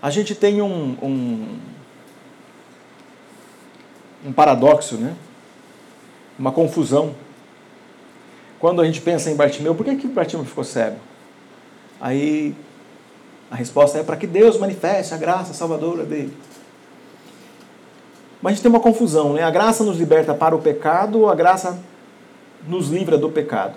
A 0.00 0.08
gente 0.08 0.34
tem 0.34 0.62
um, 0.62 0.96
um, 1.02 1.58
um 4.24 4.32
paradoxo, 4.32 4.96
né? 4.96 5.14
uma 6.38 6.52
confusão. 6.52 7.14
Quando 8.58 8.80
a 8.80 8.86
gente 8.86 9.02
pensa 9.02 9.30
em 9.30 9.36
Bartimeu, 9.36 9.74
por 9.74 9.84
que, 9.84 9.94
que 9.96 10.06
Bartimeu 10.06 10.46
ficou 10.46 10.64
cego? 10.64 10.96
Aí 12.00 12.54
a 13.50 13.56
resposta 13.56 13.98
é 13.98 14.02
para 14.02 14.16
que 14.16 14.26
Deus 14.26 14.56
manifeste 14.56 15.12
a 15.12 15.18
graça 15.18 15.52
salvadora 15.52 16.06
dele. 16.06 16.34
Mas 18.44 18.50
a 18.50 18.54
gente 18.56 18.62
tem 18.62 18.70
uma 18.70 18.80
confusão, 18.80 19.32
né? 19.32 19.42
A 19.42 19.50
graça 19.50 19.82
nos 19.82 19.96
liberta 19.96 20.34
para 20.34 20.54
o 20.54 20.58
pecado 20.58 21.20
ou 21.20 21.30
a 21.30 21.34
graça 21.34 21.78
nos 22.68 22.90
livra 22.90 23.16
do 23.16 23.30
pecado? 23.30 23.72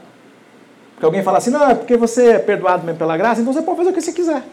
Porque 0.92 1.06
alguém 1.06 1.24
fala 1.24 1.38
assim, 1.38 1.50
não, 1.50 1.70
é 1.70 1.74
porque 1.74 1.96
você 1.96 2.32
é 2.32 2.38
perdoado 2.40 2.84
mesmo 2.84 3.00
pela 3.00 3.16
graça, 3.16 3.40
então 3.40 3.54
você 3.54 3.62
pode 3.62 3.78
fazer 3.78 3.92
o 3.92 3.94
que 3.94 4.02
você 4.02 4.12
quiser. 4.12 4.44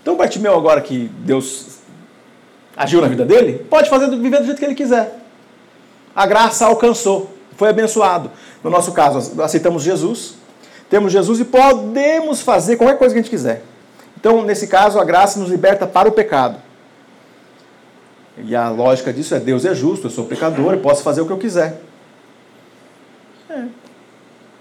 Então 0.00 0.16
Bartimeu 0.16 0.56
agora 0.56 0.80
que 0.80 1.10
Deus 1.24 1.80
agiu 2.76 3.00
na 3.00 3.08
vida 3.08 3.24
dele, 3.24 3.66
pode 3.68 3.90
fazer 3.90 4.08
viver 4.08 4.38
do 4.38 4.44
jeito 4.44 4.60
que 4.60 4.64
ele 4.64 4.76
quiser. 4.76 5.12
A 6.14 6.24
graça 6.24 6.66
alcançou, 6.66 7.34
foi 7.56 7.68
abençoado. 7.70 8.30
No 8.62 8.70
nosso 8.70 8.92
caso, 8.92 9.42
aceitamos 9.42 9.82
Jesus, 9.82 10.34
temos 10.88 11.10
Jesus 11.10 11.40
e 11.40 11.44
podemos 11.44 12.42
fazer 12.42 12.76
qualquer 12.76 12.96
coisa 12.96 13.12
que 13.12 13.18
a 13.18 13.22
gente 13.22 13.30
quiser. 13.30 13.64
Então, 14.16 14.44
nesse 14.44 14.68
caso, 14.68 15.00
a 15.00 15.04
graça 15.04 15.40
nos 15.40 15.50
liberta 15.50 15.84
para 15.84 16.08
o 16.08 16.12
pecado. 16.12 16.69
E 18.44 18.54
a 18.54 18.68
lógica 18.68 19.12
disso 19.12 19.34
é: 19.34 19.40
Deus 19.40 19.64
é 19.64 19.74
justo, 19.74 20.06
eu 20.06 20.10
sou 20.10 20.24
pecador, 20.24 20.74
eu 20.74 20.80
posso 20.80 21.02
fazer 21.02 21.20
o 21.20 21.26
que 21.26 21.32
eu 21.32 21.38
quiser. 21.38 21.80
É. 23.48 23.64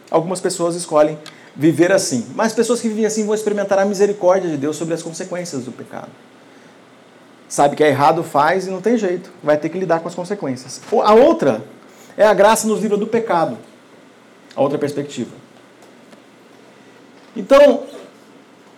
Algumas 0.10 0.42
pessoas 0.42 0.76
escolhem 0.76 1.18
viver 1.56 1.92
assim, 1.92 2.26
mas 2.36 2.54
pessoas 2.54 2.82
que 2.82 2.88
vivem 2.88 3.06
assim 3.06 3.26
vão 3.26 3.36
experimentar 3.36 3.78
a 3.80 3.86
misericórdia 3.86 4.50
de 4.50 4.58
Deus 4.58 4.76
sobre 4.76 4.94
as 4.94 5.04
consequências 5.04 5.66
do 5.66 5.72
pecado. 5.72 6.10
Sabe 7.48 7.76
que 7.76 7.84
é 7.84 7.90
errado, 7.90 8.24
faz 8.24 8.68
e 8.68 8.70
não 8.70 8.82
tem 8.82 8.98
jeito, 8.98 9.32
vai 9.44 9.58
ter 9.58 9.70
que 9.70 9.78
lidar 9.78 10.00
com 10.00 10.08
as 10.08 10.16
consequências. 10.16 10.80
A 11.04 11.14
outra 11.14 11.64
é 12.16 12.26
a 12.26 12.34
graça 12.34 12.68
nos 12.68 12.82
livra 12.82 12.98
do 12.98 13.08
pecado. 13.08 13.58
A 14.56 14.62
outra 14.62 14.78
perspectiva. 14.78 15.32
Então, 17.36 17.84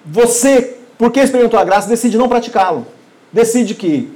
você, 0.06 0.78
porque 0.98 1.20
experimentou 1.20 1.60
a 1.60 1.64
graça, 1.64 1.88
decide 1.88 2.18
não 2.18 2.30
praticá-lo. 2.30 2.86
Decide 3.32 3.76
que 3.76 4.12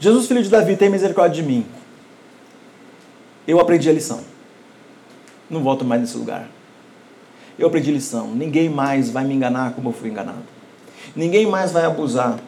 Jesus, 0.00 0.26
filho 0.26 0.42
de 0.42 0.48
Davi, 0.48 0.76
tem 0.76 0.88
misericórdia 0.88 1.42
de 1.42 1.48
mim. 1.48 1.66
Eu 3.46 3.60
aprendi 3.60 3.88
a 3.90 3.92
lição. 3.92 4.20
Não 5.50 5.62
volto 5.62 5.84
mais 5.84 6.00
nesse 6.00 6.16
lugar. 6.16 6.48
Eu 7.58 7.66
aprendi 7.66 7.92
lição. 7.92 8.28
Ninguém 8.28 8.70
mais 8.70 9.10
vai 9.10 9.24
me 9.24 9.34
enganar 9.34 9.72
como 9.74 9.90
eu 9.90 9.92
fui 9.92 10.08
enganado. 10.08 10.42
Ninguém 11.14 11.44
mais 11.44 11.70
vai 11.70 11.84
abusar 11.84 12.38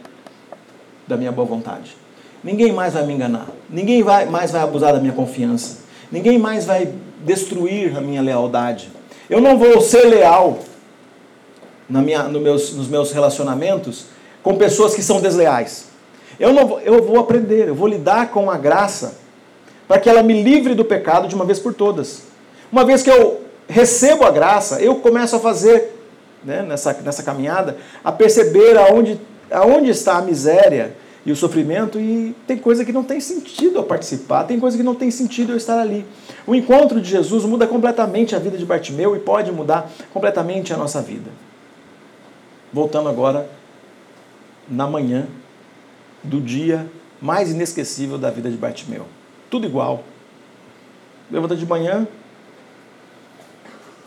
da 1.06 1.18
minha 1.18 1.30
boa 1.30 1.46
vontade. 1.46 1.94
Ninguém 2.42 2.72
mais 2.72 2.94
vai 2.94 3.04
me 3.04 3.12
enganar. 3.12 3.48
Ninguém 3.68 4.02
vai, 4.02 4.24
mais 4.24 4.50
vai 4.50 4.62
abusar 4.62 4.94
da 4.94 5.00
minha 5.00 5.12
confiança. 5.12 5.80
Ninguém 6.10 6.38
mais 6.38 6.64
vai 6.64 6.90
destruir 7.22 7.94
a 7.96 8.00
minha 8.00 8.22
lealdade. 8.22 8.90
Eu 9.28 9.42
não 9.42 9.58
vou 9.58 9.78
ser 9.82 10.04
leal 10.06 10.58
na 11.86 12.00
minha, 12.00 12.22
no 12.22 12.40
meus, 12.40 12.72
nos 12.72 12.88
meus 12.88 13.12
relacionamentos 13.12 14.06
com 14.42 14.56
pessoas 14.56 14.94
que 14.94 15.02
são 15.02 15.20
desleais. 15.20 15.91
Eu, 16.42 16.52
não 16.52 16.66
vou, 16.66 16.80
eu 16.80 17.00
vou 17.00 17.20
aprender, 17.20 17.68
eu 17.68 17.74
vou 17.74 17.86
lidar 17.86 18.32
com 18.32 18.50
a 18.50 18.58
graça 18.58 19.14
para 19.86 20.00
que 20.00 20.10
ela 20.10 20.24
me 20.24 20.42
livre 20.42 20.74
do 20.74 20.84
pecado 20.84 21.28
de 21.28 21.36
uma 21.36 21.44
vez 21.44 21.60
por 21.60 21.72
todas. 21.72 22.24
Uma 22.72 22.84
vez 22.84 23.00
que 23.00 23.08
eu 23.08 23.42
recebo 23.68 24.24
a 24.24 24.30
graça, 24.32 24.82
eu 24.82 24.96
começo 24.96 25.36
a 25.36 25.38
fazer, 25.38 25.96
né, 26.42 26.62
nessa, 26.62 26.94
nessa 26.94 27.22
caminhada, 27.22 27.76
a 28.02 28.10
perceber 28.10 28.76
aonde, 28.76 29.20
aonde 29.52 29.90
está 29.90 30.16
a 30.16 30.20
miséria 30.20 30.96
e 31.24 31.30
o 31.30 31.36
sofrimento, 31.36 32.00
e 32.00 32.34
tem 32.44 32.58
coisa 32.58 32.84
que 32.84 32.92
não 32.92 33.04
tem 33.04 33.20
sentido 33.20 33.78
eu 33.78 33.84
participar, 33.84 34.42
tem 34.42 34.58
coisa 34.58 34.76
que 34.76 34.82
não 34.82 34.96
tem 34.96 35.12
sentido 35.12 35.52
eu 35.52 35.56
estar 35.56 35.78
ali. 35.78 36.04
O 36.44 36.56
encontro 36.56 37.00
de 37.00 37.08
Jesus 37.08 37.44
muda 37.44 37.68
completamente 37.68 38.34
a 38.34 38.40
vida 38.40 38.58
de 38.58 38.66
Bartimeu 38.66 39.14
e 39.14 39.20
pode 39.20 39.52
mudar 39.52 39.88
completamente 40.12 40.74
a 40.74 40.76
nossa 40.76 41.00
vida. 41.00 41.30
Voltando 42.72 43.08
agora 43.08 43.48
na 44.68 44.88
manhã 44.88 45.28
do 46.22 46.40
dia 46.40 46.88
mais 47.20 47.50
inesquecível 47.50 48.18
da 48.18 48.30
vida 48.30 48.50
de 48.50 48.56
Bartimeu. 48.56 49.06
Tudo 49.50 49.66
igual. 49.66 50.02
Levanta 51.30 51.56
de 51.56 51.64
manhã, 51.64 52.06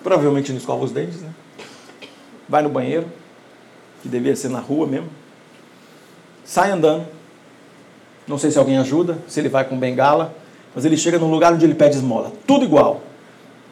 provavelmente 0.03 0.51
não 0.51 0.59
escova 0.59 0.83
os 0.83 0.91
dentes, 0.91 1.21
né? 1.21 1.29
Vai 2.47 2.61
no 2.61 2.69
banheiro, 2.69 3.07
que 4.03 4.07
devia 4.07 4.35
ser 4.35 4.49
na 4.49 4.59
rua 4.59 4.85
mesmo. 4.85 5.09
Sai 6.43 6.69
andando, 6.69 7.07
Não 8.27 8.37
sei 8.37 8.51
se 8.51 8.59
alguém 8.59 8.77
ajuda, 8.77 9.17
se 9.27 9.39
ele 9.39 9.49
vai 9.49 9.65
com 9.65 9.77
bengala, 9.77 10.35
mas 10.75 10.83
ele 10.83 10.97
chega 10.97 11.17
num 11.17 11.29
lugar 11.31 11.53
onde 11.53 11.65
ele 11.65 11.75
pede 11.75 11.95
esmola. 11.95 12.31
Tudo 12.45 12.65
igual. 12.65 13.01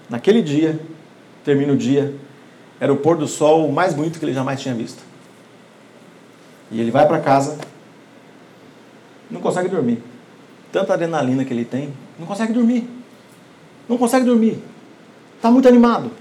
Naquele 0.10 0.42
dia, 0.42 0.80
termina 1.44 1.74
o 1.74 1.78
dia, 1.78 2.16
era 2.80 2.92
o 2.92 2.98
pôr 2.98 3.18
do 3.18 3.28
sol 3.28 3.72
mais 3.72 3.94
bonito 3.94 4.20
que 4.20 4.26
ele 4.26 4.34
jamais 4.34 4.62
tinha 4.62 4.74
visto. 4.74 5.04
E 6.72 6.80
ele 6.80 6.92
vai 6.92 7.08
para 7.08 7.20
casa, 7.20 7.58
não 9.34 9.42
consegue 9.42 9.68
dormir. 9.68 10.02
Tanta 10.72 10.94
adrenalina 10.94 11.44
que 11.44 11.52
ele 11.52 11.66
tem, 11.66 11.92
não 12.18 12.26
consegue 12.26 12.54
dormir. 12.54 12.88
Não 13.90 13.98
consegue 13.98 14.26
dormir. 14.26 14.60
Está 15.36 15.52
muito 15.52 15.68
animado. 15.68 16.12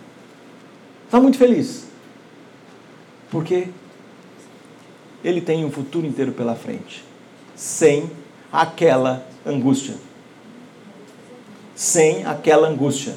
Está 1.05 1.21
muito 1.21 1.39
feliz. 1.39 1.87
Porque 3.31 3.69
ele 5.23 5.41
tem 5.41 5.65
um 5.65 5.71
futuro 5.71 6.07
inteiro 6.07 6.33
pela 6.33 6.55
frente. 6.55 7.05
Sem 7.55 8.11
aquela 8.53 9.25
angústia. 9.47 9.95
Sem 11.75 12.25
aquela 12.27 12.69
angústia. 12.69 13.15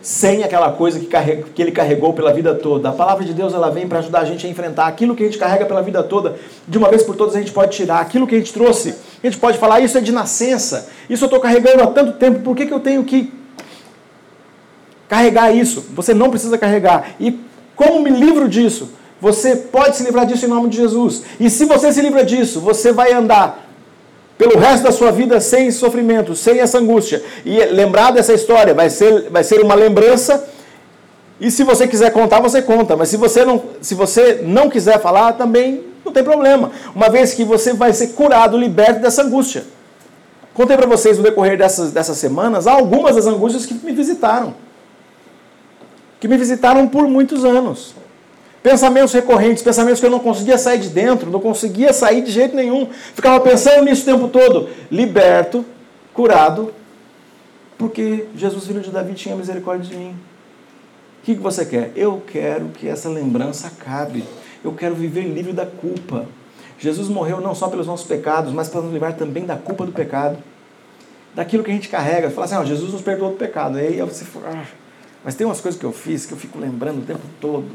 Sem 0.00 0.42
aquela 0.42 0.72
coisa 0.72 0.98
que, 0.98 1.06
que 1.54 1.60
ele 1.60 1.72
carregou 1.72 2.12
pela 2.12 2.32
vida 2.32 2.54
toda. 2.54 2.88
A 2.88 2.92
palavra 2.92 3.24
de 3.24 3.34
Deus 3.34 3.52
ela 3.52 3.70
vem 3.70 3.88
para 3.88 3.98
ajudar 3.98 4.20
a 4.20 4.24
gente 4.24 4.46
a 4.46 4.50
enfrentar 4.50 4.86
aquilo 4.86 5.14
que 5.14 5.22
a 5.22 5.26
gente 5.26 5.38
carrega 5.38 5.66
pela 5.66 5.82
vida 5.82 6.02
toda. 6.02 6.38
De 6.66 6.78
uma 6.78 6.88
vez 6.88 7.02
por 7.02 7.16
todas 7.16 7.34
a 7.34 7.38
gente 7.38 7.52
pode 7.52 7.76
tirar 7.76 8.00
aquilo 8.00 8.26
que 8.26 8.34
a 8.34 8.38
gente 8.38 8.52
trouxe. 8.52 8.94
A 9.22 9.26
gente 9.26 9.38
pode 9.38 9.58
falar, 9.58 9.80
isso 9.80 9.98
é 9.98 10.00
de 10.00 10.12
nascença. 10.12 10.88
Isso 11.08 11.24
eu 11.24 11.26
estou 11.26 11.40
carregando 11.40 11.82
há 11.82 11.86
tanto 11.88 12.12
tempo. 12.12 12.40
Por 12.40 12.56
que, 12.56 12.66
que 12.66 12.72
eu 12.72 12.80
tenho 12.80 13.04
que 13.04 13.32
carregar 15.08 15.54
isso? 15.54 15.84
Você 15.94 16.14
não 16.14 16.30
precisa 16.30 16.56
carregar. 16.56 17.16
E 17.20 17.38
como 17.76 18.00
me 18.00 18.10
livro 18.10 18.48
disso? 18.48 18.90
Você 19.20 19.54
pode 19.54 19.96
se 19.96 20.02
livrar 20.02 20.24
disso 20.24 20.46
em 20.46 20.48
nome 20.48 20.70
de 20.70 20.78
Jesus. 20.78 21.22
E 21.38 21.50
se 21.50 21.66
você 21.66 21.92
se 21.92 22.00
livra 22.00 22.24
disso, 22.24 22.60
você 22.60 22.92
vai 22.92 23.12
andar 23.12 23.66
pelo 24.38 24.58
resto 24.58 24.84
da 24.84 24.92
sua 24.92 25.12
vida 25.12 25.38
sem 25.38 25.70
sofrimento, 25.70 26.34
sem 26.34 26.60
essa 26.60 26.78
angústia. 26.78 27.22
E 27.44 27.62
lembrar 27.66 28.10
dessa 28.12 28.32
história 28.32 28.72
vai 28.72 28.88
ser, 28.88 29.28
vai 29.28 29.44
ser 29.44 29.60
uma 29.60 29.74
lembrança. 29.74 30.48
E 31.38 31.50
se 31.50 31.62
você 31.62 31.86
quiser 31.86 32.10
contar, 32.10 32.40
você 32.40 32.62
conta. 32.62 32.96
Mas 32.96 33.10
se 33.10 33.18
você 33.18 33.44
não, 33.44 33.62
se 33.82 33.94
você 33.94 34.40
não 34.42 34.70
quiser 34.70 34.98
falar, 34.98 35.34
também 35.34 35.89
não 36.10 36.14
tem 36.14 36.24
problema. 36.24 36.72
Uma 36.94 37.08
vez 37.08 37.32
que 37.32 37.44
você 37.44 37.72
vai 37.72 37.92
ser 37.92 38.08
curado, 38.08 38.58
liberto 38.58 39.00
dessa 39.00 39.22
angústia. 39.22 39.64
Contei 40.52 40.76
para 40.76 40.86
vocês 40.86 41.16
no 41.16 41.22
decorrer 41.22 41.56
dessas, 41.56 41.92
dessas 41.92 42.18
semanas 42.18 42.66
algumas 42.66 43.14
das 43.16 43.26
angústias 43.26 43.64
que 43.64 43.74
me 43.74 43.92
visitaram. 43.92 44.54
Que 46.18 46.28
me 46.28 46.36
visitaram 46.36 46.86
por 46.88 47.06
muitos 47.08 47.44
anos. 47.44 47.94
Pensamentos 48.62 49.12
recorrentes, 49.14 49.62
pensamentos 49.62 50.00
que 50.00 50.06
eu 50.06 50.10
não 50.10 50.18
conseguia 50.18 50.58
sair 50.58 50.78
de 50.78 50.90
dentro, 50.90 51.30
não 51.30 51.40
conseguia 51.40 51.92
sair 51.94 52.20
de 52.20 52.30
jeito 52.30 52.54
nenhum. 52.54 52.88
Ficava 53.14 53.40
pensando 53.40 53.84
nisso 53.84 54.02
o 54.02 54.12
tempo 54.12 54.28
todo. 54.28 54.68
Liberto, 54.90 55.64
curado, 56.12 56.74
porque 57.78 58.26
Jesus, 58.36 58.66
filho 58.66 58.82
de 58.82 58.90
Davi, 58.90 59.14
tinha 59.14 59.34
misericórdia 59.34 59.88
de 59.88 59.96
mim. 59.96 60.14
O 61.20 61.24
que 61.24 61.34
você 61.34 61.64
quer? 61.64 61.92
Eu 61.96 62.22
quero 62.26 62.68
que 62.68 62.86
essa 62.86 63.08
lembrança 63.08 63.68
acabe. 63.68 64.24
Eu 64.62 64.72
quero 64.72 64.94
viver 64.94 65.22
livre 65.22 65.52
da 65.52 65.66
culpa. 65.66 66.26
Jesus 66.78 67.08
morreu 67.08 67.40
não 67.40 67.54
só 67.54 67.68
pelos 67.68 67.86
nossos 67.86 68.06
pecados, 68.06 68.52
mas 68.52 68.68
para 68.68 68.80
nos 68.80 68.92
livrar 68.92 69.14
também 69.14 69.44
da 69.44 69.56
culpa 69.56 69.84
do 69.84 69.92
pecado. 69.92 70.38
Daquilo 71.34 71.62
que 71.62 71.70
a 71.70 71.74
gente 71.74 71.88
carrega. 71.88 72.30
Fala 72.30 72.46
assim, 72.46 72.66
Jesus 72.66 72.92
nos 72.92 73.02
perdoou 73.02 73.32
do 73.32 73.36
pecado. 73.36 73.78
Aí 73.78 74.00
você 74.00 74.24
fala, 74.24 74.50
ah, 74.50 74.66
mas 75.24 75.34
tem 75.34 75.46
umas 75.46 75.60
coisas 75.60 75.78
que 75.78 75.84
eu 75.84 75.92
fiz 75.92 76.26
que 76.26 76.32
eu 76.32 76.38
fico 76.38 76.58
lembrando 76.58 77.00
o 77.00 77.04
tempo 77.04 77.22
todo. 77.40 77.70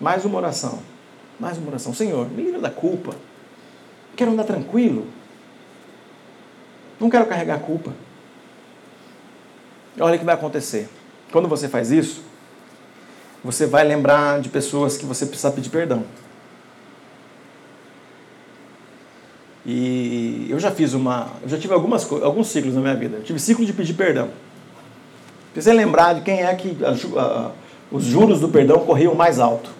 Mais 0.00 0.24
uma 0.24 0.38
oração. 0.38 0.78
Mais 1.38 1.58
uma 1.58 1.68
oração. 1.68 1.92
Senhor, 1.92 2.28
me 2.30 2.42
livra 2.42 2.60
da 2.60 2.70
culpa. 2.70 3.14
Quero 4.16 4.30
andar 4.30 4.44
tranquilo. 4.44 5.06
Não 7.00 7.10
quero 7.10 7.26
carregar 7.26 7.58
culpa. 7.60 7.92
Olha 9.98 10.16
o 10.16 10.18
que 10.18 10.24
vai 10.24 10.34
acontecer. 10.34 10.88
Quando 11.30 11.48
você 11.48 11.68
faz 11.68 11.90
isso, 11.90 12.22
você 13.44 13.66
vai 13.66 13.84
lembrar 13.84 14.40
de 14.40 14.48
pessoas 14.48 14.96
que 14.96 15.04
você 15.04 15.26
precisa 15.26 15.50
pedir 15.50 15.70
perdão. 15.70 16.04
E 19.64 20.46
eu 20.50 20.58
já 20.58 20.70
fiz 20.70 20.92
uma. 20.92 21.28
Eu 21.42 21.48
já 21.48 21.58
tive 21.58 21.72
algumas, 21.72 22.10
alguns 22.10 22.48
ciclos 22.48 22.74
na 22.74 22.80
minha 22.80 22.94
vida. 22.94 23.18
Eu 23.18 23.22
tive 23.22 23.38
ciclo 23.38 23.64
de 23.64 23.72
pedir 23.72 23.94
perdão. 23.94 24.28
Precisa 25.52 25.74
lembrar 25.74 26.14
de 26.14 26.22
quem 26.22 26.42
é 26.42 26.54
que 26.54 26.76
a, 26.84 27.20
a, 27.20 27.50
os 27.90 28.04
juros 28.04 28.40
do 28.40 28.48
perdão 28.48 28.80
corriam 28.80 29.14
mais 29.14 29.38
alto. 29.38 29.70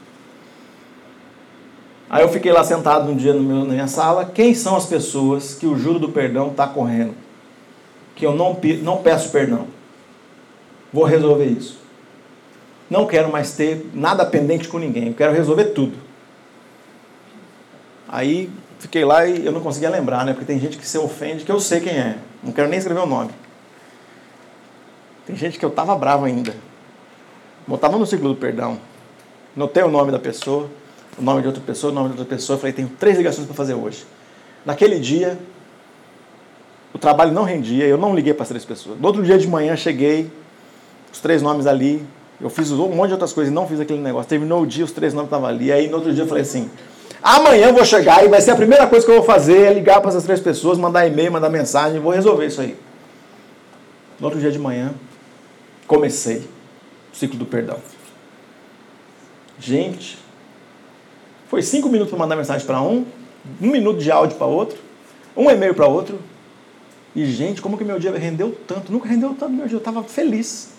Aí 2.08 2.22
eu 2.22 2.28
fiquei 2.28 2.52
lá 2.52 2.62
sentado 2.62 3.10
um 3.10 3.16
dia 3.16 3.32
meu, 3.32 3.64
na 3.64 3.72
minha 3.72 3.88
sala. 3.88 4.24
Quem 4.24 4.54
são 4.54 4.76
as 4.76 4.86
pessoas 4.86 5.54
que 5.54 5.66
o 5.66 5.76
juro 5.76 5.98
do 5.98 6.10
perdão 6.10 6.48
está 6.48 6.66
correndo? 6.66 7.14
Que 8.14 8.26
eu 8.26 8.34
não, 8.34 8.56
não 8.82 8.98
peço 8.98 9.30
perdão. 9.30 9.66
Vou 10.92 11.04
resolver 11.04 11.46
isso. 11.46 11.81
Não 12.92 13.06
quero 13.06 13.32
mais 13.32 13.52
ter 13.52 13.90
nada 13.94 14.26
pendente 14.26 14.68
com 14.68 14.78
ninguém. 14.78 15.08
Eu 15.08 15.14
quero 15.14 15.32
resolver 15.32 15.66
tudo. 15.66 15.96
Aí 18.06 18.50
fiquei 18.78 19.02
lá 19.02 19.26
e 19.26 19.46
eu 19.46 19.52
não 19.52 19.62
conseguia 19.62 19.88
lembrar, 19.88 20.26
né? 20.26 20.34
Porque 20.34 20.44
tem 20.44 20.60
gente 20.60 20.76
que 20.76 20.86
se 20.86 20.98
ofende, 20.98 21.44
que 21.44 21.50
eu 21.50 21.58
sei 21.58 21.80
quem 21.80 21.94
é. 21.94 22.18
Não 22.42 22.52
quero 22.52 22.68
nem 22.68 22.78
escrever 22.78 23.00
o 23.00 23.06
nome. 23.06 23.30
Tem 25.26 25.34
gente 25.34 25.58
que 25.58 25.64
eu 25.64 25.70
tava 25.70 25.96
bravo 25.96 26.26
ainda. 26.26 26.54
Botava 27.66 27.96
no 27.96 28.04
ciclo 28.04 28.28
do 28.28 28.36
perdão. 28.36 28.78
Notei 29.56 29.82
o 29.82 29.88
nome 29.88 30.12
da 30.12 30.18
pessoa 30.18 30.68
o 31.18 31.22
nome 31.22 31.42
de 31.42 31.46
outra 31.46 31.62
pessoa, 31.62 31.92
o 31.92 31.94
nome 31.94 32.14
de 32.14 32.20
outra 32.20 32.36
pessoa. 32.36 32.58
Falei, 32.58 32.72
tenho 32.72 32.88
três 32.98 33.16
ligações 33.16 33.46
para 33.46 33.54
fazer 33.54 33.74
hoje. 33.74 34.04
Naquele 34.64 34.98
dia, 34.98 35.38
o 36.92 36.98
trabalho 36.98 37.32
não 37.32 37.44
rendia, 37.44 37.84
eu 37.86 37.98
não 37.98 38.14
liguei 38.14 38.32
para 38.32 38.44
as 38.44 38.48
três 38.48 38.64
pessoas. 38.64 38.98
No 38.98 39.06
outro 39.06 39.22
dia 39.22 39.38
de 39.38 39.46
manhã, 39.46 39.76
cheguei, 39.76 40.30
os 41.12 41.20
três 41.20 41.42
nomes 41.42 41.66
ali, 41.66 42.04
eu 42.42 42.50
fiz 42.50 42.72
um 42.72 42.88
monte 42.88 43.08
de 43.08 43.12
outras 43.12 43.32
coisas 43.32 43.52
e 43.52 43.54
não 43.54 43.68
fiz 43.68 43.78
aquele 43.78 44.00
negócio. 44.00 44.28
Terminou 44.28 44.62
o 44.62 44.66
dia, 44.66 44.84
os 44.84 44.90
três 44.90 45.14
nomes 45.14 45.28
estavam 45.28 45.48
ali. 45.48 45.70
Aí 45.70 45.86
no 45.86 45.98
outro 45.98 46.12
dia 46.12 46.24
eu 46.24 46.26
falei 46.26 46.42
assim: 46.42 46.68
amanhã 47.22 47.68
eu 47.68 47.72
vou 47.72 47.84
chegar 47.84 48.24
e 48.24 48.28
vai 48.28 48.40
ser 48.40 48.50
a 48.50 48.56
primeira 48.56 48.84
coisa 48.88 49.06
que 49.06 49.12
eu 49.12 49.18
vou 49.18 49.24
fazer 49.24 49.60
é 49.60 49.72
ligar 49.72 50.00
para 50.00 50.10
essas 50.10 50.24
três 50.24 50.40
pessoas, 50.40 50.76
mandar 50.76 51.06
e-mail, 51.06 51.30
mandar 51.30 51.48
mensagem, 51.48 52.00
vou 52.00 52.12
resolver 52.12 52.46
isso 52.46 52.60
aí. 52.60 52.76
No 54.18 54.26
outro 54.26 54.40
dia 54.40 54.50
de 54.50 54.58
manhã, 54.58 54.92
comecei 55.86 56.38
o 57.12 57.16
ciclo 57.16 57.38
do 57.38 57.46
perdão. 57.46 57.78
Gente, 59.56 60.18
foi 61.48 61.62
cinco 61.62 61.88
minutos 61.88 62.10
para 62.10 62.18
mandar 62.18 62.34
mensagem 62.34 62.66
para 62.66 62.82
um, 62.82 63.04
um 63.60 63.70
minuto 63.70 64.00
de 64.00 64.10
áudio 64.10 64.36
para 64.36 64.48
outro, 64.48 64.78
um 65.36 65.48
e-mail 65.48 65.74
para 65.74 65.86
outro. 65.86 66.18
E, 67.14 67.24
gente, 67.26 67.62
como 67.62 67.78
que 67.78 67.84
meu 67.84 68.00
dia 68.00 68.10
rendeu 68.10 68.58
tanto? 68.66 68.90
Nunca 68.90 69.08
rendeu 69.08 69.36
tanto 69.38 69.52
meu 69.52 69.68
dia, 69.68 69.76
eu 69.76 69.78
estava 69.78 70.02
feliz. 70.02 70.71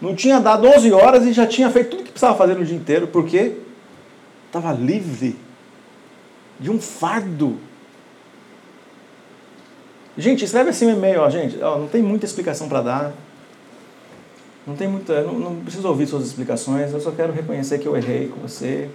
Não 0.00 0.14
tinha 0.14 0.38
dado 0.38 0.66
11 0.66 0.92
horas 0.92 1.26
e 1.26 1.32
já 1.32 1.46
tinha 1.46 1.70
feito 1.70 1.90
tudo 1.90 2.04
que 2.04 2.10
precisava 2.10 2.36
fazer 2.36 2.54
no 2.54 2.64
dia 2.64 2.76
inteiro, 2.76 3.08
porque 3.08 3.56
estava 4.46 4.72
livre 4.72 5.36
de 6.60 6.70
um 6.70 6.80
fardo. 6.80 7.58
Gente, 10.16 10.44
escreve 10.44 10.70
assim 10.70 10.86
um 10.86 10.90
e-mail, 10.90 11.20
ó, 11.20 11.30
gente. 11.30 11.60
Ó, 11.62 11.78
não 11.78 11.88
tem 11.88 12.02
muita 12.02 12.26
explicação 12.26 12.68
para 12.68 12.82
dar. 12.82 13.12
Não 14.66 14.74
tem 14.74 14.88
muita. 14.88 15.22
Não, 15.22 15.34
não 15.34 15.56
preciso 15.56 15.88
ouvir 15.88 16.06
suas 16.06 16.26
explicações. 16.26 16.92
Eu 16.92 17.00
só 17.00 17.10
quero 17.10 17.32
reconhecer 17.32 17.78
que 17.78 17.86
eu 17.86 17.96
errei 17.96 18.28
com 18.28 18.40
você 18.40 18.88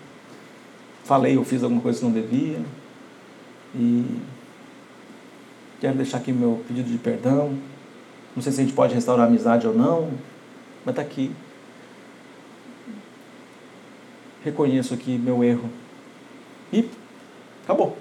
falei 1.04 1.38
ou 1.38 1.44
fiz 1.44 1.64
alguma 1.64 1.82
coisa 1.82 2.00
que 2.00 2.06
não 2.06 2.12
devia. 2.12 2.60
E 3.76 4.06
quero 5.80 5.96
deixar 5.96 6.18
aqui 6.18 6.32
meu 6.32 6.62
pedido 6.68 6.90
de 6.90 6.98
perdão. 6.98 7.58
Não 8.36 8.42
sei 8.42 8.52
se 8.52 8.62
a 8.62 8.64
gente 8.64 8.74
pode 8.74 8.94
restaurar 8.94 9.26
a 9.26 9.30
amizade 9.30 9.68
ou 9.68 9.76
não, 9.76 10.10
mas 10.86 10.94
está 10.94 11.02
aqui. 11.02 11.32
Reconheço 14.44 14.94
aqui 14.94 15.18
meu 15.18 15.44
erro. 15.44 15.70
E 16.72 16.90
acabou. 17.64 17.98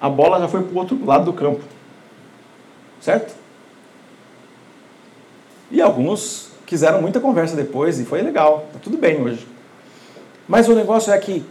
A 0.00 0.08
bola 0.08 0.38
já 0.38 0.48
foi 0.48 0.62
para 0.62 0.72
o 0.72 0.78
outro 0.78 1.04
lado 1.04 1.24
do 1.24 1.32
campo. 1.32 1.62
Certo? 3.00 3.34
E 5.70 5.82
alguns 5.82 6.50
quiseram 6.66 7.02
muita 7.02 7.20
conversa 7.20 7.56
depois 7.56 7.98
e 7.98 8.04
foi 8.04 8.22
legal. 8.22 8.66
Tá 8.72 8.78
tudo 8.80 8.96
bem 8.96 9.20
hoje. 9.20 9.46
Mas 10.46 10.68
o 10.68 10.74
negócio 10.74 11.12
é 11.12 11.18
que, 11.18 11.44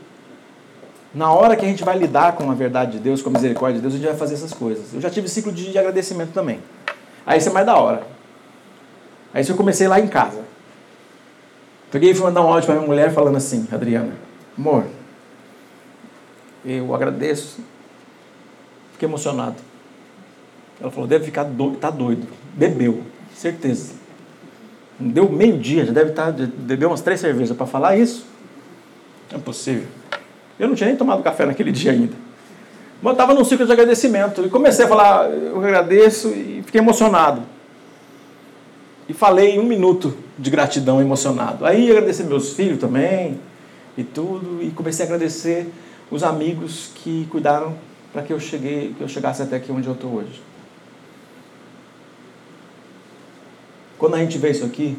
na 1.13 1.31
hora 1.31 1.55
que 1.55 1.65
a 1.65 1.67
gente 1.67 1.83
vai 1.83 1.97
lidar 1.97 2.33
com 2.33 2.49
a 2.49 2.53
verdade 2.53 2.93
de 2.93 2.99
Deus, 2.99 3.21
com 3.21 3.29
a 3.29 3.33
misericórdia 3.33 3.75
de 3.75 3.81
Deus, 3.81 3.93
a 3.93 3.97
gente 3.97 4.07
vai 4.07 4.17
fazer 4.17 4.35
essas 4.35 4.53
coisas. 4.53 4.93
Eu 4.93 5.01
já 5.01 5.09
tive 5.09 5.27
ciclo 5.27 5.51
de 5.51 5.77
agradecimento 5.77 6.31
também. 6.31 6.59
Aí 7.25 7.37
isso 7.37 7.49
é 7.49 7.51
mais 7.51 7.65
da 7.65 7.77
hora. 7.77 8.16
Aí 9.37 9.43
isso 9.43 9.51
eu 9.51 9.55
comecei 9.55 9.87
lá 9.87 9.99
em 9.99 10.07
casa. 10.07 10.39
Peguei 11.91 12.09
e 12.09 12.13
fui 12.15 12.23
mandar 12.23 12.41
um 12.41 12.47
áudio 12.47 12.65
para 12.65 12.73
minha 12.73 12.87
mulher 12.87 13.13
falando 13.13 13.35
assim, 13.35 13.67
Adriana, 13.71 14.13
amor, 14.57 14.85
eu 16.65 16.95
agradeço. 16.95 17.59
Fiquei 18.93 19.07
emocionado. 19.07 19.57
Ela 20.81 20.89
falou, 20.89 21.07
deve 21.07 21.25
ficar 21.25 21.43
doido, 21.43 21.77
tá 21.77 21.91
doido. 21.91 22.27
Bebeu, 22.55 23.03
certeza. 23.35 23.93
Deu 24.99 25.29
meio 25.29 25.59
dia, 25.59 25.85
já 25.85 25.93
deve 25.93 26.09
estar, 26.09 26.33
tá, 26.33 26.47
bebeu 26.57 26.89
umas 26.89 27.01
três 27.01 27.19
cervejas 27.19 27.55
para 27.55 27.67
falar 27.67 27.95
isso. 27.95 28.25
Não 29.31 29.37
é 29.37 29.41
possível. 29.43 29.85
Eu 30.57 30.67
não 30.67 30.73
tinha 30.73 30.87
nem 30.87 30.97
tomado 30.97 31.21
café 31.21 31.45
naquele 31.45 31.71
dia 31.71 31.91
ainda. 31.91 32.15
Mas 33.03 33.11
eu 33.11 33.11
estava 33.11 33.35
num 33.35 33.45
ciclo 33.45 33.67
de 33.67 33.71
agradecimento 33.71 34.43
e 34.43 34.49
comecei 34.49 34.85
a 34.85 34.87
falar, 34.87 35.29
eu 35.29 35.59
agradeço 35.63 36.29
e 36.29 36.63
fiquei 36.65 36.81
emocionado. 36.81 37.43
E 39.09 39.13
falei 39.13 39.57
um 39.57 39.63
minuto 39.63 40.15
de 40.37 40.49
gratidão 40.49 41.01
emocionado. 41.01 41.65
Aí 41.65 41.89
agradeci 41.89 42.23
meus 42.23 42.53
filhos 42.53 42.79
também 42.79 43.39
e 43.97 44.03
tudo 44.03 44.59
e 44.61 44.69
comecei 44.71 45.05
a 45.05 45.07
agradecer 45.07 45.71
os 46.11 46.23
amigos 46.23 46.91
que 46.95 47.25
cuidaram 47.29 47.75
para 48.11 48.21
que 48.21 48.33
eu 48.33 48.39
cheguei, 48.39 48.93
que 48.97 49.01
eu 49.01 49.07
chegasse 49.07 49.41
até 49.41 49.55
aqui 49.55 49.71
onde 49.71 49.87
eu 49.87 49.93
estou 49.93 50.13
hoje. 50.13 50.41
Quando 53.97 54.15
a 54.15 54.19
gente 54.19 54.37
vê 54.37 54.51
isso 54.51 54.65
aqui, 54.65 54.97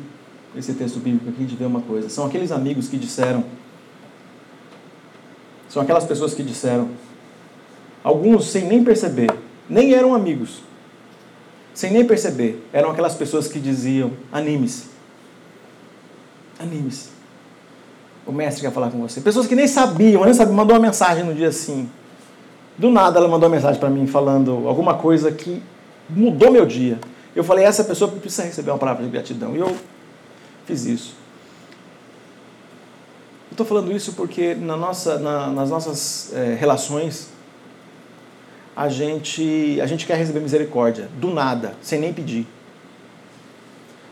esse 0.56 0.72
texto 0.74 0.98
bíblico 0.98 1.28
aqui, 1.28 1.38
a 1.38 1.46
gente 1.46 1.56
vê 1.56 1.64
uma 1.64 1.80
coisa. 1.80 2.08
São 2.08 2.26
aqueles 2.26 2.50
amigos 2.50 2.88
que 2.88 2.96
disseram, 2.96 3.44
são 5.68 5.82
aquelas 5.82 6.04
pessoas 6.04 6.34
que 6.34 6.42
disseram, 6.42 6.88
alguns 8.02 8.46
sem 8.46 8.64
nem 8.64 8.82
perceber, 8.82 9.30
nem 9.68 9.94
eram 9.94 10.14
amigos, 10.14 10.62
sem 11.78 11.92
nem 11.92 12.04
perceber, 12.04 12.60
eram 12.72 12.90
aquelas 12.90 13.14
pessoas 13.14 13.46
que 13.46 13.60
diziam: 13.60 14.10
anime-se. 14.32 14.86
Anime-se. 16.58 17.10
O 18.26 18.32
mestre 18.32 18.62
quer 18.62 18.72
falar 18.72 18.90
com 18.90 18.98
você. 18.98 19.20
Pessoas 19.20 19.46
que 19.46 19.54
nem 19.54 19.68
sabiam, 19.68 20.24
nem 20.24 20.34
sabiam, 20.34 20.56
mandou 20.56 20.74
uma 20.74 20.82
mensagem 20.82 21.22
no 21.22 21.32
dia 21.32 21.46
assim. 21.46 21.88
Do 22.76 22.90
nada 22.90 23.20
ela 23.20 23.28
mandou 23.28 23.48
uma 23.48 23.54
mensagem 23.54 23.78
para 23.78 23.88
mim 23.88 24.08
falando 24.08 24.66
alguma 24.66 24.94
coisa 24.94 25.30
que 25.30 25.62
mudou 26.10 26.50
meu 26.50 26.66
dia. 26.66 26.98
Eu 27.32 27.44
falei, 27.44 27.64
essa 27.64 27.84
pessoa 27.84 28.10
precisa 28.10 28.42
receber 28.42 28.72
uma 28.72 28.78
palavra 28.78 29.04
de 29.04 29.10
gratidão. 29.10 29.54
E 29.54 29.60
eu 29.60 29.76
fiz 30.66 30.84
isso. 30.84 31.14
Estou 33.52 33.64
falando 33.64 33.92
isso 33.92 34.14
porque 34.14 34.52
na 34.52 34.76
nossa, 34.76 35.16
na, 35.20 35.46
nas 35.46 35.70
nossas 35.70 36.32
é, 36.34 36.56
relações, 36.58 37.28
a 38.78 38.88
gente, 38.88 39.80
a 39.82 39.86
gente 39.86 40.06
quer 40.06 40.16
receber 40.16 40.38
misericórdia, 40.38 41.08
do 41.16 41.32
nada, 41.34 41.74
sem 41.82 41.98
nem 41.98 42.12
pedir. 42.12 42.46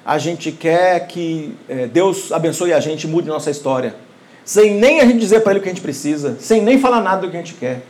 A 0.05 0.19
gente 0.19 0.51
quer 0.51 1.07
que 1.07 1.55
é, 1.69 1.87
Deus 1.87 2.33
abençoe 2.33 2.73
a 2.73 2.81
gente 2.81 3.07
mude 3.07 3.29
nossa 3.29 3.49
história, 3.49 3.95
sem 4.45 4.73
nem 4.75 4.99
a 4.99 5.07
gente 5.07 5.19
dizer 5.19 5.43
para 5.43 5.53
Ele 5.53 5.61
o 5.61 5.63
que 5.63 5.69
a 5.69 5.73
gente 5.73 5.83
precisa, 5.83 6.37
sem 6.41 6.61
nem 6.63 6.81
falar 6.81 7.01
nada 7.01 7.21
do 7.21 7.31
que 7.31 7.37
a 7.37 7.39
gente 7.39 7.55
quer, 7.55 7.83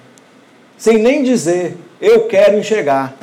sem 0.76 0.98
nem 0.98 1.22
dizer, 1.22 1.78
eu 1.98 2.26
quero 2.26 2.58
enxergar, 2.58 3.16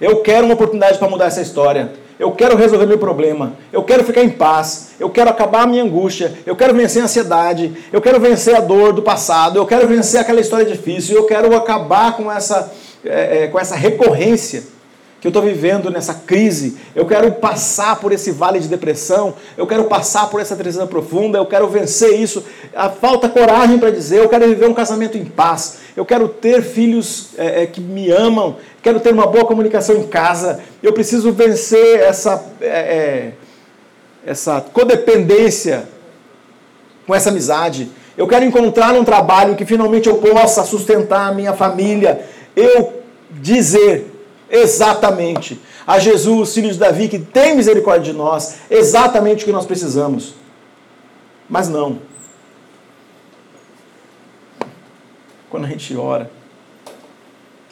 eu 0.00 0.22
quero 0.22 0.44
uma 0.44 0.54
oportunidade 0.54 0.98
para 0.98 1.08
mudar 1.08 1.26
essa 1.26 1.42
história. 1.42 1.90
Eu 2.18 2.32
quero 2.32 2.56
resolver 2.56 2.86
meu 2.86 2.98
problema. 2.98 3.54
Eu 3.72 3.82
quero 3.84 4.02
ficar 4.04 4.22
em 4.22 4.30
paz. 4.30 4.90
Eu 4.98 5.08
quero 5.08 5.30
acabar 5.30 5.62
a 5.62 5.66
minha 5.66 5.84
angústia. 5.84 6.34
Eu 6.44 6.56
quero 6.56 6.74
vencer 6.74 7.00
a 7.00 7.04
ansiedade. 7.04 7.72
Eu 7.92 8.00
quero 8.00 8.18
vencer 8.18 8.56
a 8.56 8.60
dor 8.60 8.92
do 8.92 9.02
passado. 9.02 9.56
Eu 9.56 9.66
quero 9.66 9.86
vencer 9.86 10.20
aquela 10.20 10.40
história 10.40 10.66
difícil. 10.66 11.16
Eu 11.16 11.26
quero 11.26 11.54
acabar 11.56 12.16
com 12.16 12.30
essa, 12.30 12.72
é, 13.04 13.44
é, 13.44 13.46
com 13.46 13.58
essa 13.58 13.76
recorrência 13.76 14.77
que 15.20 15.26
eu 15.26 15.30
estou 15.30 15.42
vivendo 15.42 15.90
nessa 15.90 16.14
crise. 16.14 16.76
Eu 16.94 17.04
quero 17.04 17.32
passar 17.32 17.98
por 17.98 18.12
esse 18.12 18.30
vale 18.30 18.60
de 18.60 18.68
depressão. 18.68 19.34
Eu 19.56 19.66
quero 19.66 19.84
passar 19.84 20.30
por 20.30 20.40
essa 20.40 20.54
tristeza 20.54 20.86
profunda. 20.86 21.38
Eu 21.38 21.46
quero 21.46 21.66
vencer 21.68 22.20
isso. 22.20 22.44
A 22.74 22.88
falta 22.88 23.28
coragem 23.28 23.78
para 23.78 23.90
dizer. 23.90 24.18
Eu 24.20 24.28
quero 24.28 24.46
viver 24.46 24.68
um 24.68 24.74
casamento 24.74 25.18
em 25.18 25.24
paz. 25.24 25.78
Eu 25.96 26.04
quero 26.04 26.28
ter 26.28 26.62
filhos 26.62 27.30
é, 27.36 27.64
é, 27.64 27.66
que 27.66 27.80
me 27.80 28.10
amam. 28.10 28.56
Quero 28.80 29.00
ter 29.00 29.12
uma 29.12 29.26
boa 29.26 29.44
comunicação 29.44 29.96
em 29.96 30.06
casa. 30.06 30.60
Eu 30.80 30.92
preciso 30.92 31.32
vencer 31.32 32.00
essa, 32.00 32.44
é, 32.60 32.68
é 32.68 33.32
essa 34.24 34.60
codependência 34.60 35.88
com 37.08 37.14
essa 37.14 37.30
amizade. 37.30 37.90
Eu 38.16 38.28
quero 38.28 38.44
encontrar 38.44 38.94
um 38.94 39.02
trabalho 39.02 39.56
que 39.56 39.64
finalmente 39.64 40.08
eu 40.08 40.18
possa 40.18 40.62
sustentar 40.62 41.28
a 41.28 41.34
minha 41.34 41.54
família. 41.54 42.20
Eu 42.54 43.02
dizer 43.30 44.07
exatamente 44.50 45.60
a 45.86 45.98
Jesus, 45.98 46.54
filho 46.54 46.70
de 46.70 46.78
Davi, 46.78 47.08
que 47.08 47.18
tem 47.18 47.56
misericórdia 47.56 48.12
de 48.12 48.18
nós, 48.18 48.58
exatamente 48.70 49.42
o 49.42 49.46
que 49.46 49.52
nós 49.52 49.66
precisamos. 49.66 50.34
Mas 51.48 51.68
não. 51.68 52.00
Quando 55.48 55.64
a 55.64 55.68
gente 55.68 55.96
ora, 55.96 56.30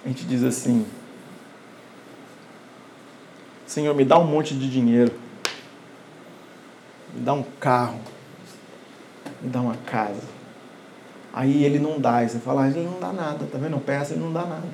a 0.05 0.09
gente 0.09 0.25
diz 0.25 0.43
assim: 0.43 0.87
Senhor, 3.67 3.95
me 3.95 4.05
dá 4.05 4.19
um 4.19 4.25
monte 4.25 4.55
de 4.55 4.71
dinheiro, 4.71 5.13
me 7.13 7.21
dá 7.21 7.35
um 7.35 7.45
carro, 7.61 8.01
me 9.43 9.51
dá 9.51 9.61
uma 9.61 9.77
casa. 9.77 10.23
Aí 11.35 11.65
ele 11.65 11.79
não 11.79 12.01
dá, 12.01 12.25
e 12.25 12.31
você 12.31 12.39
fala, 12.39 12.63
ah, 12.63 12.69
ele 12.69 12.85
não 12.85 12.99
dá 12.99 13.13
nada, 13.13 13.47
tá 13.53 13.59
vendo? 13.59 13.75
Eu 13.75 13.81
peço, 13.81 14.15
ele 14.15 14.21
não 14.21 14.33
dá 14.33 14.47
nada. 14.47 14.67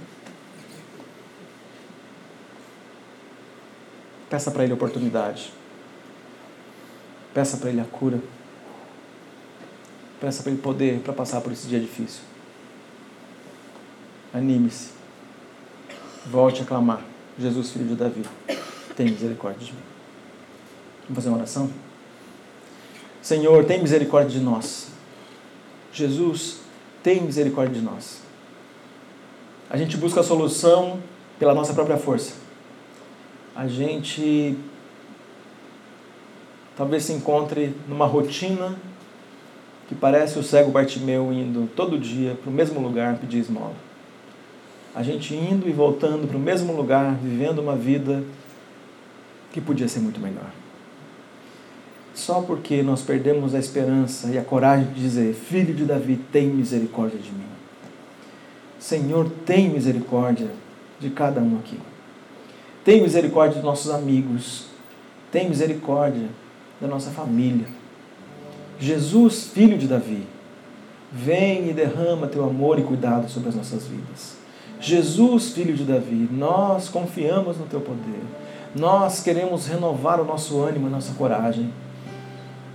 Peça 4.33 4.51
para 4.51 4.65
Ele 4.65 4.73
oportunidade. 4.73 5.53
Peça 7.35 7.59
para 7.59 7.69
Ele 7.69 7.83
a 7.83 7.85
cura. 7.85 8.19
Peça 10.19 10.43
para 10.43 10.51
Ele 10.51 10.59
poder 10.63 11.01
para 11.01 11.13
passar 11.13 11.43
por 11.43 11.53
esse 11.53 11.67
dia 11.67 11.79
difícil. 11.79 12.23
Anime-se. 14.33 14.93
Volte 16.25 16.63
a 16.63 16.65
clamar. 16.65 17.03
Jesus, 17.39 17.73
filho 17.73 17.85
de 17.85 17.95
Davi, 17.95 18.23
tem 18.97 19.11
misericórdia 19.11 19.67
de 19.67 19.73
mim. 19.75 19.83
Vamos 21.03 21.17
fazer 21.17 21.29
uma 21.29 21.37
oração? 21.37 21.71
Senhor, 23.21 23.67
tem 23.67 23.83
misericórdia 23.83 24.39
de 24.39 24.43
nós. 24.43 24.89
Jesus, 25.93 26.61
tem 27.03 27.21
misericórdia 27.21 27.79
de 27.79 27.83
nós. 27.83 28.21
A 29.69 29.77
gente 29.77 29.99
busca 29.99 30.21
a 30.21 30.25
solução 30.25 31.03
pela 31.39 31.53
nossa 31.53 31.75
própria 31.75 31.99
força 31.99 32.42
a 33.55 33.67
gente 33.69 34.57
talvez 36.77 37.05
se 37.05 37.13
encontre 37.13 37.75
numa 37.87 38.07
rotina 38.07 38.77
que 39.89 39.95
parece 39.95 40.39
o 40.39 40.43
cego 40.43 40.71
Bartimeu 40.71 41.33
indo 41.33 41.69
todo 41.77 41.99
dia 41.99 42.35
para 42.35 42.51
o 42.51 42.53
mesmo 42.53 42.81
lugar 42.81 43.19
pedir 43.19 43.41
esmola. 43.41 43.75
A 44.95 45.03
gente 45.03 45.35
indo 45.35 45.69
e 45.69 45.73
voltando 45.73 46.27
para 46.27 46.37
o 46.37 46.41
mesmo 46.41 46.73
lugar, 46.75 47.15
vivendo 47.17 47.59
uma 47.59 47.77
vida 47.77 48.23
que 49.53 49.61
podia 49.61 49.89
ser 49.89 50.01
muito 50.01 50.21
melhor. 50.21 50.51
Só 52.15 52.43
porque 52.43 52.83
nós 52.83 53.03
perdemos 53.03 53.55
a 53.55 53.59
esperança 53.59 54.29
e 54.29 54.39
a 54.39 54.45
coragem 54.45 54.87
de 54.93 55.01
dizer: 55.01 55.35
Filho 55.35 55.75
de 55.75 55.85
Davi, 55.85 56.17
tem 56.31 56.47
misericórdia 56.47 57.19
de 57.19 57.31
mim. 57.31 57.45
Senhor, 58.79 59.31
tem 59.47 59.71
misericórdia 59.71 60.49
de 61.01 61.09
cada 61.09 61.41
um 61.41 61.59
aqui. 61.59 61.79
Tem 62.85 63.01
misericórdia 63.01 63.57
dos 63.57 63.65
nossos 63.65 63.91
amigos. 63.91 64.67
Tem 65.31 65.49
misericórdia 65.49 66.29
da 66.81 66.89
nossa 66.89 67.11
família. 67.11 67.67
Jesus, 68.79 69.45
filho 69.45 69.79
de 69.79 69.87
Davi, 69.87 70.27
vem 71.13 71.71
e 71.71 71.73
derrama 71.73 72.27
teu 72.27 72.45
amor 72.45 72.79
e 72.79 72.83
cuidado 72.83 73.31
sobre 73.31 73.51
as 73.51 73.55
nossas 73.55 73.87
vidas. 73.87 74.37
Jesus, 74.81 75.53
filho 75.53 75.75
de 75.75 75.85
Davi, 75.85 76.29
nós 76.33 76.89
confiamos 76.89 77.57
no 77.57 77.67
teu 77.67 77.81
poder. 77.81 78.21
Nós 78.75 79.23
queremos 79.23 79.69
renovar 79.69 80.21
o 80.21 80.25
nosso 80.25 80.61
ânimo, 80.61 80.89
a 80.89 80.91
nossa 80.91 81.15
coragem. 81.15 81.73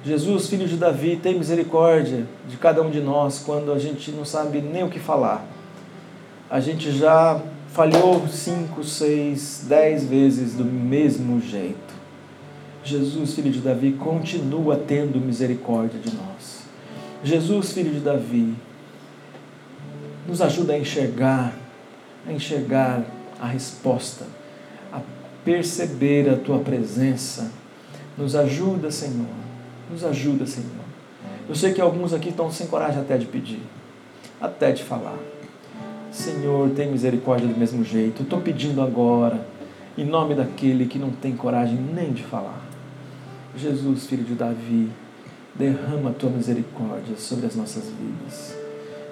Jesus, 0.05 0.47
filho 0.47 0.67
de 0.67 0.77
Davi, 0.77 1.17
tem 1.17 1.37
misericórdia 1.37 2.25
de 2.47 2.55
cada 2.55 2.81
um 2.81 2.89
de 2.89 3.01
nós 3.01 3.43
quando 3.45 3.73
a 3.73 3.79
gente 3.79 4.11
não 4.11 4.23
sabe 4.23 4.61
nem 4.61 4.83
o 4.83 4.89
que 4.89 4.99
falar. 4.99 5.45
A 6.49 6.61
gente 6.61 6.91
já 6.93 7.41
falhou 7.77 8.27
cinco, 8.27 8.83
seis, 8.83 9.63
dez 9.69 10.03
vezes 10.03 10.55
do 10.55 10.65
mesmo 10.65 11.39
jeito. 11.39 11.93
Jesus, 12.83 13.35
filho 13.35 13.51
de 13.51 13.59
Davi, 13.59 13.91
continua 13.91 14.75
tendo 14.75 15.19
misericórdia 15.19 15.99
de 15.99 16.11
nós. 16.15 16.63
Jesus, 17.23 17.73
filho 17.73 17.91
de 17.91 17.99
Davi, 17.99 18.55
nos 20.27 20.41
ajuda 20.41 20.73
a 20.73 20.79
enxergar, 20.79 21.53
a 22.25 22.33
enxergar 22.33 23.05
a 23.39 23.45
resposta, 23.45 24.25
a 24.91 24.99
perceber 25.45 26.27
a 26.31 26.35
tua 26.35 26.57
presença. 26.57 27.51
Nos 28.17 28.35
ajuda, 28.35 28.89
Senhor. 28.89 29.27
Nos 29.91 30.03
ajuda, 30.03 30.47
Senhor. 30.47 30.71
Eu 31.47 31.53
sei 31.53 31.73
que 31.73 31.79
alguns 31.79 32.11
aqui 32.11 32.29
estão 32.29 32.51
sem 32.51 32.65
coragem 32.65 32.99
até 32.99 33.19
de 33.19 33.27
pedir, 33.27 33.61
até 34.41 34.71
de 34.71 34.81
falar. 34.81 35.36
Senhor, 36.11 36.69
tem 36.71 36.91
misericórdia 36.91 37.47
do 37.47 37.57
mesmo 37.57 37.83
jeito. 37.83 38.23
Estou 38.23 38.41
pedindo 38.41 38.81
agora, 38.81 39.45
em 39.97 40.05
nome 40.05 40.35
daquele 40.35 40.85
que 40.85 40.97
não 40.97 41.11
tem 41.11 41.35
coragem 41.35 41.77
nem 41.77 42.11
de 42.11 42.23
falar. 42.23 42.65
Jesus, 43.55 44.05
filho 44.05 44.23
de 44.23 44.33
Davi, 44.33 44.89
derrama 45.55 46.11
a 46.11 46.13
tua 46.13 46.29
misericórdia 46.29 47.17
sobre 47.17 47.45
as 47.45 47.55
nossas 47.55 47.85
vidas. 47.85 48.55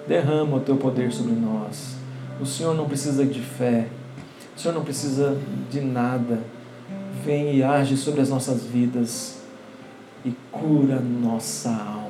Derrama 0.08 0.58
o 0.58 0.60
teu 0.60 0.78
poder 0.78 1.12
sobre 1.12 1.34
nós. 1.34 1.96
O 2.39 2.46
Senhor 2.46 2.76
não 2.76 2.88
precisa 2.88 3.26
de 3.26 3.41
fé. 3.41 3.88
O 4.56 4.60
Senhor 4.60 4.74
não 4.74 4.84
precisa 4.84 5.38
de 5.72 5.82
nada. 5.82 6.39
Vem 7.24 7.56
e 7.56 7.64
age 7.64 7.98
sobre 7.98 8.22
as 8.22 8.30
nossas 8.30 8.64
vidas 8.64 9.39
e 10.24 10.34
cura 10.52 11.00
nossa 11.00 11.70
alma 11.70 12.05